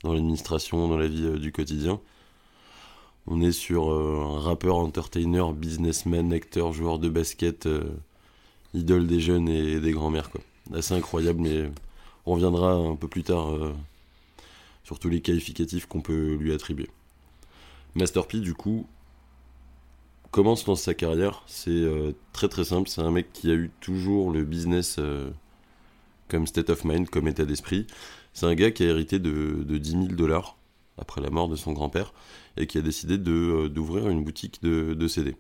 l'administration, 0.06 0.88
dans 0.88 0.98
la 0.98 1.10
vie 1.10 1.26
euh, 1.26 1.38
du 1.38 1.52
quotidien. 1.52 2.00
On 3.28 3.42
est 3.42 3.52
sur 3.52 3.92
euh, 3.92 4.24
un 4.26 4.40
rappeur, 4.40 4.78
entertainer, 4.78 5.52
businessman, 5.54 6.32
acteur, 6.32 6.72
joueur 6.72 7.00
de 7.00 7.10
basket, 7.10 7.66
euh, 7.66 7.84
idole 8.74 9.06
des 9.06 9.20
jeunes 9.20 9.50
et 9.50 9.82
des 9.82 9.92
grands-mères. 9.92 10.30
Assez 10.74 10.94
incroyable, 10.94 11.42
mais 11.42 11.70
on 12.26 12.36
reviendra 12.36 12.76
un 12.76 12.96
peu 12.96 13.10
plus 13.10 13.24
tard 13.24 13.52
sur 14.86 15.00
tous 15.00 15.10
les 15.10 15.20
qualificatifs 15.20 15.86
qu'on 15.86 16.02
peut 16.02 16.36
lui 16.36 16.54
attribuer. 16.54 16.90
Master 17.96 18.26
P, 18.26 18.40
du 18.40 18.54
coup, 18.54 18.88
commence 20.32 20.66
dans 20.66 20.76
sa 20.76 20.94
carrière. 20.94 21.44
C'est 21.48 21.70
euh, 21.70 22.14
très 22.34 22.48
très 22.48 22.64
simple. 22.64 22.90
C'est 22.90 23.02
un 23.02 23.12
mec 23.12 23.32
qui 23.34 23.50
a 23.52 23.54
eu 23.54 23.72
toujours 23.80 24.32
le 24.32 24.44
business 24.44 24.98
euh, 25.00 25.30
comme 26.28 26.48
state 26.48 26.70
of 26.70 26.84
mind, 26.86 27.10
comme 27.10 27.28
état 27.28 27.46
d'esprit. 27.46 27.88
C'est 28.34 28.46
un 28.46 28.56
gars 28.56 28.72
qui 28.72 28.84
a 28.84 28.88
hérité 28.88 29.20
de, 29.20 29.64
de 29.64 29.78
10 29.78 29.92
000 29.92 30.06
dollars 30.08 30.58
après 30.98 31.22
la 31.22 31.30
mort 31.30 31.48
de 31.48 31.56
son 31.56 31.74
grand-père 31.74 32.14
et 32.58 32.68
qui 32.68 32.78
a 32.78 32.82
décidé 32.82 33.18
euh, 33.18 33.70
d'ouvrir 33.70 34.10
une 34.10 34.24
boutique 34.24 34.62
de, 34.62 34.94
de 34.94 35.08
CD 35.08 35.36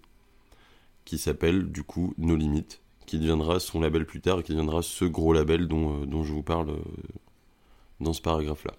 qui 1.06 1.18
s'appelle 1.18 1.72
du 1.72 1.84
coup 1.84 2.14
No 2.18 2.36
Limit, 2.36 2.68
qui 3.06 3.18
deviendra 3.18 3.60
son 3.60 3.80
label 3.80 4.06
plus 4.06 4.22
tard 4.22 4.40
et 4.40 4.44
qui 4.44 4.52
deviendra 4.52 4.82
ce 4.84 5.06
gros 5.06 5.34
label 5.34 5.68
dont, 5.68 6.06
dont 6.06 6.24
je 6.24 6.32
vous 6.32 6.44
parle 6.44 6.78
dans 8.00 8.14
ce 8.14 8.22
paragraphe-là. 8.22 8.74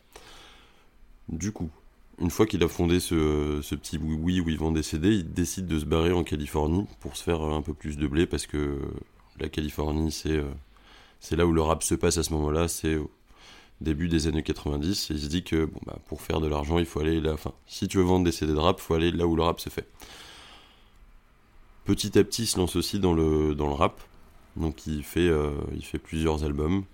Du 1.29 1.51
coup, 1.51 1.71
une 2.21 2.31
fois 2.31 2.47
qu'il 2.47 2.62
a 2.62 2.68
fondé 2.68 3.01
ce, 3.01 3.61
petit 3.75 3.99
oui-oui 3.99 4.41
où 4.41 4.49
il 4.51 4.59
vend 4.59 4.73
des 4.73 4.83
CD, 4.83 5.09
il 5.09 5.33
décide 5.33 5.66
de 5.66 5.79
se 5.79 5.87
barrer 5.87 6.12
en 6.12 6.23
Californie 6.23 6.87
pour 7.01 7.16
se 7.16 7.23
faire 7.23 7.41
un 7.43 7.62
peu 7.62 7.73
plus 7.73 7.97
de 7.97 8.07
blé 8.07 8.27
parce 8.27 8.47
que 8.47 8.79
la 9.39 9.49
Californie, 9.49 10.12
c'est 10.12 10.37
euh, 10.37 11.37
là 11.37 11.47
où 11.47 11.53
le 11.53 11.62
rap 11.62 11.83
se 11.83 11.95
passe 11.95 12.18
à 12.18 12.23
ce 12.23 12.33
moment-là, 12.35 12.68
c'est 12.68 12.97
au 12.97 13.11
début 13.81 14.09
des 14.09 14.27
années 14.27 14.43
90. 14.43 15.11
Et 15.11 15.14
il 15.14 15.21
se 15.21 15.29
dit 15.29 15.43
que 15.43 15.64
bon, 15.64 15.81
bah, 15.87 15.99
pour 16.07 16.21
faire 16.21 16.41
de 16.41 16.47
l'argent, 16.47 16.79
il 16.79 16.85
faut 16.85 17.01
aller 17.01 17.21
là. 17.21 17.33
Enfin, 17.33 17.53
si 17.66 17.89
tu 17.89 17.97
veux 17.97 18.05
vendre 18.05 18.25
des 18.27 18.33
CD 18.33 18.53
de 18.53 18.59
rap, 18.59 18.79
il 18.79 18.83
faut 18.83 18.95
aller 18.95 19.11
là 19.11 19.27
où 19.27 19.35
le 19.35 19.43
rap 19.43 19.59
se 19.59 19.71
fait. 19.71 19.89
Petit 21.87 22.18
à 22.18 22.25
petit, 22.25 22.43
il 22.43 22.47
se 22.47 22.59
lance 22.59 22.77
aussi 22.77 23.01
dans 23.01 23.14
le, 23.14 23.55
dans 23.55 23.66
le 23.66 23.75
rap. 23.75 23.99
Donc 24.57 24.87
il 24.87 25.03
fait, 25.05 25.29
euh, 25.29 25.53
il 25.75 25.85
fait 25.85 25.99
plusieurs 25.99 26.45
albums. 26.45 26.85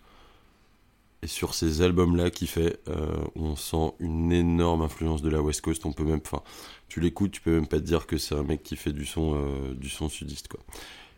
Et 1.23 1.27
sur 1.27 1.55
ces 1.55 1.83
albums-là 1.83 2.31
qu'il 2.31 2.49
fait, 2.49 2.79
euh, 2.89 3.17
on 3.35 3.57
sent 3.57 3.95
une 4.01 4.33
énorme 4.33 4.83
influence 4.83 5.23
de 5.23 5.31
la 5.31 5.41
West 5.41 5.63
Coast. 5.63 5.87
On 5.87 5.93
peut 5.93 6.05
même, 6.05 6.21
enfin, 6.25 6.43
tu 6.89 7.01
l'écoutes, 7.01 7.33
tu 7.33 7.41
peux 7.41 7.55
même 7.55 7.67
pas 7.67 7.81
te 7.81 7.85
dire 7.85 8.07
que 8.07 8.19
c'est 8.19 8.35
un 8.35 8.43
mec 8.43 8.63
qui 8.63 8.77
fait 8.77 8.93
du 8.93 9.07
son, 9.07 9.35
euh, 9.35 9.75
du 9.75 9.89
son 9.89 10.09
sudiste. 10.09 10.49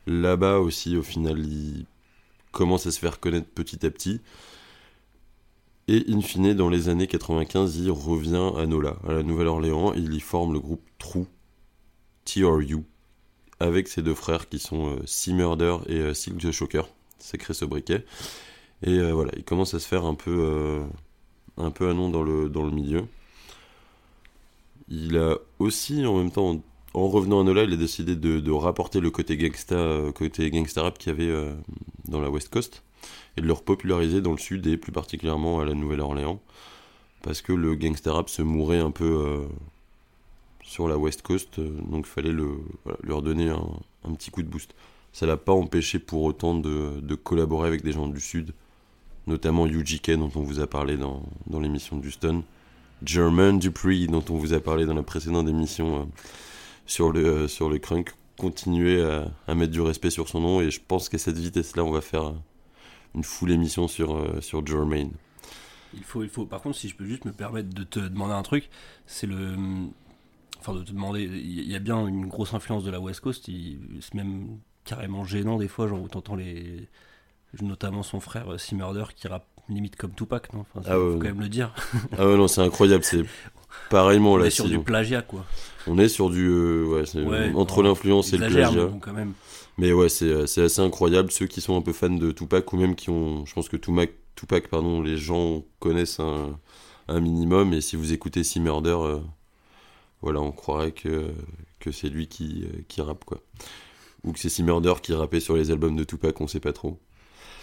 Là-bas 0.06 0.58
aussi, 0.60 0.96
au 0.96 1.02
final, 1.02 1.38
il 1.40 1.86
commence 2.52 2.86
à 2.86 2.92
se 2.92 2.98
faire 2.98 3.20
connaître 3.20 3.48
petit 3.48 3.84
à 3.84 3.90
petit. 3.90 4.20
Et 5.88 6.04
in 6.08 6.20
fine, 6.20 6.52
dans 6.54 6.68
les 6.68 6.88
années 6.90 7.06
95, 7.06 7.76
il 7.78 7.90
revient 7.90 8.52
à 8.58 8.66
Nola, 8.66 8.98
à 9.08 9.12
la 9.14 9.22
Nouvelle-Orléans, 9.22 9.94
et 9.94 9.98
il 9.98 10.12
y 10.14 10.20
forme 10.20 10.52
le 10.52 10.60
groupe 10.60 10.82
True, 10.98 11.26
TRU, 12.26 12.84
avec 13.58 13.88
ses 13.88 14.02
deux 14.02 14.14
frères 14.14 14.48
qui 14.50 14.58
sont 14.58 14.96
euh, 14.96 15.02
Sea 15.06 15.32
Murder 15.32 15.78
et 15.86 15.96
euh, 15.96 16.14
Silk 16.14 16.38
the 16.38 16.50
Shocker, 16.50 16.82
sacré 17.18 17.54
sobriquet. 17.54 18.04
Et 18.82 18.98
euh, 18.98 19.12
voilà, 19.12 19.32
il 19.36 19.44
commence 19.44 19.74
à 19.74 19.80
se 19.80 19.88
faire 19.88 20.04
un 20.04 20.14
peu, 20.14 20.34
euh, 20.38 20.84
un 21.56 21.70
peu 21.70 21.88
un 21.88 21.94
nom 21.94 22.08
dans 22.10 22.22
le, 22.22 22.70
milieu. 22.70 23.06
Il 24.88 25.18
a 25.18 25.36
aussi, 25.58 26.06
en 26.06 26.16
même 26.16 26.30
temps, 26.30 26.62
en 26.94 27.08
revenant 27.08 27.40
à 27.40 27.44
Nola, 27.44 27.64
il 27.64 27.72
a 27.72 27.76
décidé 27.76 28.16
de, 28.16 28.50
rapporter 28.52 29.00
le 29.00 29.10
côté 29.10 29.36
gangsta, 29.36 29.74
euh, 29.74 30.12
côté 30.12 30.50
gangsta 30.50 30.82
rap 30.82 30.98
qu'il 30.98 31.12
y 31.12 31.14
avait 31.14 31.54
dans 32.06 32.20
la 32.20 32.30
West 32.30 32.50
Coast 32.50 32.82
et 33.36 33.40
de 33.40 33.46
le 33.46 33.52
repopulariser 33.52 34.20
dans 34.20 34.32
le 34.32 34.38
sud 34.38 34.66
et 34.66 34.76
plus 34.76 34.92
particulièrement 34.92 35.60
à 35.60 35.64
la 35.64 35.74
Nouvelle-Orléans 35.74 36.40
parce 37.22 37.42
que 37.42 37.52
le 37.52 37.74
gangsta 37.74 38.12
rap 38.12 38.28
se 38.28 38.42
mourait 38.42 38.78
un 38.78 38.90
peu 38.90 39.46
sur 40.62 40.88
la 40.88 40.96
West 40.96 41.22
Coast 41.22 41.60
donc 41.60 42.06
il 42.06 42.10
fallait 42.10 42.32
le, 42.32 42.58
voilà, 42.84 42.98
leur 43.02 43.22
donner 43.22 43.50
un, 43.50 44.14
petit 44.14 44.30
coup 44.30 44.42
de 44.42 44.48
boost. 44.48 44.74
Ça 45.12 45.26
l'a 45.26 45.36
pas 45.36 45.52
empêché 45.52 45.98
pour 45.98 46.22
autant 46.22 46.54
de 46.54 47.14
collaborer 47.14 47.68
avec 47.68 47.82
des 47.82 47.92
gens 47.92 48.08
du 48.08 48.20
sud, 48.20 48.52
notamment 49.28 49.66
UGK 49.66 50.12
dont 50.12 50.30
on 50.34 50.42
vous 50.42 50.60
a 50.60 50.66
parlé 50.66 50.96
dans, 50.96 51.22
dans 51.46 51.60
l'émission 51.60 51.96
de 51.96 52.06
Houston, 52.06 52.42
German 53.04 53.58
Dupree 53.58 54.06
dont 54.06 54.24
on 54.30 54.36
vous 54.36 54.54
a 54.54 54.60
parlé 54.60 54.86
dans 54.86 54.94
la 54.94 55.02
précédente 55.02 55.48
émission 55.48 56.00
euh, 56.00 56.04
sur 56.86 57.12
le, 57.12 57.24
euh, 57.24 57.48
sur 57.48 57.68
le 57.68 57.78
crunk, 57.78 58.12
continuer 58.36 59.02
à, 59.02 59.54
mettre 59.54 59.72
du 59.72 59.80
respect 59.80 60.10
sur 60.10 60.28
son 60.28 60.40
nom 60.40 60.60
et 60.60 60.70
je 60.70 60.80
pense 60.86 61.08
qu'à 61.08 61.18
cette 61.18 61.38
vitesse-là 61.38 61.84
on 61.84 61.90
va 61.90 62.00
faire 62.00 62.28
euh, 62.28 62.34
une 63.14 63.24
full 63.24 63.50
émission 63.50 63.86
sur, 63.88 64.42
sur 64.42 64.66
Jermaine. 64.66 65.12
Il 65.94 66.04
faut, 66.04 66.22
il 66.22 66.28
faut, 66.28 66.44
par 66.44 66.60
contre, 66.60 66.76
si 66.76 66.88
je 66.88 66.94
peux 66.94 67.06
juste 67.06 67.24
me 67.24 67.32
permettre 67.32 67.70
de 67.70 67.82
te 67.82 67.98
demander 67.98 68.34
un 68.34 68.42
truc, 68.42 68.68
c'est 69.06 69.26
le. 69.26 69.56
Enfin, 70.60 70.74
de 70.74 70.82
te 70.82 70.92
demander. 70.92 71.22
Il 71.22 71.66
y 71.66 71.74
a 71.74 71.78
bien 71.78 72.06
une 72.06 72.26
grosse 72.26 72.52
influence 72.52 72.84
de 72.84 72.90
la 72.90 73.00
West 73.00 73.20
Coast, 73.20 73.46
c'est 73.46 74.14
même 74.14 74.58
carrément 74.84 75.24
gênant 75.24 75.56
des 75.56 75.66
fois, 75.66 75.88
genre 75.88 76.02
où 76.02 76.08
t'entends 76.08 76.36
les. 76.36 76.88
Notamment 77.62 78.02
son 78.02 78.20
frère 78.20 78.52
euh, 78.52 78.58
Sea 78.58 78.74
Murder 78.74 79.04
qui 79.16 79.26
rappe 79.28 79.46
limite 79.68 79.96
comme 79.96 80.12
Tupac, 80.14 80.52
non? 80.52 80.60
Enfin, 80.60 80.82
ça, 80.82 80.92
Ah 80.92 80.98
ouais, 80.98 81.04
Faut 81.06 81.12
ouais. 81.14 81.18
quand 81.18 81.28
même 81.28 81.40
le 81.40 81.48
dire. 81.48 81.74
Ah 82.18 82.26
ouais 82.26 82.36
non 82.36 82.46
c'est 82.48 82.60
incroyable, 82.60 83.04
c'est 83.04 83.22
pareillement 83.90 84.32
On 84.32 84.36
là. 84.36 84.46
est 84.46 84.50
sur 84.50 84.64
si- 84.66 84.70
du 84.70 84.78
plagiat, 84.80 85.22
quoi. 85.22 85.44
On 85.86 85.98
est 85.98 86.08
sur 86.08 86.28
du 86.30 86.46
euh, 86.48 86.84
ouais, 86.86 87.52
entre 87.54 87.78
on- 87.78 87.82
l'influence 87.82 88.32
et 88.32 88.38
le 88.38 88.46
plagiat. 88.48 88.70
mais 88.70 88.86
bon, 88.90 88.98
quand 88.98 89.12
même. 89.12 89.32
Mais 89.78 89.92
ouais, 89.92 90.08
c'est 90.08 90.26
euh, 90.26 90.46
c'est 90.46 90.62
assez 90.62 90.80
incroyable. 90.82 91.30
Ceux 91.30 91.46
qui 91.46 91.60
sont 91.60 91.76
un 91.76 91.82
peu 91.82 91.92
fans 91.92 92.10
de 92.10 92.30
Tupac 92.32 92.70
ou 92.72 92.76
même 92.76 92.94
qui 92.94 93.10
ont, 93.10 93.46
je 93.46 93.54
pense 93.54 93.68
que 93.68 93.76
Tupac, 93.76 94.10
Tupac 94.34 94.68
pardon, 94.68 95.00
les 95.00 95.16
gens 95.16 95.64
connaissent 95.78 96.20
un, 96.20 96.58
un 97.08 97.20
minimum. 97.20 97.72
Et 97.72 97.80
si 97.80 97.96
vous 97.96 98.12
écoutez 98.12 98.44
Sea 98.44 98.60
Murder, 98.60 98.96
euh, 99.00 99.20
voilà, 100.20 100.40
on 100.40 100.52
croirait 100.52 100.92
que 100.92 101.30
que 101.80 101.92
c'est 101.92 102.08
lui 102.08 102.26
qui 102.28 102.66
qui 102.88 103.00
rappe 103.00 103.24
quoi, 103.24 103.38
ou 104.24 104.32
que 104.32 104.38
c'est 104.40 104.62
Murder 104.62 104.94
qui 105.02 105.14
rappait 105.14 105.40
sur 105.40 105.56
les 105.56 105.70
albums 105.70 105.96
de 105.96 106.04
Tupac, 106.04 106.40
on 106.40 106.48
sait 106.48 106.60
pas 106.60 106.72
trop. 106.72 106.98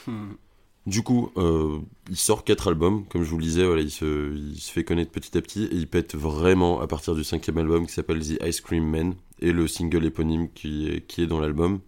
Hmm. 0.08 0.34
Du 0.86 1.02
coup, 1.02 1.32
euh, 1.38 1.80
il 2.10 2.16
sort 2.18 2.44
quatre 2.44 2.68
albums, 2.68 3.06
comme 3.08 3.24
je 3.24 3.30
vous 3.30 3.40
le 3.40 3.44
disais, 3.44 3.66
voilà, 3.66 3.82
il 3.82 3.90
se, 3.90 4.32
fait 4.72 4.84
connaître 4.84 5.12
petit 5.12 5.36
à 5.36 5.42
petit 5.42 5.64
et 5.66 5.74
il 5.76 5.88
pète 5.88 6.16
vraiment 6.16 6.80
à 6.80 6.86
partir 6.86 7.16
du 7.16 7.24
cinquième 7.24 7.58
album 7.58 7.88
qui 7.88 7.94
s'appelle 7.94 8.20
The 8.20 8.40
Ice 8.46 8.62
Cream 8.62 8.88
Man 8.88 9.16
et 9.40 9.52
le 9.52 9.68
single 9.68 10.06
éponyme 10.06 10.48
qui 10.54 10.88
est, 10.88 11.26
dans 11.26 11.40
l'album. 11.40 11.80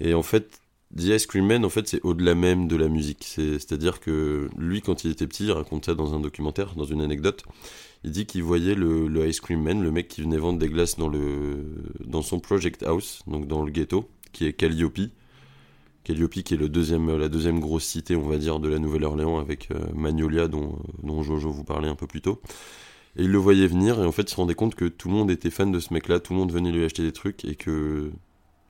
Et 0.00 0.14
en 0.14 0.22
fait, 0.22 0.60
The 0.96 1.04
Ice 1.16 1.26
Cream 1.26 1.46
Man, 1.46 1.64
en 1.64 1.68
fait, 1.70 1.88
c'est 1.88 2.00
au-delà 2.04 2.36
même 2.36 2.68
de 2.68 2.76
la 2.76 2.88
musique. 2.88 3.24
C'est- 3.24 3.54
C'est-à-dire 3.58 3.98
que 4.00 4.48
lui, 4.56 4.80
quand 4.80 5.04
il 5.04 5.10
était 5.10 5.26
petit, 5.26 5.46
il 5.46 5.52
raconte 5.52 5.86
ça 5.86 5.94
dans 5.94 6.14
un 6.14 6.20
documentaire, 6.20 6.74
dans 6.76 6.84
une 6.84 7.00
anecdote. 7.00 7.42
Il 8.04 8.12
dit 8.12 8.26
qu'il 8.26 8.44
voyait 8.44 8.74
le, 8.76 9.08
le 9.08 9.26
Ice 9.28 9.40
Cream 9.40 9.60
Man, 9.62 9.82
le 9.82 9.90
mec 9.90 10.06
qui 10.06 10.22
venait 10.22 10.38
vendre 10.38 10.58
des 10.60 10.68
glaces 10.68 10.96
dans, 10.96 11.08
le, 11.08 11.64
dans 12.04 12.22
son 12.22 12.38
Project 12.38 12.84
House, 12.84 13.22
donc 13.26 13.48
dans 13.48 13.64
le 13.64 13.72
ghetto, 13.72 14.08
qui 14.32 14.46
est 14.46 14.52
Calliope. 14.52 15.00
Calliope 16.08 16.42
qui 16.42 16.54
est 16.54 16.56
le 16.56 16.70
deuxième, 16.70 17.14
la 17.18 17.28
deuxième 17.28 17.60
grosse 17.60 17.84
cité, 17.84 18.16
on 18.16 18.26
va 18.26 18.38
dire, 18.38 18.60
de 18.60 18.68
la 18.68 18.78
Nouvelle-Orléans 18.78 19.38
avec 19.38 19.70
euh, 19.70 19.78
Magnolia 19.94 20.48
dont, 20.48 20.78
dont 21.02 21.22
Jojo 21.22 21.50
vous 21.50 21.64
parlait 21.64 21.88
un 21.88 21.94
peu 21.96 22.06
plus 22.06 22.22
tôt. 22.22 22.40
Et 23.16 23.24
il 23.24 23.30
le 23.30 23.36
voyait 23.36 23.66
venir 23.66 24.02
et 24.02 24.06
en 24.06 24.12
fait 24.12 24.22
il 24.22 24.30
se 24.30 24.36
rendait 24.36 24.54
compte 24.54 24.74
que 24.74 24.86
tout 24.86 25.08
le 25.08 25.14
monde 25.14 25.30
était 25.30 25.50
fan 25.50 25.70
de 25.70 25.80
ce 25.80 25.92
mec-là, 25.92 26.18
tout 26.18 26.32
le 26.32 26.38
monde 26.38 26.50
venait 26.50 26.72
lui 26.72 26.82
acheter 26.82 27.02
des 27.02 27.12
trucs 27.12 27.44
et 27.44 27.56
que 27.56 28.10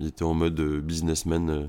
il 0.01 0.09
était 0.09 0.25
en 0.25 0.35
mode 0.35 0.59
euh, 0.59 0.81
businessman, 0.81 1.49
euh, 1.51 1.67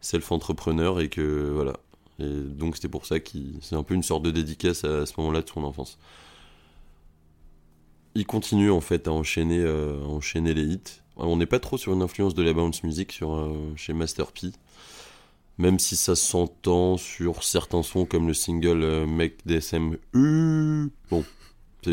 self-entrepreneur 0.00 1.00
et 1.00 1.08
que 1.08 1.50
voilà. 1.54 1.74
Et 2.18 2.28
donc 2.28 2.74
c'était 2.74 2.88
pour 2.88 3.06
ça 3.06 3.20
qu'il 3.20 3.58
c'est 3.62 3.76
un 3.76 3.84
peu 3.84 3.94
une 3.94 4.02
sorte 4.02 4.24
de 4.24 4.32
dédicace 4.32 4.84
à, 4.84 5.06
ce 5.06 5.12
moment-là 5.18 5.42
de 5.42 5.48
son 5.48 5.62
enfance. 5.62 5.98
Il 8.16 8.26
continue 8.26 8.72
en 8.72 8.80
fait 8.80 9.06
à 9.06 9.12
enchaîner, 9.12 9.60
euh, 9.60 10.02
enchaîner 10.04 10.54
les 10.54 10.64
hits. 10.64 11.02
On 11.16 11.36
n'est 11.36 11.46
pas 11.46 11.60
trop 11.60 11.78
sur 11.78 11.92
une 11.92 12.02
influence 12.02 12.34
de 12.34 12.42
la 12.42 12.52
bounce 12.52 12.82
music 12.82 13.12
sur, 13.12 13.34
euh, 13.34 13.72
chez 13.76 13.92
Master 13.92 14.32
P 14.32 14.52
même 15.58 15.78
si 15.78 15.96
ça 15.96 16.16
s'entend 16.16 16.96
sur 16.96 17.42
certains 17.42 17.82
sons 17.82 18.06
comme 18.06 18.28
le 18.28 18.34
single 18.34 18.82
euh, 18.82 19.06
Make 19.06 19.46
DSM 19.46 19.96
U. 20.14 20.90
Bon, 21.10 21.24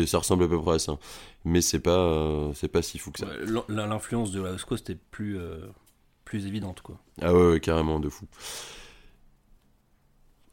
ça 0.06 0.18
ressemble 0.18 0.44
à 0.44 0.48
peu 0.48 0.60
près 0.60 0.74
à 0.74 0.78
ça. 0.78 0.98
Mais 1.44 1.60
c'est 1.60 1.80
pas, 1.80 1.98
euh, 1.98 2.52
c'est 2.54 2.68
pas 2.68 2.82
si 2.82 2.98
fou 2.98 3.10
que 3.12 3.20
ça. 3.20 3.26
Ouais, 3.26 3.62
L'influence 3.68 4.32
de 4.32 4.40
la 4.40 4.52
West 4.52 4.64
Coast 4.64 4.90
est 4.90 4.98
plus, 5.10 5.38
euh, 5.38 5.58
plus 6.24 6.46
évidente, 6.46 6.80
quoi. 6.80 6.98
Ah 7.22 7.32
ouais, 7.32 7.50
ouais, 7.52 7.60
carrément, 7.60 8.00
de 8.00 8.08
fou. 8.08 8.26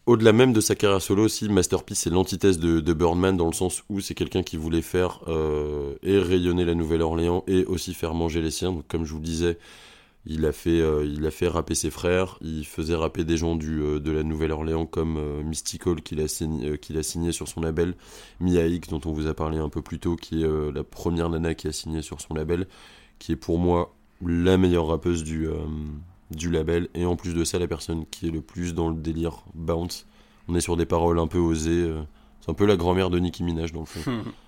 Au-delà 0.05 0.33
même 0.33 0.51
de 0.51 0.59
sa 0.59 0.75
carrière 0.75 1.01
solo 1.01 1.23
aussi, 1.23 1.47
Master 1.47 1.83
P 1.83 1.95
c'est 1.95 2.09
l'antithèse 2.09 2.59
de, 2.59 2.81
de 2.81 2.93
Birdman 2.93 3.37
dans 3.37 3.47
le 3.47 3.53
sens 3.53 3.83
où 3.89 4.01
c'est 4.01 4.15
quelqu'un 4.15 4.43
qui 4.43 4.57
voulait 4.57 4.81
faire 4.81 5.21
euh, 5.29 5.95
et 6.03 6.19
rayonner 6.19 6.65
la 6.65 6.75
Nouvelle-Orléans 6.75 7.45
et 7.47 7.63
aussi 7.65 7.93
faire 7.93 8.13
manger 8.13 8.41
les 8.41 8.51
siens. 8.51 8.73
Donc 8.73 8.87
comme 8.89 9.05
je 9.05 9.13
vous 9.13 9.19
le 9.19 9.25
disais, 9.25 9.57
Il 10.25 10.45
a 10.45 10.53
fait, 10.53 10.79
euh, 10.79 11.05
il 11.05 11.25
a 11.25 11.31
fait 11.31 11.47
rapper 11.47 11.75
ses 11.75 11.91
frères. 11.91 12.37
Il 12.41 12.65
faisait 12.65 12.95
rapper 12.95 13.25
des 13.25 13.35
gens 13.35 13.55
du, 13.55 13.81
euh, 13.81 13.99
de 13.99 14.11
la 14.11 14.23
Nouvelle-Orléans 14.23 14.85
comme 14.85 15.17
euh, 15.17 15.43
Mystical 15.43 16.01
qu'il 16.01 16.21
a, 16.21 16.27
signé, 16.29 16.69
euh, 16.69 17.01
signé 17.01 17.31
sur 17.33 17.49
son 17.49 17.59
label. 17.59 17.95
Mia 18.39 18.65
X, 18.65 18.87
dont 18.87 19.01
on 19.05 19.11
vous 19.11 19.27
a 19.27 19.33
parlé 19.33 19.57
un 19.57 19.69
peu 19.69 19.81
plus 19.81 19.99
tôt, 19.99 20.15
qui 20.15 20.43
est 20.43 20.73
la 20.73 20.83
première 20.83 21.29
nana 21.29 21.53
qui 21.55 21.67
a 21.67 21.71
signé 21.71 22.01
sur 22.01 22.21
son 22.21 22.33
label, 22.33 22.67
qui 23.19 23.33
est 23.33 23.37
pour 23.37 23.59
moi 23.59 23.93
la 24.25 24.57
meilleure 24.57 24.87
rappeuse 24.87 25.23
du, 25.23 25.47
du 26.31 26.49
label. 26.49 26.87
Et 26.93 27.05
en 27.05 27.15
plus 27.15 27.33
de 27.33 27.43
ça, 27.43 27.59
la 27.59 27.67
personne 27.67 28.05
qui 28.05 28.27
est 28.27 28.31
le 28.31 28.41
plus 28.41 28.73
dans 28.73 28.89
le 28.89 28.95
délire 28.95 29.43
bounce. 29.53 30.07
On 30.47 30.55
est 30.55 30.61
sur 30.61 30.77
des 30.77 30.85
paroles 30.85 31.19
un 31.19 31.27
peu 31.27 31.37
osées. 31.37 31.91
c'est 32.41 32.51
un 32.51 32.53
peu 32.53 32.65
la 32.65 32.77
grand-mère 32.77 33.09
de 33.09 33.19
Nicki 33.19 33.43
Minaj 33.43 33.73
dans 33.73 33.81
le 33.81 33.85
fond. 33.85 34.23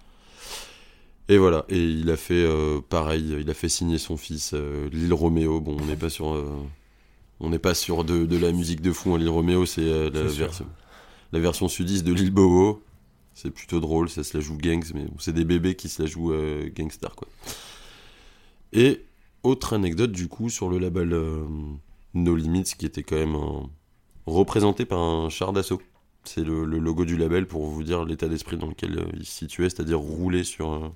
Et 1.28 1.38
voilà, 1.39 1.65
et 1.69 1.84
il 1.84 2.09
a 2.11 2.17
fait 2.17 2.43
euh, 2.43 2.82
pareil, 2.88 3.36
il 3.39 3.49
a 3.49 3.53
fait 3.55 3.69
signer 3.69 3.97
son 3.97 4.15
fils 4.15 4.51
euh, 4.53 4.88
Lil 4.91 5.11
Romeo. 5.13 5.59
Bon, 5.59 5.76
on 5.80 5.86
n'est 5.86 5.95
pas 5.95 6.09
sur, 6.09 6.36
euh, 6.36 6.45
on 7.39 7.49
n'est 7.49 7.57
pas 7.59 7.73
sur 7.73 8.03
de, 8.03 8.26
de 8.26 8.38
la 8.38 8.51
musique 8.51 8.82
de 8.82 8.91
fou. 8.91 9.13
Hein. 9.15 9.17
Lil 9.17 9.30
Romeo, 9.30 9.65
c'est 9.65 9.82
euh, 9.82 10.11
la, 10.11 10.30
sûr. 10.30 10.45
version, 10.45 10.65
la 11.32 11.39
version 11.39 11.67
sudiste 11.67 12.03
de 12.05 12.13
Lil 12.13 12.30
Boho. 12.32 12.84
C'est 13.34 13.49
plutôt 13.51 13.80
drôle, 13.80 14.09
ça 14.09 14.23
se 14.23 14.38
la 14.38 14.41
joue 14.41 14.55
gangs, 14.55 14.86
mais 14.93 15.03
bon, 15.05 15.15
c'est 15.19 15.34
des 15.34 15.43
bébés 15.45 15.76
qui 15.76 15.89
se 15.89 16.01
la 16.01 16.07
jouent 16.07 16.34
gangstar 16.73 17.15
quoi. 17.15 17.28
Et 18.71 19.03
autre 19.43 19.73
anecdote 19.73 20.11
du 20.13 20.30
coup 20.30 20.49
sur 20.49 20.69
le 20.69 20.78
label 20.78 21.09
No 22.13 22.36
Limits, 22.36 22.76
qui 22.78 22.86
était 22.86 23.03
quand 23.03 23.17
même 23.17 23.36
un- 23.36 23.69
représenté 24.26 24.86
par 24.86 24.99
un 24.99 25.30
char 25.30 25.51
d'assaut. 25.51 25.82
C'est 26.26 26.43
le, 26.43 26.65
le 26.65 26.80
logo 26.80 27.05
du 27.05 27.17
label 27.17 27.47
pour 27.47 27.65
vous 27.65 27.84
dire 27.84 28.05
l'état 28.05 28.28
d'esprit 28.28 28.57
dans 28.57 28.67
lequel 28.67 28.99
euh, 28.99 29.05
il 29.13 29.26
se 29.26 29.32
situait, 29.32 29.69
c'est-à-dire 29.69 29.99
rouler 29.99 30.43
sur 30.43 30.69
un, 30.71 30.93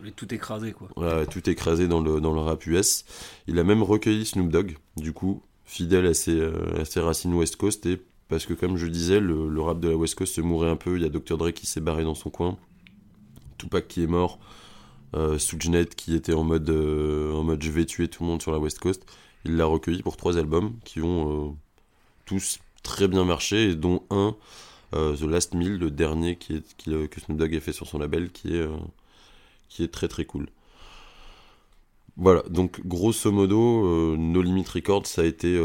voulais 0.00 0.12
tout 0.12 0.32
écraser, 0.34 0.72
quoi. 0.72 0.88
Tout 1.26 1.48
écrasé 1.48 1.86
dans 1.86 2.00
le, 2.00 2.20
dans 2.20 2.32
le 2.32 2.40
rap 2.40 2.66
US. 2.66 3.04
Il 3.46 3.58
a 3.58 3.64
même 3.64 3.82
recueilli 3.82 4.24
Snoop 4.24 4.50
Dogg, 4.50 4.76
du 4.96 5.12
coup, 5.12 5.42
fidèle 5.64 6.06
à 6.06 6.14
ses, 6.14 6.38
euh, 6.38 6.80
à 6.80 6.84
ses 6.84 7.00
racines 7.00 7.34
West 7.34 7.56
Coast, 7.56 7.86
et 7.86 8.00
parce 8.28 8.46
que, 8.46 8.54
comme 8.54 8.76
je 8.76 8.86
disais, 8.86 9.20
le, 9.20 9.48
le 9.48 9.60
rap 9.60 9.80
de 9.80 9.88
la 9.88 9.96
West 9.96 10.14
Coast 10.14 10.34
se 10.34 10.40
mourait 10.40 10.70
un 10.70 10.76
peu. 10.76 10.96
Il 10.96 11.02
y 11.02 11.06
a 11.06 11.08
Dr. 11.08 11.36
Dre 11.36 11.52
qui 11.52 11.66
s'est 11.66 11.80
barré 11.80 12.04
dans 12.04 12.14
son 12.14 12.30
coin, 12.30 12.56
Tupac 13.58 13.88
qui 13.88 14.02
est 14.02 14.06
mort, 14.06 14.38
euh, 15.14 15.36
qui 15.96 16.14
était 16.14 16.34
en 16.34 16.44
mode, 16.44 16.70
euh, 16.70 17.34
en 17.34 17.42
mode 17.42 17.62
je 17.62 17.70
vais 17.70 17.84
tuer 17.84 18.08
tout 18.08 18.22
le 18.22 18.28
monde 18.28 18.42
sur 18.42 18.52
la 18.52 18.58
West 18.58 18.78
Coast. 18.78 19.04
Il 19.44 19.56
l'a 19.56 19.64
recueilli 19.64 20.02
pour 20.02 20.16
trois 20.16 20.38
albums 20.38 20.74
qui 20.84 21.00
ont 21.00 21.50
euh, 21.50 21.52
tous 22.24 22.60
très 22.82 23.08
bien 23.08 23.24
marché, 23.24 23.70
et 23.70 23.74
dont 23.74 24.02
un, 24.10 24.36
euh, 24.94 25.16
The 25.16 25.22
Last 25.22 25.54
Meal, 25.54 25.78
le 25.78 25.90
dernier 25.90 26.36
qui 26.36 26.56
est, 26.56 26.76
qui, 26.76 26.92
euh, 26.92 27.06
que 27.06 27.20
Snoop 27.20 27.38
Dogg 27.38 27.54
a 27.54 27.60
fait 27.60 27.72
sur 27.72 27.86
son 27.86 27.98
label, 27.98 28.30
qui 28.30 28.54
est, 28.54 28.60
euh, 28.60 28.76
qui 29.68 29.84
est 29.84 29.88
très 29.92 30.08
très 30.08 30.24
cool. 30.24 30.48
Voilà, 32.16 32.42
donc 32.50 32.84
grosso 32.86 33.30
modo, 33.30 34.16
No 34.16 34.42
Limit 34.42 34.66
Records, 34.74 35.06
ça 35.06 35.22
a 35.22 35.24
été 35.24 35.58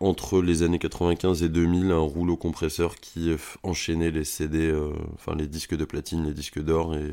entre 0.00 0.42
les 0.42 0.62
années 0.62 0.78
95 0.78 1.42
et 1.42 1.48
2000 1.48 1.90
un 1.90 1.98
rouleau 1.98 2.36
compresseur 2.36 2.96
qui 2.96 3.30
enchaînait 3.62 4.10
les 4.10 4.24
CD, 4.24 4.66
euh, 4.66 4.92
enfin 5.14 5.34
les 5.34 5.46
disques 5.46 5.76
de 5.76 5.84
platine, 5.84 6.24
les 6.24 6.34
disques 6.34 6.62
d'or, 6.62 6.94
et 6.94 7.12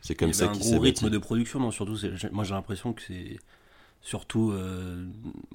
c'est 0.00 0.14
comme 0.14 0.32
ça 0.32 0.44
avait 0.44 0.50
un 0.50 0.54
qu'il 0.54 0.62
gros 0.62 0.70
s'est 0.70 0.78
rythme 0.78 1.04
bâti. 1.06 1.14
de 1.14 1.18
production, 1.18 1.60
non 1.60 1.70
Surtout, 1.70 1.96
moi 2.30 2.44
j'ai 2.44 2.54
l'impression 2.54 2.92
que 2.92 3.02
c'est 3.02 3.38
surtout 4.00 4.52
euh, 4.52 5.04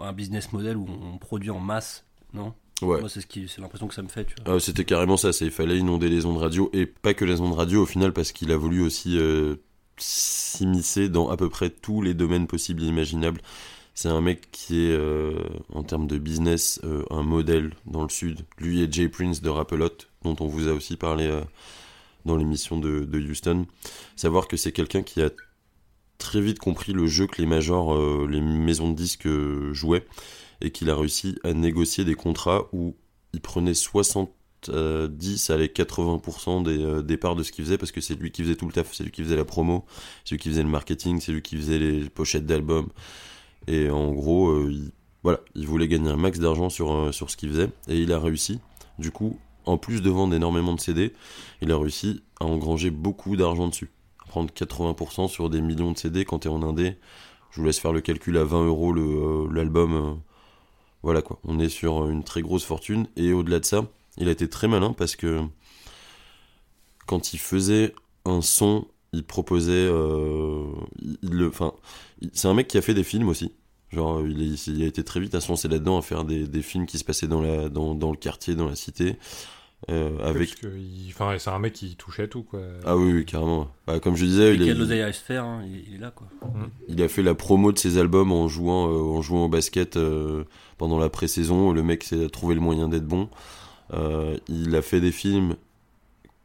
un 0.02 0.14
business 0.14 0.52
model 0.52 0.78
où 0.78 0.88
on 0.90 1.18
produit 1.18 1.52
en 1.52 1.60
masse, 1.60 2.06
non? 2.34 2.54
Ouais. 2.82 3.00
Moi, 3.00 3.10
c'est 3.10 3.22
ce 3.22 3.28
qui, 3.28 3.48
c'est 3.48 3.62
l'impression 3.62 3.88
que 3.88 3.94
ça 3.96 4.04
me 4.04 4.08
fait, 4.08 4.26
tu 4.26 4.36
vois. 4.46 4.56
Ah, 4.56 4.60
C'était 4.60 4.86
carrément 4.86 5.18
ça, 5.18 5.34
c'est 5.34 5.46
il 5.46 5.52
fallait 5.52 5.78
inonder 5.78 6.10
les 6.10 6.26
ondes 6.26 6.38
radio, 6.38 6.70
et 6.74 6.86
pas 6.86 7.14
que 7.14 7.26
les 7.26 7.42
ondes 7.42 7.54
radio 7.56 7.84
au 7.84 7.86
final, 7.86 8.14
parce 8.14 8.32
qu'il 8.32 8.52
a 8.52 8.58
voulu 8.58 8.82
aussi 8.82 9.18
euh, 9.18 9.56
s'immiscer 9.98 11.10
dans 11.10 11.30
à 11.30 11.38
peu 11.38 11.50
près 11.50 11.70
tous 11.70 12.02
les 12.02 12.14
domaines 12.14 12.48
possibles 12.48 12.84
et 12.84 12.88
imaginables. 12.88 13.42
C'est 13.96 14.10
un 14.10 14.22
mec 14.22 14.50
qui 14.52 14.86
est, 14.86 14.92
euh, 14.92 15.34
en 15.74 15.82
termes 15.82 16.06
de 16.06 16.20
business, 16.20 16.80
euh, 16.84 17.04
un 17.10 17.24
modèle 17.24 17.72
dans 17.88 18.04
le 18.04 18.10
sud. 18.10 18.42
Lui 18.60 18.84
et 18.84 18.92
Jay 18.92 19.10
Prince 19.10 19.42
de 19.42 19.50
Rapelot, 19.50 19.90
dont 20.24 20.36
on 20.40 20.46
vous 20.46 20.68
a 20.68 20.74
aussi 20.74 20.98
parlé 20.98 21.26
euh, 21.26 21.42
dans 22.26 22.38
l'émission 22.38 22.80
de, 22.80 23.06
de 23.06 23.20
Houston. 23.20 23.66
Savoir 24.16 24.48
que 24.48 24.56
c'est 24.56 24.72
quelqu'un 24.72 25.02
qui 25.02 25.24
a 25.24 25.32
très 26.20 26.42
vite 26.42 26.60
compris 26.60 26.94
le 26.94 27.08
jeu 27.08 27.26
que 27.26 27.42
les 27.42 27.48
majors, 27.48 27.96
euh, 27.96 28.28
les 28.30 28.42
maisons 28.42 28.92
de 28.92 28.96
disques 28.96 29.26
euh, 29.26 29.74
jouaient, 29.74 30.06
et 30.62 30.72
qu'il 30.72 30.90
a 30.90 30.96
réussi 30.96 31.38
à 31.44 31.54
négocier 31.54 32.06
des 32.06 32.16
contrats 32.16 32.68
où 32.74 32.96
il 33.34 33.42
prenait 33.42 33.74
70 33.74 35.50
allez 35.50 35.68
80% 35.68 36.64
des, 36.64 36.84
euh, 36.84 37.02
des 37.02 37.18
parts 37.18 37.36
de 37.36 37.44
ce 37.44 37.52
qu'il 37.52 37.64
faisait 37.64 37.78
parce 37.78 37.92
que 37.92 38.02
c'est 38.02 38.16
lui 38.16 38.32
qui 38.32 38.44
faisait 38.44 38.56
tout 38.56 38.66
le 38.66 38.74
taf, 38.74 38.94
c'est 38.94 39.04
lui 39.04 39.12
qui 39.12 39.24
faisait 39.24 39.36
la 39.36 39.46
promo, 39.46 39.86
c'est 40.26 40.36
lui 40.36 40.42
qui 40.42 40.50
faisait 40.50 40.64
le 40.64 40.70
marketing, 40.70 41.20
c'est 41.22 41.32
lui 41.32 41.42
qui 41.42 41.58
faisait 41.58 41.80
les 41.80 42.10
pochettes 42.10 42.46
d'albums. 42.46 42.90
Et 43.68 43.90
en 43.90 44.12
gros, 44.14 44.50
euh, 44.50 44.70
il, 44.72 44.92
voilà, 45.24 45.40
il 45.56 45.68
voulait 45.68 45.88
gagner 45.88 46.10
un 46.10 46.18
max 46.18 46.40
d'argent 46.40 46.70
sur, 46.70 46.94
euh, 46.94 47.12
sur 47.12 47.30
ce 47.30 47.38
qu'il 47.38 47.50
faisait 47.50 47.70
et 47.88 48.00
il 48.00 48.12
a 48.12 48.20
réussi. 48.20 48.60
Du 48.98 49.12
coup, 49.12 49.38
en 49.66 49.78
plus 49.78 50.02
de 50.02 50.10
vendre 50.10 50.34
énormément 50.34 50.74
de 50.74 50.80
CD, 50.80 51.14
il 51.62 51.72
a 51.72 51.78
réussi 51.78 52.24
à 52.40 52.46
engranger 52.46 52.90
beaucoup 52.90 53.36
d'argent 53.36 53.68
dessus. 53.68 53.92
À 54.24 54.30
prendre 54.30 54.52
80% 54.52 55.28
sur 55.28 55.50
des 55.50 55.62
millions 55.62 55.92
de 55.92 55.98
CD 55.98 56.26
quand 56.26 56.40
t'es 56.40 56.50
en 56.50 56.64
indé. 56.64 56.96
Je 57.52 57.60
vous 57.60 57.68
laisse 57.68 57.80
faire 57.80 57.94
le 57.94 58.02
calcul 58.02 58.38
à 58.38 58.44
20 58.44 58.66
euros 58.68 58.94
l'album. 59.50 60.22
Voilà 61.04 61.22
quoi, 61.22 61.40
on 61.44 61.60
est 61.60 61.70
sur 61.70 62.10
une 62.10 62.24
très 62.24 62.42
grosse 62.42 62.66
fortune. 62.66 63.08
Et 63.16 63.34
au-delà 63.34 63.60
de 63.60 63.66
ça, 63.66 63.86
il 64.18 64.28
a 64.28 64.32
été 64.32 64.50
très 64.50 64.68
malin 64.68 64.94
parce 64.94 65.16
que 65.16 65.42
quand 67.06 67.34
il 67.34 67.40
faisait 67.40 67.94
un 68.26 68.42
son, 68.42 68.88
il 69.14 69.24
proposait. 69.24 69.72
euh, 69.72 70.66
enfin, 71.48 71.74
c'est 72.34 72.48
un 72.48 72.54
mec 72.54 72.68
qui 72.68 72.78
a 72.78 72.82
fait 72.82 72.94
des 72.94 73.04
films 73.04 73.30
aussi. 73.30 73.54
Genre, 73.92 74.26
il, 74.28 74.84
a 74.84 74.86
été 74.86 75.04
très 75.04 75.22
vite 75.22 75.34
à 75.34 75.40
se 75.40 75.48
lancer 75.48 75.70
là-dedans, 75.70 75.98
à 75.98 76.02
faire 76.02 76.26
des, 76.26 76.62
films 76.62 76.86
qui 76.86 76.98
se 76.98 77.06
passaient 77.06 77.28
dans, 77.28 77.42
la, 77.42 77.70
dans 77.70 78.12
le 78.12 78.18
quartier, 78.18 78.54
dans 78.54 78.68
la 78.68 78.76
cité. 78.76 79.16
Euh, 79.90 80.18
avec. 80.28 80.50
Parce 80.50 80.62
que 80.62 80.78
il- 80.78 81.10
enfin, 81.10 81.36
c'est 81.38 81.50
un 81.50 81.60
mec 81.60 81.74
qui 81.74 81.96
touchait 81.96 82.28
tout, 82.28 82.44
quoi. 82.44 82.60
Ah 82.86 82.98
oui, 82.98 83.12
oui, 83.14 83.26
carrément. 83.26 83.70
Bah, 83.86 84.00
comme 84.00 84.16
je 84.16 84.26
disais, 84.26 84.56
il, 84.56 84.62
a- 84.68 84.72
a 84.72 84.74
de 84.74 84.80
l'oseille 84.80 85.02
à 85.02 85.14
se 85.14 85.22
faire, 85.22 85.44
hein, 85.46 85.64
il, 85.66 85.88
il 85.88 85.96
est 85.96 86.00
là, 86.00 86.12
quoi. 86.12 86.28
il 86.88 87.02
a 87.02 87.08
fait 87.08 87.24
la 87.24 87.36
promo 87.36 87.72
de 87.72 87.78
ses 87.78 87.98
albums 87.98 88.32
en 88.32 88.48
jouant, 88.48 88.88
euh, 88.92 89.18
en 89.18 89.22
jouant 89.22 89.46
au 89.46 89.50
basket 89.50 89.96
euh, 89.98 90.44
pendant 90.78 90.98
la 91.00 91.10
pré-saison. 91.10 91.72
Le 91.72 91.84
mec 91.84 92.04
s'est 92.04 92.30
trouvé 92.30 92.56
le 92.56 92.62
moyen 92.62 92.88
d'être 92.90 93.06
bon. 93.08 93.30
Euh, 93.94 94.38
il 94.48 94.76
a 94.76 94.82
fait 94.82 95.00
des 95.00 95.12
films 95.12 95.56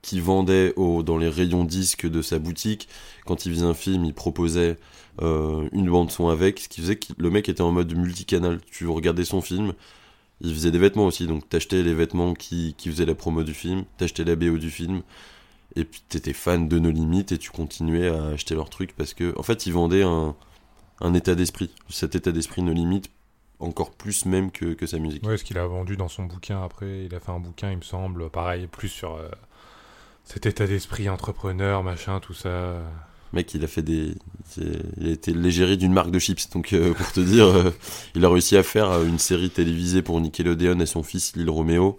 qui 0.02 0.20
vendaient 0.20 0.72
au, 0.76 1.02
dans 1.02 1.16
les 1.16 1.28
rayons 1.28 1.64
disques 1.64 2.08
de 2.08 2.22
sa 2.22 2.38
boutique. 2.38 2.88
Quand 3.24 3.46
il 3.46 3.52
faisait 3.54 3.66
un 3.66 3.74
film, 3.74 4.04
il 4.04 4.14
proposait 4.14 4.76
euh, 5.22 5.68
une 5.72 5.88
bande 5.90 6.10
son 6.10 6.28
avec, 6.28 6.58
ce 6.60 6.68
qui 6.68 6.80
faisait 6.80 6.96
que 6.96 7.12
le 7.18 7.30
mec 7.30 7.48
était 7.48 7.60
en 7.62 7.70
mode 7.72 7.94
multicanal. 7.96 8.60
Tu 8.70 8.86
regardais 8.88 9.24
son 9.24 9.40
film, 9.40 9.72
il 10.42 10.54
faisait 10.54 10.70
des 10.70 10.78
vêtements 10.78 11.06
aussi, 11.06 11.26
donc 11.26 11.48
t'achetais 11.48 11.82
les 11.82 11.94
vêtements 11.94 12.34
qui, 12.34 12.74
qui 12.76 12.90
faisaient 12.90 13.06
la 13.06 13.14
promo 13.14 13.44
du 13.44 13.54
film, 13.54 13.84
t'achetais 13.96 14.24
la 14.24 14.36
BO 14.36 14.58
du 14.58 14.70
film, 14.70 15.02
et 15.76 15.84
puis 15.84 16.02
t'étais 16.08 16.32
fan 16.32 16.68
de 16.68 16.78
No 16.78 16.90
Limit 16.90 17.26
et 17.30 17.38
tu 17.38 17.50
continuais 17.50 18.08
à 18.08 18.26
acheter 18.26 18.54
leurs 18.54 18.68
trucs 18.68 18.94
parce 18.94 19.14
que, 19.14 19.38
en 19.38 19.42
fait, 19.42 19.66
ils 19.66 19.72
vendaient 19.72 20.02
un, 20.02 20.34
un 21.00 21.14
état 21.14 21.34
d'esprit. 21.34 21.70
Cet 21.88 22.16
état 22.16 22.32
d'esprit 22.32 22.62
No 22.62 22.72
Limit, 22.72 23.02
encore 23.60 23.92
plus 23.92 24.26
même 24.26 24.50
que, 24.50 24.74
que 24.74 24.86
sa 24.86 24.98
musique. 24.98 25.24
Ouais, 25.24 25.36
ce 25.36 25.44
qu'il 25.44 25.58
a 25.58 25.66
vendu 25.66 25.96
dans 25.96 26.08
son 26.08 26.24
bouquin 26.24 26.62
après. 26.62 27.04
Il 27.04 27.14
a 27.14 27.20
fait 27.20 27.30
un 27.30 27.38
bouquin, 27.38 27.70
il 27.70 27.78
me 27.78 27.82
semble, 27.82 28.28
pareil, 28.28 28.66
plus 28.66 28.88
sur 28.88 29.14
euh, 29.14 29.28
cet 30.24 30.46
état 30.46 30.66
d'esprit 30.66 31.08
entrepreneur, 31.08 31.82
machin, 31.84 32.18
tout 32.20 32.34
ça. 32.34 32.82
Mec, 33.32 33.54
il 33.54 33.64
a 33.64 33.66
fait 33.66 33.82
des. 33.82 34.14
Il 34.58 35.08
a 35.08 35.10
été 35.10 35.32
l'égérie 35.32 35.78
d'une 35.78 35.92
marque 35.92 36.10
de 36.10 36.18
chips. 36.18 36.50
Donc, 36.50 36.72
euh, 36.72 36.92
pour 36.92 37.12
te 37.12 37.20
dire, 37.20 37.46
euh, 37.46 37.70
il 38.14 38.24
a 38.24 38.28
réussi 38.28 38.56
à 38.56 38.62
faire 38.62 38.90
euh, 38.90 39.06
une 39.06 39.18
série 39.18 39.48
télévisée 39.50 40.02
pour 40.02 40.20
Nickelodeon 40.20 40.78
et 40.80 40.86
son 40.86 41.02
fils, 41.02 41.34
Lil 41.36 41.48
Romeo. 41.48 41.96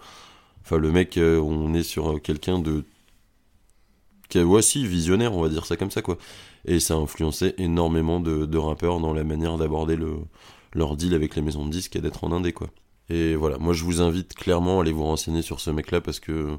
Enfin, 0.64 0.78
le 0.78 0.92
mec, 0.92 1.20
on 1.20 1.74
est 1.74 1.84
sur 1.84 2.22
quelqu'un 2.22 2.60
de. 2.60 2.86
ouais, 4.36 4.62
si, 4.62 4.86
visionnaire, 4.88 5.34
on 5.34 5.42
va 5.42 5.50
dire 5.50 5.66
ça 5.66 5.76
comme 5.76 5.92
ça, 5.92 6.02
quoi. 6.02 6.18
Et 6.66 6.80
ça 6.80 6.94
a 6.94 6.98
influencé 6.98 7.54
énormément 7.58 8.20
de, 8.20 8.46
de 8.46 8.58
rappeurs 8.58 9.00
dans 9.00 9.14
la 9.14 9.24
manière 9.24 9.58
d'aborder 9.58 9.98
le, 9.98 10.14
leur 10.74 10.96
deal 10.96 11.14
avec 11.16 11.36
les 11.36 11.42
maisons 11.42 11.66
de 11.66 11.72
disques 11.72 11.96
et 11.96 12.02
d'être 12.02 12.24
en 12.24 12.32
indé, 12.32 12.54
quoi. 12.54 12.70
Et 13.10 13.36
voilà, 13.36 13.58
moi, 13.58 13.74
je 13.74 13.84
vous 13.84 14.02
invite 14.02 14.36
clairement 14.36 14.80
à 14.80 14.84
aller 14.84 14.94
vous 14.94 15.04
renseigner 15.04 15.42
sur 15.42 15.60
ce 15.60 15.70
mec-là 15.72 16.00
parce 16.00 16.20
que 16.20 16.58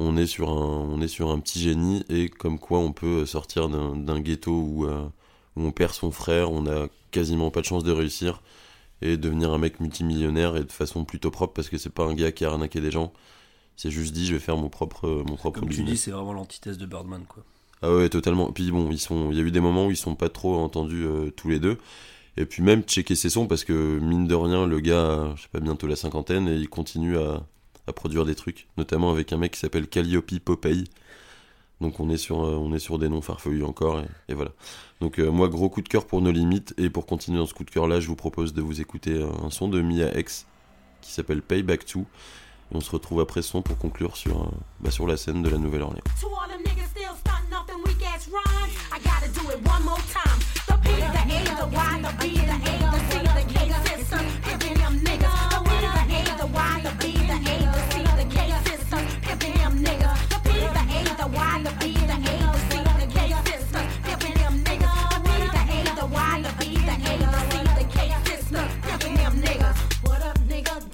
on 0.00 0.16
est 0.16 0.26
sur 0.26 0.48
un, 0.48 0.88
on 0.90 1.00
est 1.02 1.08
sur 1.08 1.30
un 1.30 1.38
petit 1.38 1.60
génie 1.60 2.02
et 2.08 2.28
comme 2.28 2.58
quoi 2.58 2.78
on 2.78 2.92
peut 2.92 3.26
sortir 3.26 3.68
d'un 3.68 4.20
ghetto 4.20 4.50
où, 4.50 4.86
euh, 4.86 5.04
où 5.56 5.62
on 5.62 5.72
perd 5.72 5.92
son 5.92 6.10
frère, 6.10 6.50
on 6.50 6.66
a 6.66 6.88
quasiment 7.10 7.50
pas 7.50 7.60
de 7.60 7.66
chance 7.66 7.84
de 7.84 7.92
réussir 7.92 8.40
et 9.02 9.16
devenir 9.18 9.52
un 9.52 9.58
mec 9.58 9.78
multimillionnaire 9.78 10.56
et 10.56 10.64
de 10.64 10.72
façon 10.72 11.04
plutôt 11.04 11.30
propre 11.30 11.52
parce 11.52 11.68
que 11.68 11.76
c'est 11.76 11.90
pas 11.90 12.04
un 12.04 12.14
gars 12.14 12.32
qui 12.32 12.44
a 12.44 12.50
arnaqué 12.50 12.80
des 12.80 12.90
gens. 12.90 13.12
C'est 13.76 13.90
juste 13.90 14.12
dit, 14.12 14.26
je 14.26 14.34
vais 14.34 14.40
faire 14.40 14.56
mon 14.56 14.68
propre, 14.68 15.24
mon 15.26 15.36
propre 15.36 15.60
Comme 15.60 15.68
tu 15.68 15.76
business. 15.76 15.90
dis, 15.90 15.96
c'est 15.98 16.10
vraiment 16.10 16.32
l'antithèse 16.32 16.78
de 16.78 16.86
Birdman, 16.86 17.24
quoi. 17.26 17.44
Ah 17.82 17.94
ouais, 17.94 18.08
totalement. 18.10 18.52
Puis 18.52 18.70
bon, 18.70 18.90
ils 18.90 18.98
sont, 18.98 19.30
il 19.30 19.38
y 19.38 19.40
a 19.40 19.44
eu 19.44 19.50
des 19.50 19.60
moments 19.60 19.86
où 19.86 19.90
ils 19.90 19.96
sont 19.96 20.14
pas 20.14 20.28
trop 20.28 20.56
entendus 20.56 21.04
euh, 21.04 21.30
tous 21.30 21.48
les 21.48 21.58
deux. 21.58 21.78
Et 22.36 22.44
puis 22.46 22.62
même 22.62 22.82
checker 22.82 23.14
ses 23.14 23.30
sons 23.30 23.46
parce 23.46 23.64
que 23.64 23.98
mine 23.98 24.26
de 24.26 24.34
rien, 24.34 24.66
le 24.66 24.80
gars, 24.80 25.32
je 25.36 25.42
sais 25.42 25.48
pas, 25.50 25.60
bientôt 25.60 25.86
la 25.86 25.96
cinquantaine 25.96 26.46
et 26.48 26.56
il 26.56 26.68
continue 26.68 27.16
à, 27.18 27.42
à 27.90 27.92
produire 27.92 28.24
des 28.24 28.34
trucs, 28.34 28.68
notamment 28.78 29.10
avec 29.10 29.32
un 29.32 29.36
mec 29.36 29.52
qui 29.52 29.60
s'appelle 29.60 29.86
Calliope 29.88 30.38
Popeye. 30.38 30.84
Donc 31.80 31.98
on 31.98 32.08
est 32.10 32.16
sur, 32.16 32.44
euh, 32.44 32.56
on 32.56 32.72
est 32.74 32.78
sur 32.78 32.98
des 32.98 33.08
noms 33.08 33.22
farfelus 33.22 33.64
encore, 33.64 34.02
et, 34.28 34.34
voilà. 34.34 34.52
Donc 35.00 35.18
euh, 35.18 35.30
moi, 35.30 35.48
gros 35.48 35.68
coup 35.68 35.82
de 35.82 35.88
cœur 35.88 36.06
pour 36.06 36.20
nos 36.22 36.30
limites, 36.30 36.74
et 36.78 36.90
pour 36.90 37.06
continuer 37.06 37.38
dans 37.38 37.46
ce 37.46 37.54
coup 37.54 37.64
de 37.64 37.70
cœur-là, 37.70 38.00
je 38.00 38.06
vous 38.06 38.16
propose 38.16 38.54
de 38.54 38.62
vous 38.62 38.80
écouter 38.80 39.14
euh, 39.14 39.28
un 39.42 39.50
son 39.50 39.68
de 39.68 39.80
Mia 39.80 40.16
X 40.18 40.46
qui 41.00 41.12
s'appelle 41.12 41.42
Payback 41.42 41.86
2. 41.92 42.00
Et 42.00 42.04
on 42.72 42.80
se 42.80 42.90
retrouve 42.90 43.20
après 43.20 43.42
son 43.42 43.62
pour 43.62 43.78
conclure 43.78 44.16
sur, 44.16 44.52
bah, 44.78 44.92
sur 44.92 45.06
la 45.06 45.16
scène 45.16 45.42
de 45.42 45.48
la 45.48 45.58
Nouvelle-Orléans. 45.58 46.04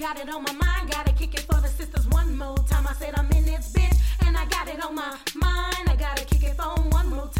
got 0.07 0.21
it 0.21 0.33
on 0.33 0.45
my 0.45 0.53
mind. 0.53 0.89
Gotta 0.89 1.13
kick 1.15 1.35
it 1.35 1.41
for 1.41 1.61
the 1.61 1.67
sisters 1.67 2.07
one 2.11 2.39
more 2.39 2.57
time. 2.59 2.87
I 2.87 2.93
said 2.93 3.15
I'm 3.17 3.29
in 3.33 3.45
this 3.45 3.73
bitch, 3.73 3.99
and 4.25 4.37
I 4.37 4.45
got 4.47 4.69
it 4.69 4.81
on 4.85 4.95
my 4.95 5.17
mind. 5.35 5.89
I 5.89 5.97
gotta 5.99 6.25
kick 6.25 6.45
it 6.45 6.55
for 6.57 6.81
one 6.91 7.09
more 7.11 7.27
time. 7.27 7.36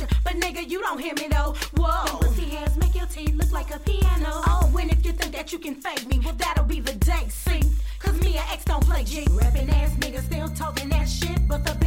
motion. 0.00 0.16
But 0.24 0.34
nigga, 0.34 0.68
you 0.68 0.80
don't 0.80 0.98
hear 1.00 1.14
me 1.14 1.28
though. 1.28 1.54
Whoa. 1.76 2.18
Pussy 2.18 2.44
hands 2.44 2.76
make 2.76 2.94
your 2.94 3.06
teeth 3.06 3.34
look 3.34 3.52
like 3.52 3.74
a 3.74 3.78
piano. 3.78 4.42
Oh, 4.46 4.76
and 4.80 4.90
if 4.90 5.04
you 5.04 5.12
think 5.12 5.32
that 5.32 5.52
you 5.52 5.58
can 5.58 5.74
fake 5.74 6.06
me, 6.08 6.20
well, 6.24 6.34
that'll 6.34 6.64
be 6.64 6.80
the 6.80 6.94
day, 6.94 7.26
see? 7.28 7.62
Cause 7.98 8.20
me 8.22 8.36
and 8.36 8.50
X 8.50 8.64
don't 8.64 8.84
play 8.84 9.04
G. 9.04 9.26
Rapping 9.30 9.68
ass 9.70 9.92
niggas 9.96 10.24
still 10.24 10.48
talking 10.48 10.88
that 10.90 11.08
shit, 11.08 11.48
but 11.48 11.64
the 11.64 11.85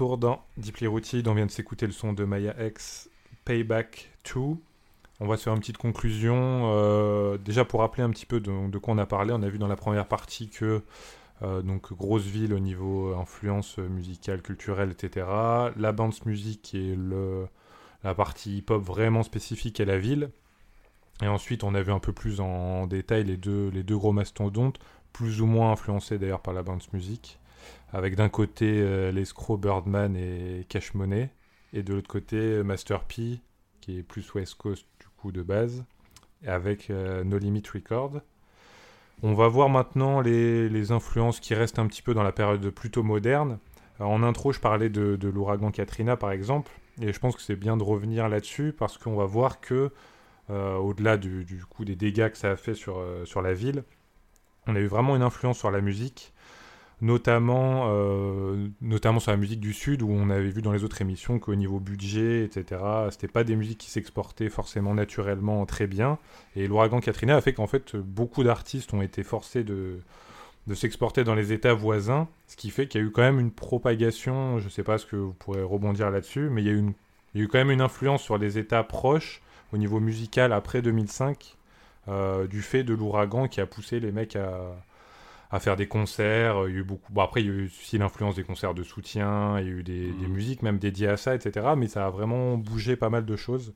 retour 0.00 0.16
dans 0.16 0.42
Deeply 0.56 0.86
Rooted. 0.86 1.28
On 1.28 1.34
vient 1.34 1.44
de 1.44 1.50
s'écouter 1.50 1.84
le 1.84 1.92
son 1.92 2.14
de 2.14 2.24
Maya 2.24 2.54
X, 2.58 3.10
Payback 3.44 4.10
2. 4.34 4.40
On 5.20 5.26
va 5.26 5.36
se 5.36 5.42
faire 5.42 5.52
une 5.52 5.60
petite 5.60 5.76
conclusion. 5.76 6.72
Euh, 6.72 7.36
déjà 7.36 7.66
pour 7.66 7.80
rappeler 7.80 8.02
un 8.02 8.08
petit 8.08 8.24
peu 8.24 8.40
de, 8.40 8.78
quoi 8.78 8.94
on 8.94 8.98
a 8.98 9.04
parlé, 9.04 9.34
on 9.34 9.42
a 9.42 9.48
vu 9.50 9.58
dans 9.58 9.68
la 9.68 9.76
première 9.76 10.08
partie 10.08 10.48
que 10.48 10.82
euh, 11.42 11.60
donc 11.60 11.92
grosse 11.92 12.24
ville 12.24 12.54
au 12.54 12.60
niveau 12.60 13.12
euh, 13.12 13.18
influence 13.18 13.76
musicale, 13.76 14.40
culturelle, 14.40 14.90
etc. 14.92 15.26
La 15.76 15.92
bande 15.92 16.14
musique 16.24 16.74
et 16.74 16.96
le, 16.96 17.46
la 18.02 18.14
partie 18.14 18.56
hip-hop 18.56 18.82
vraiment 18.82 19.22
spécifique 19.22 19.80
à 19.80 19.84
la 19.84 19.98
ville. 19.98 20.30
Et 21.22 21.28
ensuite, 21.28 21.62
on 21.62 21.74
a 21.74 21.82
vu 21.82 21.92
un 21.92 22.00
peu 22.00 22.14
plus 22.14 22.40
en, 22.40 22.86
détail 22.86 23.24
les 23.24 23.36
deux, 23.36 23.68
les 23.68 23.82
deux 23.82 23.98
gros 23.98 24.12
mastodontes, 24.12 24.78
plus 25.12 25.42
ou 25.42 25.46
moins 25.46 25.72
influencés 25.72 26.18
d'ailleurs 26.18 26.40
par 26.40 26.54
la 26.54 26.62
bande 26.62 26.80
musique 26.94 27.39
avec 27.92 28.16
d'un 28.16 28.28
côté 28.28 28.80
euh, 28.80 29.10
l'escroc 29.10 29.56
Birdman 29.56 30.16
et 30.16 30.64
Cash 30.68 30.94
Money, 30.94 31.30
et 31.72 31.82
de 31.82 31.94
l'autre 31.94 32.08
côté 32.08 32.36
euh, 32.36 32.62
Master 32.62 33.04
P, 33.04 33.40
qui 33.80 33.98
est 33.98 34.02
plus 34.02 34.32
West 34.34 34.54
Coast 34.54 34.86
du 35.00 35.06
coup 35.20 35.32
de 35.32 35.42
base, 35.42 35.84
avec 36.46 36.90
euh, 36.90 37.24
No 37.24 37.38
Limit 37.38 37.64
Record. 37.72 38.20
On 39.22 39.34
va 39.34 39.48
voir 39.48 39.68
maintenant 39.68 40.20
les, 40.20 40.92
influences 40.92 41.40
qui 41.40 41.54
restent 41.54 41.78
un 41.78 41.86
petit 41.86 42.00
peu 42.00 42.14
dans 42.14 42.22
la 42.22 42.32
période 42.32 42.70
plutôt 42.70 43.02
moderne. 43.02 43.58
En 43.98 44.22
intro, 44.22 44.50
je 44.50 44.60
parlais 44.60 44.88
de, 44.88 45.18
l'ouragan 45.28 45.70
Katrina 45.70 46.16
par 46.16 46.30
exemple, 46.30 46.72
et 47.02 47.12
je 47.12 47.18
pense 47.18 47.36
que 47.36 47.42
c'est 47.42 47.56
bien 47.56 47.76
de 47.76 47.82
revenir 47.82 48.30
là-dessus 48.30 48.72
parce 48.72 48.96
qu'on 48.96 49.14
va 49.16 49.26
voir 49.26 49.60
que, 49.60 49.90
au-delà 50.48 51.18
du, 51.18 51.62
coup 51.68 51.84
des 51.84 51.96
dégâts 51.96 52.30
que 52.30 52.38
ça 52.38 52.52
a 52.52 52.56
fait 52.56 52.72
sur, 52.72 53.04
sur 53.26 53.42
la 53.42 53.52
ville, 53.52 53.84
on 54.66 54.74
a 54.74 54.80
eu 54.80 54.86
vraiment 54.86 55.16
une 55.16 55.22
influence 55.22 55.58
sur 55.58 55.70
la 55.70 55.82
musique, 55.82 56.32
notamment, 57.00 57.88
euh, 57.88 58.68
notamment 58.80 59.20
sur 59.20 59.30
la 59.30 59.36
musique 59.36 59.60
du 59.60 59.72
Sud, 59.72 60.02
où 60.02 60.10
on 60.10 60.28
avait 60.30 60.50
vu 60.50 60.62
dans 60.62 60.72
les 60.72 60.84
autres 60.84 61.00
émissions 61.00 61.38
qu'au 61.38 61.54
niveau 61.54 61.80
budget, 61.80 62.44
etc., 62.44 62.82
c'était 63.10 63.28
pas 63.28 63.44
des 63.44 63.56
musiques 63.56 63.78
qui 63.78 63.90
s'exportaient 63.90 64.50
forcément 64.50 64.94
naturellement 64.94 65.64
très 65.66 65.86
bien. 65.86 66.18
Et 66.56 66.66
l'ouragan 66.66 67.00
Katrina 67.00 67.36
a 67.36 67.40
fait 67.40 67.54
qu'en 67.54 67.66
fait, 67.66 67.96
beaucoup 67.96 68.44
d'artistes 68.44 68.92
ont 68.92 69.02
été 69.02 69.22
forcés 69.22 69.64
de, 69.64 70.00
de 70.66 70.74
s'exporter 70.74 71.24
dans 71.24 71.34
les 71.34 71.52
États 71.52 71.74
voisins, 71.74 72.28
ce 72.46 72.56
qui 72.56 72.70
fait 72.70 72.86
qu'il 72.86 73.00
y 73.00 73.04
a 73.04 73.06
eu 73.06 73.10
quand 73.10 73.22
même 73.22 73.40
une 73.40 73.50
propagation, 73.50 74.58
je 74.58 74.68
sais 74.68 74.82
pas 74.82 74.98
ce 74.98 75.06
que 75.06 75.16
vous 75.16 75.32
pourrez 75.32 75.62
rebondir 75.62 76.10
là-dessus, 76.10 76.50
mais 76.50 76.62
il 76.62 76.66
y, 76.66 76.70
a 76.70 76.74
eu 76.74 76.84
il 77.34 77.40
y 77.40 77.42
a 77.42 77.44
eu 77.44 77.48
quand 77.48 77.58
même 77.58 77.70
une 77.70 77.80
influence 77.80 78.22
sur 78.22 78.38
les 78.38 78.58
États 78.58 78.82
proches 78.82 79.40
au 79.72 79.78
niveau 79.78 80.00
musical 80.00 80.52
après 80.52 80.82
2005, 80.82 81.56
euh, 82.08 82.46
du 82.46 82.60
fait 82.60 82.82
de 82.82 82.92
l'ouragan 82.94 83.48
qui 83.48 83.60
a 83.60 83.66
poussé 83.66 84.00
les 84.00 84.12
mecs 84.12 84.36
à, 84.36 84.76
à 85.50 85.60
faire 85.60 85.76
des 85.76 85.88
concerts. 85.88 86.56
Il 86.68 86.74
y 86.74 86.76
a 86.76 86.80
eu 86.80 86.84
beaucoup. 86.84 87.12
Bon, 87.12 87.22
après, 87.22 87.42
il 87.42 87.46
y 87.46 87.50
a 87.50 87.52
eu 87.52 87.66
aussi 87.66 87.98
l'influence 87.98 88.36
des 88.36 88.44
concerts 88.44 88.74
de 88.74 88.82
soutien, 88.82 89.58
il 89.60 89.66
y 89.66 89.68
a 89.68 89.72
eu 89.72 89.82
des, 89.82 90.14
des 90.14 90.26
Mhm. 90.26 90.32
musiques 90.34 90.62
même 90.62 90.78
dédiées 90.78 91.08
à 91.08 91.16
ça, 91.16 91.34
etc. 91.34 91.76
Mais 91.76 91.88
ça 91.88 92.06
a 92.06 92.10
vraiment 92.10 92.56
bougé 92.56 92.96
pas 92.96 93.10
mal 93.10 93.24
de 93.26 93.36
choses. 93.36 93.74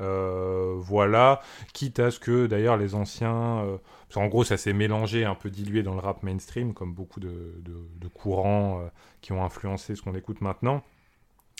Euh, 0.00 0.74
voilà, 0.78 1.40
quitte 1.74 2.00
à 2.00 2.10
ce 2.10 2.18
que 2.20 2.46
d'ailleurs 2.46 2.76
les 2.78 2.94
anciens. 2.94 3.60
euh, 3.64 3.76
parce 4.08 4.14
qu'en 4.16 4.28
gros, 4.28 4.44
ça 4.44 4.56
s'est 4.56 4.72
mélangé, 4.72 5.24
un 5.24 5.34
peu 5.36 5.50
dilué 5.50 5.82
dans 5.82 5.94
le 5.94 6.00
rap 6.00 6.22
mainstream, 6.22 6.74
comme 6.74 6.94
beaucoup 6.94 7.20
de, 7.20 7.54
de- 7.64 7.86
de 8.00 8.08
courants 8.08 8.80
euh, 8.80 8.88
qui 9.20 9.32
ont 9.32 9.44
influencé 9.44 9.94
ce 9.96 10.02
qu'on 10.02 10.14
écoute 10.14 10.40
maintenant. 10.40 10.82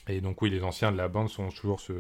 Et 0.09 0.21
donc, 0.21 0.43
oui, 0.43 0.51
les 0.51 0.63
anciens 0.65 0.93
de 0.93 0.97
la 0.97 1.09
bande 1.09 1.29
sont 1.29 1.49
toujours 1.51 1.81
ce 1.81 1.93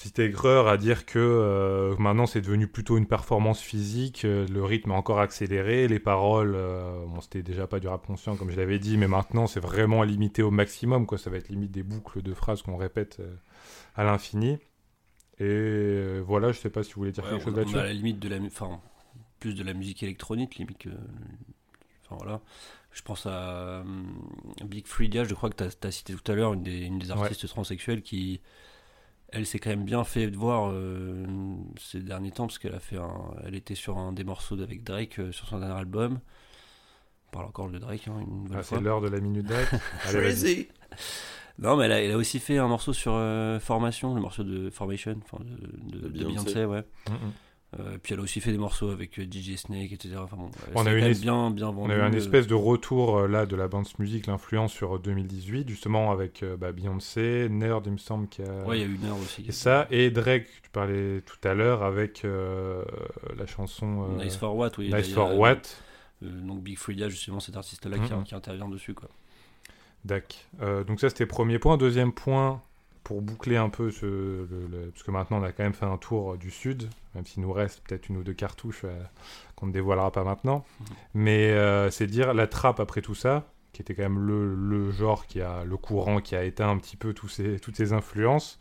petit 0.00 0.22
aigreur 0.22 0.66
à 0.66 0.78
dire 0.78 1.04
que 1.04 1.18
euh, 1.18 1.94
maintenant 1.98 2.26
c'est 2.26 2.40
devenu 2.40 2.66
plutôt 2.66 2.96
une 2.96 3.06
performance 3.06 3.60
physique, 3.60 4.24
euh, 4.24 4.46
le 4.48 4.64
rythme 4.64 4.92
a 4.92 4.94
encore 4.94 5.20
accéléré, 5.20 5.88
les 5.88 5.98
paroles, 5.98 6.54
euh, 6.56 7.04
bon, 7.06 7.20
c'était 7.20 7.42
déjà 7.42 7.66
pas 7.66 7.80
du 7.80 7.88
rap 7.88 8.06
conscient 8.06 8.34
comme 8.34 8.50
je 8.50 8.56
l'avais 8.56 8.78
dit, 8.78 8.96
mais 8.96 9.08
maintenant 9.08 9.46
c'est 9.46 9.60
vraiment 9.60 10.02
limité 10.02 10.42
au 10.42 10.50
maximum, 10.50 11.04
quoi. 11.06 11.18
ça 11.18 11.28
va 11.28 11.36
être 11.36 11.50
limite 11.50 11.70
des 11.70 11.82
boucles 11.82 12.22
de 12.22 12.32
phrases 12.32 12.62
qu'on 12.62 12.76
répète 12.76 13.20
à 13.94 14.04
l'infini. 14.04 14.58
Et 15.38 16.20
voilà, 16.20 16.52
je 16.52 16.58
sais 16.58 16.70
pas 16.70 16.82
si 16.82 16.92
vous 16.94 17.00
voulez 17.00 17.12
dire 17.12 17.24
Ouais, 17.24 17.30
quelque 17.30 17.44
chose 17.44 17.54
on, 17.54 17.56
là-dessus. 17.58 17.78
à 17.78 17.84
la 17.84 17.92
limite 17.92 18.18
de 18.18 18.28
la, 18.28 18.38
enfin, 18.38 18.80
plus 19.38 19.54
de 19.54 19.62
la 19.62 19.74
musique 19.74 20.02
électronique, 20.02 20.56
limite 20.56 20.78
que, 20.78 20.90
enfin 22.04 22.16
voilà. 22.18 22.40
Je 22.92 23.02
pense 23.02 23.26
à 23.26 23.84
Big 24.64 24.86
Freedia, 24.86 25.24
je 25.24 25.34
crois 25.34 25.48
que 25.50 25.62
tu 25.62 25.86
as, 25.86 25.90
cité 25.90 26.14
tout 26.14 26.32
à 26.32 26.34
l'heure 26.34 26.54
une 26.54 26.62
des, 26.62 26.80
une 26.80 26.98
des 26.98 27.10
Ouais. 27.12 27.18
artistes 27.20 27.46
transsexuelles 27.48 28.02
qui, 28.02 28.40
elle 29.32 29.46
s'est 29.46 29.58
quand 29.58 29.70
même 29.70 29.84
bien 29.84 30.04
fait 30.04 30.26
voir 30.28 30.70
euh, 30.72 31.24
ces 31.78 32.00
derniers 32.00 32.30
temps 32.32 32.46
parce 32.46 32.58
qu'elle 32.58 32.74
a 32.74 32.80
fait 32.80 32.96
un, 32.98 33.34
elle 33.44 33.54
était 33.54 33.74
sur 33.74 33.98
un 33.98 34.12
des 34.12 34.24
morceaux 34.24 34.60
avec 34.60 34.82
Drake 34.84 35.18
euh, 35.18 35.32
sur 35.32 35.46
son 35.48 35.58
dernier 35.60 35.74
album. 35.78 36.20
On 37.28 37.30
parle 37.32 37.46
encore 37.46 37.70
de 37.70 37.78
Drake 37.78 38.08
hein, 38.08 38.18
une 38.20 38.42
nouvelle 38.44 38.58
Ah, 38.60 38.62
fois. 38.62 38.78
c'est 38.78 38.84
l'heure 38.84 39.00
de 39.00 39.08
la 39.08 39.20
minute 39.20 39.46
d'Drake. 39.46 39.68
Allez. 40.08 40.68
Non, 41.58 41.76
mais 41.76 41.84
elle 41.84 41.92
a, 41.92 42.02
elle 42.02 42.10
a 42.12 42.16
aussi 42.16 42.38
fait 42.40 42.58
un 42.58 42.68
morceau 42.68 42.92
sur 42.92 43.12
euh, 43.14 43.60
Formation, 43.60 44.14
le 44.14 44.20
morceau 44.20 44.42
de 44.44 44.70
Formation, 44.70 45.12
de, 45.12 45.98
de- 45.98 45.98
De 45.98 46.08
de 46.08 46.08
Beyoncé. 46.08 46.54
Beyoncé, 46.54 46.64
ouais. 46.64 46.84
Mm, 47.08 47.12
mm. 47.12 47.32
Euh, 47.78 47.98
puis 48.02 48.14
elle 48.14 48.20
a 48.20 48.22
aussi 48.24 48.40
fait 48.40 48.50
des 48.50 48.58
morceaux 48.58 48.90
avec 48.90 49.18
euh, 49.20 49.24
DJ 49.24 49.54
Snake, 49.54 49.92
etc. 49.92 50.16
Enfin, 50.18 50.36
bon, 50.36 50.50
elle 50.66 50.72
On 50.74 50.86
a 50.86 50.92
eu 50.92 51.00
une 51.00 51.12
bien, 51.14 51.36
On 51.36 51.88
a 51.88 51.94
eu 51.94 52.00
un 52.00 52.12
euh, 52.12 52.16
espèce 52.16 52.48
de 52.48 52.54
retour 52.54 53.28
là 53.28 53.46
de 53.46 53.54
la 53.54 53.68
bounce 53.68 53.96
music, 54.00 54.26
l'influence 54.26 54.72
sur 54.72 54.98
2018, 54.98 55.68
justement 55.68 56.10
avec 56.10 56.44
bah, 56.58 56.72
Beyoncé, 56.72 57.48
Nerd, 57.48 57.86
il 57.86 57.92
me 57.92 57.98
semble 57.98 58.26
qu'il 58.26 58.44
y 58.44 58.48
a. 58.48 58.64
Ouais, 58.64 58.78
il 58.78 58.80
y 58.80 58.84
a 58.84 58.88
une 58.88 59.04
heure 59.04 59.18
aussi. 59.18 59.44
Et 59.46 59.52
ça, 59.52 59.86
et 59.92 60.10
Drake, 60.10 60.48
tu 60.62 60.70
parlais 60.70 61.20
tout 61.20 61.48
à 61.48 61.54
l'heure 61.54 61.84
avec 61.84 62.24
euh, 62.24 62.82
la 63.36 63.46
chanson 63.46 64.08
euh, 64.18 64.24
Nice 64.24 64.36
for 64.36 64.56
What, 64.56 64.72
oui. 64.78 64.92
Nice 64.92 65.12
for 65.12 65.38
What. 65.38 65.62
donc 66.22 66.62
Big 66.64 66.76
Freedia, 66.76 67.08
justement, 67.08 67.38
cet 67.38 67.56
artiste-là 67.56 67.98
qui, 67.98 68.12
qui 68.24 68.34
intervient 68.34 68.68
dessus, 68.68 68.94
quoi. 68.94 69.08
Dac. 70.04 70.48
Donc 70.88 70.98
ça, 70.98 71.08
c'était 71.08 71.26
premier 71.26 71.60
point. 71.60 71.76
Deuxième 71.76 72.12
point, 72.12 72.62
pour 73.04 73.22
boucler 73.22 73.56
un 73.56 73.68
peu, 73.70 73.90
ce, 73.90 74.06
le- 74.06 74.66
le- 74.70 74.90
parce 74.90 75.02
que 75.02 75.10
maintenant 75.10 75.40
on 75.40 75.42
a 75.42 75.52
quand 75.52 75.62
même 75.62 75.72
fait 75.74 75.86
un 75.86 75.96
tour 75.96 76.36
du 76.36 76.50
sud, 76.50 76.88
même 77.14 77.26
s'il 77.26 77.42
nous 77.42 77.52
reste 77.52 77.82
peut-être 77.86 78.08
une 78.08 78.18
ou 78.18 78.22
deux 78.22 78.34
cartouches 78.34 78.82
euh, 78.84 79.02
qu'on 79.56 79.66
ne 79.66 79.72
dévoilera 79.72 80.10
pas 80.12 80.24
maintenant. 80.24 80.64
Mais 81.14 81.50
euh, 81.50 81.90
c'est 81.90 82.06
dire 82.06 82.34
la 82.34 82.46
trappe 82.46 82.78
après 82.80 83.00
tout 83.02 83.14
ça, 83.14 83.44
qui 83.72 83.82
était 83.82 83.94
quand 83.94 84.02
même 84.02 84.18
le, 84.26 84.54
le 84.54 84.90
genre 84.90 85.26
qui 85.26 85.40
a 85.40 85.64
le 85.64 85.76
courant 85.76 86.20
qui 86.20 86.36
a 86.36 86.44
éteint 86.44 86.68
un 86.70 86.78
petit 86.78 86.96
peu 86.96 87.12
tous 87.14 87.28
ces, 87.28 87.58
toutes 87.58 87.76
ces 87.76 87.92
influences. 87.92 88.58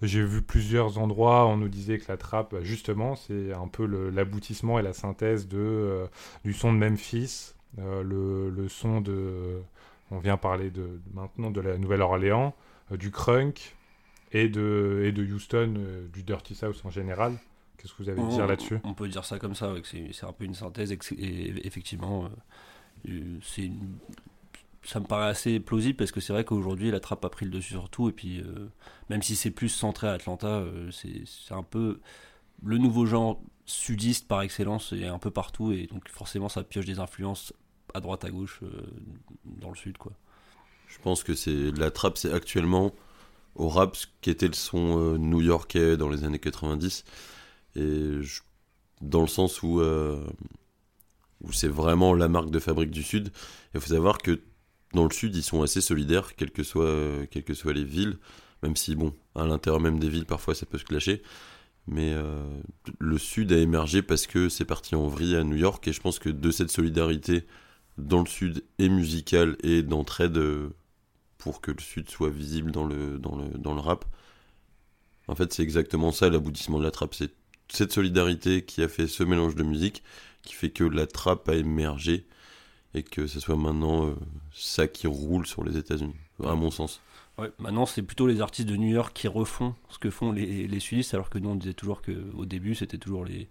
J'ai 0.00 0.24
vu 0.24 0.42
plusieurs 0.42 0.98
endroits, 0.98 1.46
on 1.46 1.56
nous 1.56 1.68
disait 1.68 1.98
que 1.98 2.06
la 2.08 2.16
trappe, 2.16 2.56
justement, 2.62 3.14
c'est 3.14 3.52
un 3.52 3.68
peu 3.68 3.86
l'aboutissement 4.10 4.80
et 4.80 4.82
la 4.82 4.92
synthèse 4.92 5.46
de, 5.46 5.58
euh, 5.58 6.06
du 6.44 6.52
son 6.54 6.72
de 6.72 6.78
Memphis, 6.78 7.54
le, 7.78 8.50
le 8.50 8.68
son 8.68 9.00
de... 9.00 9.60
On 10.10 10.18
vient 10.18 10.36
parler 10.36 10.70
de, 10.70 11.00
maintenant 11.14 11.50
de 11.52 11.60
la 11.60 11.78
Nouvelle-Orléans, 11.78 12.52
du 12.90 13.10
crunk 13.12 13.76
et 14.32 14.48
de, 14.48 15.02
et 15.04 15.12
de 15.12 15.22
Houston, 15.24 15.74
euh, 15.76 16.08
du 16.08 16.22
Dirty 16.22 16.54
South 16.54 16.80
en 16.84 16.90
général. 16.90 17.38
Qu'est-ce 17.78 17.92
que 17.94 18.02
vous 18.02 18.08
avez 18.08 18.22
à 18.22 18.26
dire 18.26 18.46
là-dessus? 18.46 18.78
On 18.84 18.94
peut 18.94 19.08
dire 19.08 19.24
ça 19.24 19.38
comme 19.38 19.54
ça, 19.54 19.72
ouais, 19.72 19.82
c'est 19.84 20.12
c'est 20.12 20.26
un 20.26 20.32
peu 20.32 20.44
une 20.44 20.54
synthèse, 20.54 20.92
et, 20.92 21.66
effectivement, 21.66 22.24
euh, 22.24 22.28
euh, 23.10 23.38
c'est 23.42 23.66
une- 23.66 23.96
ça 24.84 24.98
me 25.00 25.06
paraît 25.06 25.28
assez 25.28 25.60
plausible 25.60 25.96
parce 25.96 26.10
que 26.10 26.20
c'est 26.20 26.32
vrai 26.32 26.44
qu'aujourd'hui 26.44 26.90
la 26.90 26.98
trappe 26.98 27.24
a 27.24 27.28
pris 27.28 27.44
le 27.44 27.52
dessus 27.52 27.72
sur 27.74 27.88
tout, 27.88 28.08
et 28.08 28.12
puis 28.12 28.40
euh, 28.40 28.68
même 29.10 29.22
si 29.22 29.36
c'est 29.36 29.50
plus 29.52 29.68
centré 29.68 30.08
à 30.08 30.12
Atlanta, 30.12 30.48
euh, 30.48 30.90
c'est 30.90 31.22
c'est 31.24 31.54
un 31.54 31.62
peu 31.62 32.00
le 32.64 32.78
nouveau 32.78 33.06
genre 33.06 33.40
sudiste 33.64 34.26
par 34.26 34.42
excellence 34.42 34.92
et 34.92 35.06
un 35.06 35.18
peu 35.18 35.30
partout, 35.30 35.72
et 35.72 35.86
donc 35.86 36.08
forcément 36.08 36.48
ça 36.48 36.64
pioche 36.64 36.84
des 36.86 36.98
influences 36.98 37.52
à 37.94 38.00
droite 38.00 38.24
à 38.24 38.30
gauche 38.30 38.60
euh, 38.62 38.70
dans 39.44 39.70
le 39.70 39.76
sud, 39.76 39.98
quoi. 39.98 40.12
Je 40.88 40.98
pense 40.98 41.22
que 41.24 41.34
c'est 41.34 41.70
la 41.72 41.90
trappe, 41.90 42.18
c'est 42.18 42.32
actuellement 42.32 42.92
au 43.54 43.68
rap 43.68 43.96
ce 43.96 44.06
qu'était 44.20 44.48
le 44.48 44.54
son 44.54 44.98
euh, 44.98 45.18
new-yorkais 45.18 45.96
dans 45.96 46.08
les 46.08 46.24
années 46.24 46.38
90. 46.38 47.04
Et 47.76 48.18
dans 49.00 49.20
le 49.20 49.26
sens 49.26 49.62
où, 49.62 49.80
euh, 49.80 50.24
où 51.42 51.52
c'est 51.52 51.68
vraiment 51.68 52.14
la 52.14 52.28
marque 52.28 52.50
de 52.50 52.58
fabrique 52.58 52.90
du 52.90 53.02
Sud. 53.02 53.32
Il 53.74 53.80
faut 53.80 53.92
savoir 53.92 54.18
que 54.18 54.40
dans 54.94 55.04
le 55.04 55.10
Sud, 55.10 55.34
ils 55.36 55.42
sont 55.42 55.62
assez 55.62 55.80
solidaires, 55.80 56.34
quelles 56.36 56.50
que 56.50 56.62
soient, 56.62 56.84
euh, 56.84 57.26
quelles 57.30 57.44
que 57.44 57.54
soient 57.54 57.72
les 57.72 57.84
villes. 57.84 58.18
Même 58.62 58.76
si, 58.76 58.94
bon, 58.94 59.12
à 59.34 59.46
l'intérieur 59.46 59.80
même 59.80 59.98
des 59.98 60.08
villes, 60.08 60.26
parfois 60.26 60.54
ça 60.54 60.66
peut 60.66 60.78
se 60.78 60.84
clasher. 60.84 61.22
Mais 61.88 62.14
le 63.00 63.18
Sud 63.18 63.50
a 63.52 63.56
émergé 63.58 64.02
parce 64.02 64.28
que 64.28 64.48
c'est 64.48 64.64
parti 64.64 64.94
en 64.94 65.08
vrille 65.08 65.34
à 65.34 65.42
New 65.42 65.56
York. 65.56 65.88
Et 65.88 65.92
je 65.92 66.00
pense 66.00 66.20
que 66.20 66.28
de 66.28 66.50
cette 66.52 66.70
solidarité 66.70 67.44
dans 67.98 68.20
le 68.20 68.28
Sud 68.28 68.62
et 68.78 68.88
musicale 68.88 69.56
et 69.64 69.82
d'entraide 69.82 70.38
pour 71.42 71.60
que 71.60 71.72
le 71.72 71.80
Sud 71.80 72.08
soit 72.08 72.30
visible 72.30 72.70
dans 72.70 72.84
le, 72.84 73.18
dans 73.18 73.34
le, 73.34 73.48
dans 73.58 73.74
le 73.74 73.80
rap. 73.80 74.04
En 75.26 75.34
fait, 75.34 75.52
c'est 75.52 75.64
exactement 75.64 76.12
ça 76.12 76.30
l'aboutissement 76.30 76.78
de 76.78 76.84
la 76.84 76.92
trappe. 76.92 77.14
C'est 77.14 77.32
cette 77.68 77.92
solidarité 77.92 78.64
qui 78.64 78.80
a 78.80 78.88
fait 78.88 79.08
ce 79.08 79.24
mélange 79.24 79.56
de 79.56 79.64
musique 79.64 80.04
qui 80.42 80.54
fait 80.54 80.70
que 80.70 80.84
la 80.84 81.06
trappe 81.06 81.48
a 81.48 81.56
émergé 81.56 82.26
et 82.94 83.02
que 83.02 83.26
ce 83.26 83.40
soit 83.40 83.56
maintenant 83.56 84.06
euh, 84.06 84.14
ça 84.52 84.86
qui 84.86 85.08
roule 85.08 85.44
sur 85.46 85.64
les 85.64 85.76
États-Unis, 85.76 86.14
à 86.44 86.54
mon 86.54 86.70
sens. 86.70 87.00
Ouais, 87.38 87.50
maintenant 87.58 87.86
c'est 87.86 88.02
plutôt 88.02 88.28
les 88.28 88.40
artistes 88.40 88.68
de 88.68 88.76
New 88.76 88.90
York 88.90 89.12
qui 89.12 89.26
refont 89.26 89.74
ce 89.88 89.98
que 89.98 90.10
font 90.10 90.30
les, 90.30 90.68
les 90.68 90.80
sudistes, 90.80 91.14
alors 91.14 91.30
que 91.30 91.38
nous 91.38 91.48
on 91.48 91.54
disait 91.56 91.74
toujours 91.74 92.02
qu'au 92.02 92.44
début 92.44 92.74
c'était 92.74 92.98
toujours 92.98 93.24
les, 93.24 93.48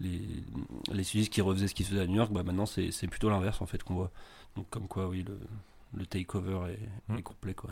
les, 0.00 1.02
sudistes 1.02 1.32
qui 1.32 1.40
refaisaient 1.40 1.66
ce 1.66 1.74
qui 1.74 1.82
se 1.82 1.90
faisait 1.90 2.02
à 2.02 2.06
New 2.06 2.16
York, 2.16 2.32
bah 2.32 2.44
maintenant 2.44 2.66
c'est 2.66 3.08
plutôt 3.08 3.28
l'inverse 3.28 3.60
en 3.60 3.66
fait 3.66 3.82
qu'on 3.82 3.94
voit. 3.94 4.12
Donc 4.56 4.70
comme 4.70 4.86
quoi 4.86 5.08
oui, 5.08 5.24
le, 5.26 5.36
le 5.94 6.06
takeover 6.06 6.72
est, 6.72 7.12
Mm. 7.12 7.18
est 7.18 7.22
complet 7.22 7.54
quoi. 7.54 7.70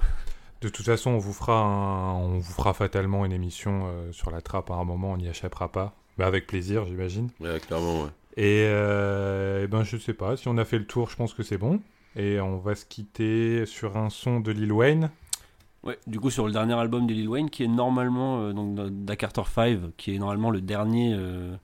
De 0.62 0.68
toute 0.70 0.86
façon, 0.86 1.10
on 1.10 1.18
vous 1.18 1.32
fera, 1.34 1.60
un- 1.60 2.14
on 2.14 2.38
vous 2.38 2.52
fera 2.52 2.72
fatalement 2.72 3.24
une 3.26 3.32
émission 3.32 3.84
euh, 3.86 4.10
sur 4.12 4.30
la 4.30 4.40
trappe 4.40 4.70
à 4.70 4.74
un 4.74 4.84
moment, 4.84 5.12
on 5.12 5.16
n'y 5.18 5.28
échappera 5.28 5.70
pas. 5.70 5.94
Bah, 6.18 6.26
avec 6.26 6.46
plaisir, 6.46 6.86
j'imagine. 6.86 7.28
Ouais, 7.40 7.60
clairement, 7.60 8.04
ouais. 8.04 8.08
Et, 8.38 8.64
euh, 8.66 9.62
eh 9.64 9.66
ben, 9.66 9.82
je 9.82 9.96
sais 9.98 10.14
pas, 10.14 10.36
si 10.36 10.48
on 10.48 10.56
a 10.56 10.64
fait 10.64 10.78
le 10.78 10.86
tour, 10.86 11.10
je 11.10 11.16
pense 11.16 11.34
que 11.34 11.42
c'est 11.42 11.58
bon. 11.58 11.80
Et 12.16 12.40
on 12.40 12.56
va 12.56 12.74
se 12.74 12.86
quitter 12.86 13.66
sur 13.66 13.98
un 13.98 14.08
son 14.08 14.40
de 14.40 14.50
Lil 14.50 14.72
Wayne. 14.72 15.10
Ouais, 15.82 15.98
du 16.06 16.18
coup 16.18 16.30
sur 16.30 16.46
le 16.46 16.52
dernier 16.52 16.72
album 16.74 17.06
de 17.06 17.12
Lil 17.12 17.28
Wayne 17.28 17.48
qui 17.50 17.62
est 17.62 17.68
normalement 17.68 18.40
euh, 18.40 18.52
donc 18.52 18.74
Da 19.04 19.14
Carter 19.14 19.42
5, 19.46 19.78
qui 19.96 20.14
est 20.14 20.18
normalement 20.18 20.50
le 20.50 20.60
dernier 20.60 21.12
euh, 21.14 21.54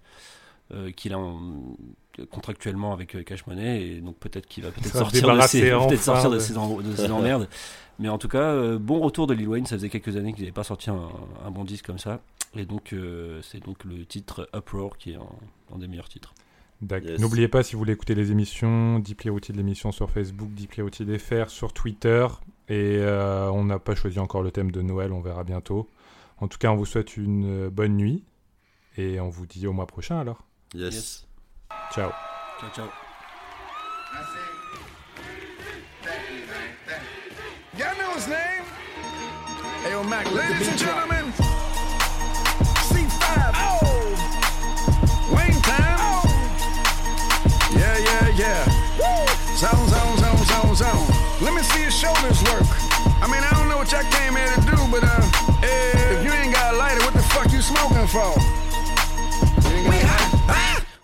euh, 0.73 0.91
qu'il 0.93 1.13
a 1.15 1.19
en- 1.19 1.77
contractuellement 2.31 2.93
avec 2.93 3.15
euh, 3.17 3.23
Cash 3.23 3.47
Money 3.47 3.83
et 3.83 4.01
donc 4.01 4.17
peut-être 4.17 4.47
qu'il 4.47 4.63
va 4.65 4.71
peut-être 4.71 4.93
sortir, 4.99 5.23
de 5.35 5.41
ses, 5.43 5.73
enfin 5.73 5.89
peut-être 5.89 6.03
sortir 6.03 6.31
de 6.31 6.39
ses, 6.39 6.57
en- 6.57 6.77
de 6.81 6.95
ses 6.97 7.11
emmerdes. 7.11 7.49
Mais 7.99 8.09
en 8.09 8.19
tout 8.19 8.29
cas, 8.29 8.43
euh, 8.53 8.79
bon 8.79 9.01
retour 9.01 9.27
de 9.27 9.35
Lil 9.35 9.49
Wayne. 9.49 9.67
Ça 9.67 9.77
faisait 9.77 9.89
quelques 9.89 10.17
années 10.17 10.33
qu'il 10.33 10.43
n'avait 10.43 10.53
pas 10.53 10.65
sorti 10.65 10.91
un, 10.91 11.09
un 11.45 11.51
bon 11.51 11.65
disque 11.65 11.87
comme 11.87 11.99
ça. 11.99 12.21
Et 12.55 12.65
donc, 12.67 12.93
euh, 12.93 13.41
c'est 13.43 13.61
donc 13.65 13.85
le 13.85 14.05
titre 14.05 14.49
Uproar 14.55 14.97
qui 14.99 15.13
est 15.13 15.17
un, 15.17 15.27
un 15.75 15.79
des 15.79 15.89
meilleurs 15.89 16.09
titres. 16.09 16.35
D'accord. 16.81 17.11
Yes. 17.11 17.21
N'oubliez 17.21 17.49
pas, 17.49 17.63
si 17.63 17.75
vous 17.75 17.79
voulez 17.79 17.93
écouter 17.93 18.15
les 18.15 18.31
émissions, 18.33 18.99
Deeply 18.99 19.31
Routed 19.31 19.55
l'émission 19.57 19.93
sur 19.93 20.11
Facebook, 20.11 20.53
Deeply 20.53 20.83
Routed 20.83 21.17
FR 21.19 21.49
sur 21.49 21.73
Twitter. 21.73 22.27
Et 22.69 22.97
euh, 22.99 23.51
on 23.51 23.65
n'a 23.65 23.79
pas 23.79 23.95
choisi 23.95 24.19
encore 24.19 24.43
le 24.43 24.51
thème 24.51 24.71
de 24.71 24.83
Noël, 24.83 25.13
on 25.13 25.21
verra 25.21 25.45
bientôt. 25.45 25.89
En 26.41 26.49
tout 26.49 26.59
cas, 26.59 26.71
on 26.73 26.77
vous 26.77 26.87
souhaite 26.87 27.17
une 27.17 27.69
bonne 27.69 27.97
nuit. 27.97 28.25
Et 28.99 29.21
on 29.21 29.29
vous 29.29 29.47
dit 29.47 29.67
au 29.67 29.73
mois 29.73 29.87
prochain 29.87 30.19
alors. 30.19 30.45
Yes. 30.75 30.95
Yes. 30.95 31.27
Ciao. 31.93 32.15
Ciao, 32.61 32.71
ciao. 32.71 32.93
Y'all 37.77 37.97
know 37.99 38.13
his 38.15 38.29
name? 38.29 38.65
Ayo, 39.85 40.09
Mac, 40.09 40.31
ladies 40.33 40.69
and 40.69 40.79
gentlemen, 40.79 41.33
C5. 42.93 43.53
Oh! 43.55 43.81
Wayne 45.35 45.61
time. 45.63 45.99
Oh! 46.01 46.23
Yeah, 47.77 47.97
yeah, 47.99 48.29
yeah. 48.37 48.65
Zone, 49.57 49.89
zone, 49.89 50.17
zone, 50.19 50.45
zone, 50.45 50.75
zone. 50.77 51.07
Let 51.41 51.55
me 51.55 51.63
see 51.63 51.83
your 51.83 51.91
shoulders 51.91 52.43
work. 52.45 52.69
I 53.23 53.27
mean, 53.27 53.43
I 53.43 53.51
don't 53.57 53.69
know 53.69 53.77
what 53.77 53.91
y'all 53.93 54.03
came 54.11 54.37
here 54.37 54.49
to 54.55 54.61
do, 54.61 54.77
but 54.91 55.03
uh, 55.05 55.23
if 55.63 56.25
you 56.25 56.33
ain't 56.33 56.53
got 56.53 56.75
a 56.75 56.77
lighter, 56.77 57.01
what 57.05 57.15
the 57.15 57.23
fuck 57.23 57.51
you 57.53 57.63
smoking 57.63 58.07
for? 58.07 58.52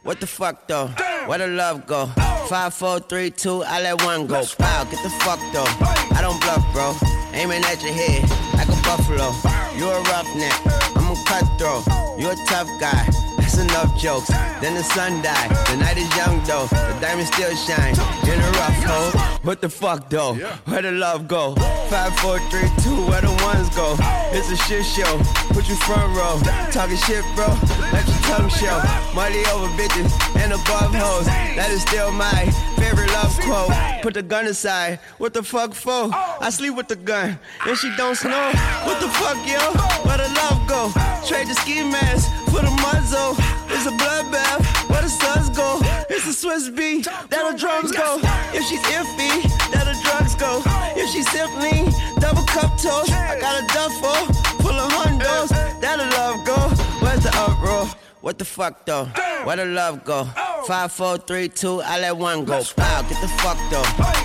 What 0.08 0.20
the 0.20 0.26
fuck 0.26 0.66
though? 0.66 0.86
Where 1.26 1.36
the 1.36 1.48
love 1.48 1.86
go? 1.86 2.10
Oh. 2.16 2.46
Five, 2.48 2.72
four, 2.72 2.98
three, 2.98 3.30
two, 3.30 3.62
I 3.62 3.82
let 3.82 4.02
one 4.02 4.26
go. 4.26 4.42
Wow, 4.58 4.84
get 4.84 5.02
the 5.02 5.10
fuck 5.20 5.38
though. 5.52 5.68
I 6.16 6.20
don't 6.22 6.40
bluff, 6.40 6.64
bro. 6.72 6.96
Aiming 7.34 7.62
at 7.64 7.82
your 7.82 7.92
head 7.92 8.22
like 8.54 8.68
a 8.68 8.82
buffalo. 8.88 9.28
You 9.76 9.90
a 9.90 10.00
roughneck, 10.04 10.56
I'm 10.96 11.12
a 11.12 11.24
cutthroat. 11.26 11.84
You 12.18 12.30
a 12.30 12.36
tough 12.46 12.68
guy. 12.80 13.27
That's 13.58 13.72
enough 13.72 13.98
jokes. 13.98 14.28
Then 14.60 14.74
the 14.74 14.84
sun 14.84 15.20
died. 15.20 15.50
The 15.66 15.76
night 15.78 15.96
is 15.96 16.08
young 16.16 16.42
though. 16.44 16.66
The 16.66 16.96
diamond 17.00 17.26
still 17.26 17.54
shine 17.56 17.94
in 18.22 18.38
a 18.38 18.50
rough 18.52 18.84
hole. 18.84 19.20
What 19.42 19.60
the 19.60 19.68
fuck 19.68 20.08
though? 20.08 20.34
Where 20.66 20.82
the 20.82 20.92
love 20.92 21.26
go? 21.26 21.54
Five, 21.90 22.14
four, 22.20 22.38
three, 22.50 22.68
two. 22.82 22.94
Where 23.10 23.20
the 23.20 23.34
ones 23.42 23.68
go? 23.74 23.96
It's 24.30 24.50
a 24.50 24.56
shit 24.56 24.84
show. 24.84 25.18
Put 25.50 25.68
you 25.68 25.74
front 25.74 26.14
row. 26.16 26.38
Talking 26.70 26.96
shit, 26.98 27.24
bro. 27.34 27.48
Let 27.90 28.06
your 28.06 28.22
tongue 28.30 28.48
show. 28.48 28.78
Money 29.14 29.42
over 29.50 29.66
bitches 29.74 30.12
and 30.36 30.52
above 30.52 30.94
hoes. 30.94 31.26
That 31.26 31.70
is 31.70 31.82
still 31.82 32.12
my 32.12 32.44
favorite 32.88 33.12
love 33.12 33.38
quote. 33.40 33.72
Put 34.02 34.14
the 34.14 34.22
gun 34.22 34.46
aside. 34.46 35.00
What 35.18 35.34
the 35.34 35.42
fuck 35.42 35.74
for? 35.74 36.10
I 36.12 36.50
sleep 36.50 36.74
with 36.74 36.88
the 36.88 36.96
gun 36.96 37.38
and 37.66 37.76
she 37.76 37.94
don't 37.96 38.16
snow. 38.16 38.52
What 38.84 39.00
the 39.00 39.08
fuck, 39.20 39.36
yo? 39.46 39.60
Where 40.06 40.18
the 40.18 40.28
love 40.40 40.60
go? 40.66 40.90
Trade 41.26 41.48
the 41.48 41.54
ski 41.54 41.82
mask 41.82 42.30
for 42.50 42.62
the 42.62 42.72
muzzle. 42.82 43.36
It's 43.68 43.86
a 43.86 43.94
bloodbath. 44.00 44.60
Where 44.88 45.02
the 45.02 45.08
suns 45.08 45.50
go? 45.50 45.80
It's 46.08 46.26
a 46.26 46.32
Swiss 46.32 46.68
beat. 46.70 47.04
That 47.04 47.42
the 47.50 47.58
drums 47.58 47.92
go. 47.92 48.18
If 48.56 48.64
she's 48.64 48.84
iffy, 48.96 49.34
that 49.72 49.84
the 49.84 49.96
drugs 50.04 50.34
go. 50.34 50.62
If 50.96 51.10
she's 51.10 51.28
simply 51.30 51.92
double 52.20 52.46
cup 52.46 52.72
toast, 52.80 53.12
I 53.12 53.38
got 53.40 53.62
a 53.62 53.66
duffel 53.74 54.18
full 54.62 54.78
of 54.78 54.90
hundos. 54.92 55.50
That 55.80 55.96
the 56.00 56.06
love 56.16 56.44
go. 56.46 56.58
Where's 57.04 57.22
the 57.22 57.32
uproar? 57.36 57.88
What 58.20 58.38
the 58.38 58.44
fuck 58.44 58.84
though? 58.84 59.04
Where 59.44 59.56
the 59.56 59.64
love 59.64 60.04
go? 60.04 60.24
Five, 60.66 60.92
four, 60.92 61.18
three, 61.18 61.48
two, 61.48 61.80
I 61.82 62.00
let 62.00 62.16
one 62.16 62.44
go. 62.44 62.62
Wow, 62.76 63.02
get 63.02 63.20
the 63.20 63.28
fuck 63.28 63.56
though. 63.70 63.84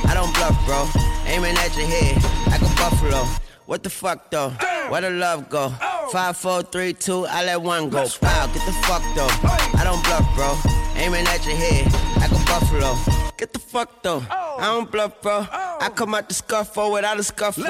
I 0.10 0.14
don't 0.14 0.34
bluff, 0.34 0.58
bro. 0.66 0.89
Aiming 1.26 1.56
at 1.58 1.76
your 1.78 1.86
head 1.86 2.16
like 2.48 2.62
a 2.62 2.76
buffalo. 2.76 3.26
What 3.66 3.84
the 3.84 3.89
fuck 3.89 4.32
though? 4.32 4.50
Where 4.89 5.02
the 5.02 5.12
love 5.12 5.50
go? 5.50 5.70
Five, 6.12 6.38
four, 6.38 6.64
three, 6.64 6.94
two, 6.94 7.26
I 7.28 7.46
let 7.46 7.62
one 7.62 7.89
go. 7.89 8.08
Wow, 8.22 8.48
get 8.48 8.66
the 8.66 8.74
fuck 8.84 9.04
though. 9.16 9.30
I 9.78 9.84
don't 9.84 10.04
bluff, 10.04 10.26
bro. 10.36 10.58
Aiming 10.96 11.28
at 11.28 11.46
your 11.46 11.56
head 11.56 11.86
like 12.18 12.32
a 12.32 12.46
buffalo. 12.46 13.22
Get 13.44 13.52
the 13.52 13.60
fuck 13.60 14.02
though. 14.02 14.24
I 14.32 14.68
don't 14.72 14.89
bluff, 14.89 15.22
bro. 15.22 15.46
I 15.52 15.91
come 15.94 16.16
out 16.16 16.30
the 16.30 16.34
scuffle 16.34 16.94
without 16.94 17.20
a 17.20 17.24
scuffle. 17.24 17.66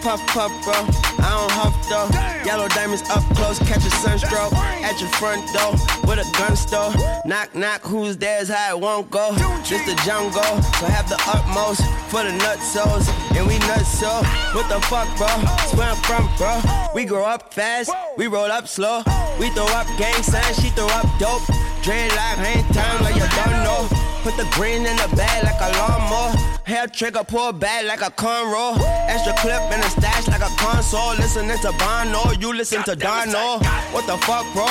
Puff, 0.00 0.24
puff, 0.28 0.52
bro. 0.62 0.74
I 1.18 1.30
don't 1.34 1.50
huff 1.50 1.74
though. 1.90 2.46
Yellow 2.46 2.68
diamonds 2.68 3.02
up 3.10 3.24
close, 3.34 3.58
catch 3.58 3.84
a 3.84 3.90
sunstroke 3.90 4.52
at 4.54 5.00
your 5.00 5.10
front 5.18 5.42
door 5.52 5.72
with 6.06 6.22
a 6.22 6.28
gun 6.38 6.54
store. 6.54 6.94
Knock, 7.26 7.52
knock, 7.52 7.80
who's 7.80 8.16
there's 8.16 8.48
how 8.48 8.76
it 8.76 8.80
won't 8.80 9.10
go. 9.10 9.32
This 9.66 9.84
the 9.86 10.00
jungle, 10.06 10.62
so 10.78 10.86
have 10.86 11.08
the 11.08 11.18
utmost 11.26 11.82
for 12.12 12.22
the 12.22 12.30
nutsos. 12.38 13.10
And 13.36 13.44
we 13.48 13.58
nuts 13.66 13.98
so. 13.98 14.22
What 14.54 14.68
the 14.68 14.78
fuck, 14.86 15.08
bro? 15.18 15.26
It's 15.64 15.74
where 15.74 15.90
I'm 15.90 15.96
from, 16.06 16.30
bro. 16.38 16.62
We 16.94 17.04
grow 17.06 17.24
up 17.24 17.52
fast, 17.52 17.90
we 18.16 18.28
roll 18.28 18.52
up 18.52 18.68
slow. 18.68 19.02
We 19.40 19.50
throw 19.50 19.66
up 19.66 19.88
gang 19.98 20.22
signs, 20.22 20.62
she 20.62 20.68
throw 20.70 20.86
up 20.86 21.06
dope. 21.18 21.42
Dreadlock, 21.82 22.36
hang 22.42 22.64
time 22.74 23.02
like 23.02 23.14
you 23.14 23.28
don't 23.38 23.62
know. 23.64 23.88
Put 24.22 24.36
the 24.36 24.48
green 24.52 24.84
in 24.84 24.96
the 24.96 25.08
bag 25.16 25.44
like 25.44 25.60
a 25.60 25.70
lawnmower. 25.78 26.36
Hair 26.64 26.88
trigger, 26.88 27.24
pull 27.24 27.52
back 27.52 27.84
like 27.84 28.02
a 28.02 28.10
cornrow. 28.10 28.76
Extra 29.08 29.32
clip 29.38 29.62
in 29.72 29.80
the 29.80 29.88
stash 29.88 30.28
like 30.28 30.42
a 30.42 30.52
console. 30.56 31.14
Listening 31.16 31.58
to 31.58 31.72
Bono, 31.78 32.32
you 32.38 32.52
listen 32.52 32.82
to 32.84 32.94
Dono. 32.94 33.58
What 33.92 34.06
the 34.06 34.18
fuck, 34.18 34.44
bro? 34.52 34.66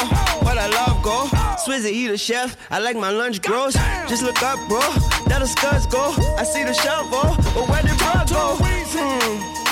Where 0.45 0.55
the 0.55 0.69
love 0.75 1.01
go? 1.01 1.25
Swizzy, 1.63 1.91
he 1.91 2.07
the 2.07 2.17
chef. 2.17 2.55
I 2.69 2.79
like 2.79 2.95
my 2.95 3.09
lunch 3.09 3.41
gross. 3.41 3.73
Just 4.07 4.23
look 4.23 4.41
up, 4.43 4.59
bro. 4.69 4.81
That 5.27 5.39
the 5.39 5.47
scuds 5.47 5.87
go. 5.87 6.13
I 6.37 6.43
see 6.43 6.63
the 6.63 6.73
shovel, 6.73 7.35
but 7.55 7.69
where 7.69 7.81
did 7.81 7.97
bro 7.97 8.13
go? 8.27 8.57
Hmm 8.59 9.67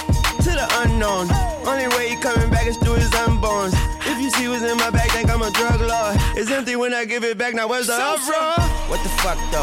to 0.46 0.52
the 0.52 0.68
unknown. 0.84 1.28
Only 1.66 1.88
way 1.98 2.10
he 2.10 2.16
coming 2.16 2.50
back 2.52 2.68
is 2.68 2.78
through 2.78 2.96
his 2.96 3.10
unborns. 3.10 3.74
You 4.26 4.32
see 4.32 4.48
what's 4.48 4.64
in 4.64 4.76
my 4.78 4.90
bag, 4.90 5.12
think 5.12 5.30
I'm 5.30 5.44
a 5.44 5.52
drug 5.52 5.80
lord. 5.82 6.18
It's 6.36 6.50
empty 6.50 6.76
when 6.76 6.96
I 6.96 7.06
give 7.06 7.24
it 7.24 7.38
back. 7.38 7.54
Now 7.54 7.68
where's 7.68 7.86
the 7.86 7.94
uproar? 7.94 8.58
What 8.90 9.04
the 9.04 9.10
fuck 9.22 9.38
though? 9.52 9.62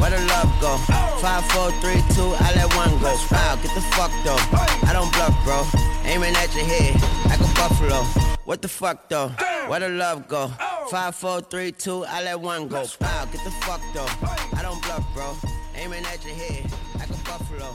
Where 0.00 0.12
the 0.12 0.24
love 0.26 0.54
go? 0.60 0.76
Five, 1.18 1.44
four, 1.46 1.72
three, 1.82 2.00
two, 2.14 2.30
I 2.38 2.52
let 2.54 2.72
one 2.76 2.90
go. 3.00 3.10
Wow, 3.32 3.56
get 3.56 3.74
the 3.74 3.80
fuck 3.96 4.12
though. 4.22 4.38
I 4.88 4.92
don't 4.92 5.12
bluff, 5.14 5.34
bro. 5.42 5.66
Aiming 6.04 6.36
at 6.36 6.54
your 6.54 6.64
head 6.64 6.94
like 7.26 7.40
a 7.40 7.54
buffalo. 7.54 8.04
What 8.44 8.62
the 8.62 8.68
fuck 8.68 9.08
though? 9.08 9.30
Where 9.66 9.80
the 9.80 9.88
love 9.88 10.28
go? 10.28 10.46
Five, 10.92 11.16
four, 11.16 11.40
three, 11.40 11.72
two, 11.72 12.04
I 12.04 12.22
let 12.22 12.38
one 12.40 12.68
go. 12.68 12.86
Wow, 13.00 13.24
get 13.32 13.42
the 13.42 13.50
fuck 13.66 13.80
though. 13.92 14.06
I 14.56 14.62
don't 14.62 14.80
bluff, 14.84 15.04
bro. 15.12 15.36
Aiming 15.74 16.04
at 16.06 16.24
your 16.24 16.36
head 16.36 16.70
like 17.00 17.10
a 17.10 17.18
buffalo. 17.24 17.74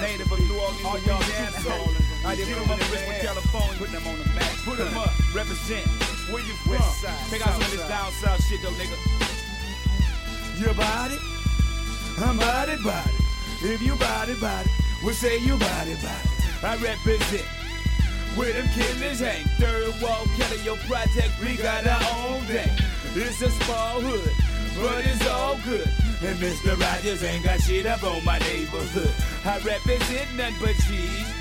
Native 0.00 0.30
of 0.30 0.38
New 0.38 0.60
Orleans, 0.60 0.84
all 0.84 0.98
y'all. 1.00 1.22
I 2.26 2.36
did 2.36 2.46
put 2.48 2.60
them 2.60 2.70
up 2.70 2.78
with 2.78 3.22
California. 3.22 3.78
Put 3.78 3.90
them 3.90 4.06
on 4.06 4.18
the 4.18 4.24
map. 4.34 4.52
Put 4.66 4.76
them 4.76 4.96
up. 4.98 5.10
Represent. 5.34 5.86
Where 6.28 6.44
you 6.44 6.52
from? 6.68 6.76
Take 7.30 7.46
out 7.46 7.54
some 7.54 7.62
of 7.62 7.70
this 7.70 7.88
down 7.88 8.12
south 8.12 8.44
shit 8.44 8.60
though, 8.60 8.76
nigga. 8.76 8.96
You 10.60 10.74
body, 10.74 11.16
I'm 12.18 12.36
body, 12.36 12.76
body. 12.84 13.10
If 13.62 13.80
you 13.80 13.96
body, 13.96 14.34
body, 14.34 14.68
we 15.02 15.12
say 15.14 15.38
you 15.38 15.56
body, 15.56 15.94
body. 15.94 16.28
I 16.62 16.76
represent. 16.76 17.46
Where 18.36 18.52
them 18.52 18.68
killers 18.74 19.20
hang. 19.20 19.46
Third 19.58 19.94
wall 20.02 20.26
Kelly, 20.36 20.60
your 20.62 20.76
project, 20.84 21.32
we 21.40 21.56
got 21.56 21.86
our 21.86 22.28
own 22.28 22.42
thing. 22.42 22.68
It's 23.14 23.40
a 23.40 23.50
small 23.50 24.00
hood, 24.00 24.34
but 24.80 25.04
it's 25.04 25.26
all 25.28 25.58
good. 25.64 25.88
And 26.22 26.38
Mr. 26.38 26.78
Rogers 26.78 27.22
ain't 27.22 27.44
got 27.44 27.60
shit 27.60 27.86
up 27.86 28.02
on 28.02 28.24
my 28.24 28.38
neighborhood. 28.38 29.12
I 29.44 29.58
represent 29.58 30.34
none 30.36 30.54
but 30.60 30.74
cheese. 30.86 31.38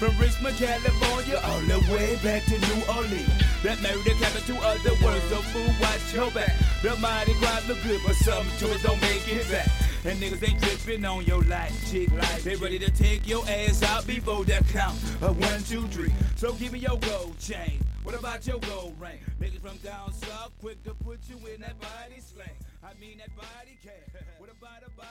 From 0.00 0.16
Richmond, 0.16 0.56
California, 0.56 1.38
all 1.44 1.60
the 1.60 1.78
way 1.92 2.16
back 2.24 2.44
to 2.46 2.58
New 2.58 2.82
Orleans. 2.88 3.28
That 3.62 3.82
murder 3.82 4.16
capital 4.18 4.56
of 4.64 4.82
the 4.82 4.96
world, 5.04 5.20
so 5.28 5.42
fool, 5.52 5.74
watch 5.78 6.14
your 6.14 6.30
back. 6.30 6.56
The 6.80 6.96
mighty 6.96 7.34
crowd 7.34 7.68
look 7.68 7.82
good, 7.82 8.00
but 8.06 8.16
some 8.16 8.46
to 8.60 8.72
it 8.72 8.82
don't 8.82 9.00
make 9.02 9.28
it 9.28 9.50
back. 9.50 9.68
And 10.02 10.18
niggas 10.18 10.48
ain't 10.48 10.62
tripping 10.62 11.04
on 11.04 11.26
your 11.26 11.42
life, 11.42 11.90
chick. 11.90 12.08
They 12.42 12.56
ready 12.56 12.78
to 12.78 12.90
take 12.90 13.28
your 13.28 13.44
ass 13.46 13.82
out 13.82 14.06
before 14.06 14.44
that 14.46 14.66
count 14.68 14.96
of 15.20 15.38
one, 15.38 15.62
two, 15.64 15.86
three. 15.88 16.12
So 16.36 16.54
give 16.54 16.72
me 16.72 16.78
your 16.78 16.98
gold 16.98 17.38
chain. 17.38 17.82
What 18.02 18.18
about 18.18 18.46
your 18.46 18.60
gold 18.60 18.96
ring? 18.98 19.18
Niggas 19.40 19.60
from 19.60 19.76
down 19.78 20.14
south, 20.14 20.52
quick 20.58 20.82
to 20.84 20.94
put 20.94 21.18
you 21.28 21.36
in 21.52 21.60
that 21.60 21.78
body 21.80 22.18
slang. 22.18 22.48
I 22.82 22.98
mean 22.98 23.18
that 23.18 23.36
body 23.36 23.76
can. 23.82 24.19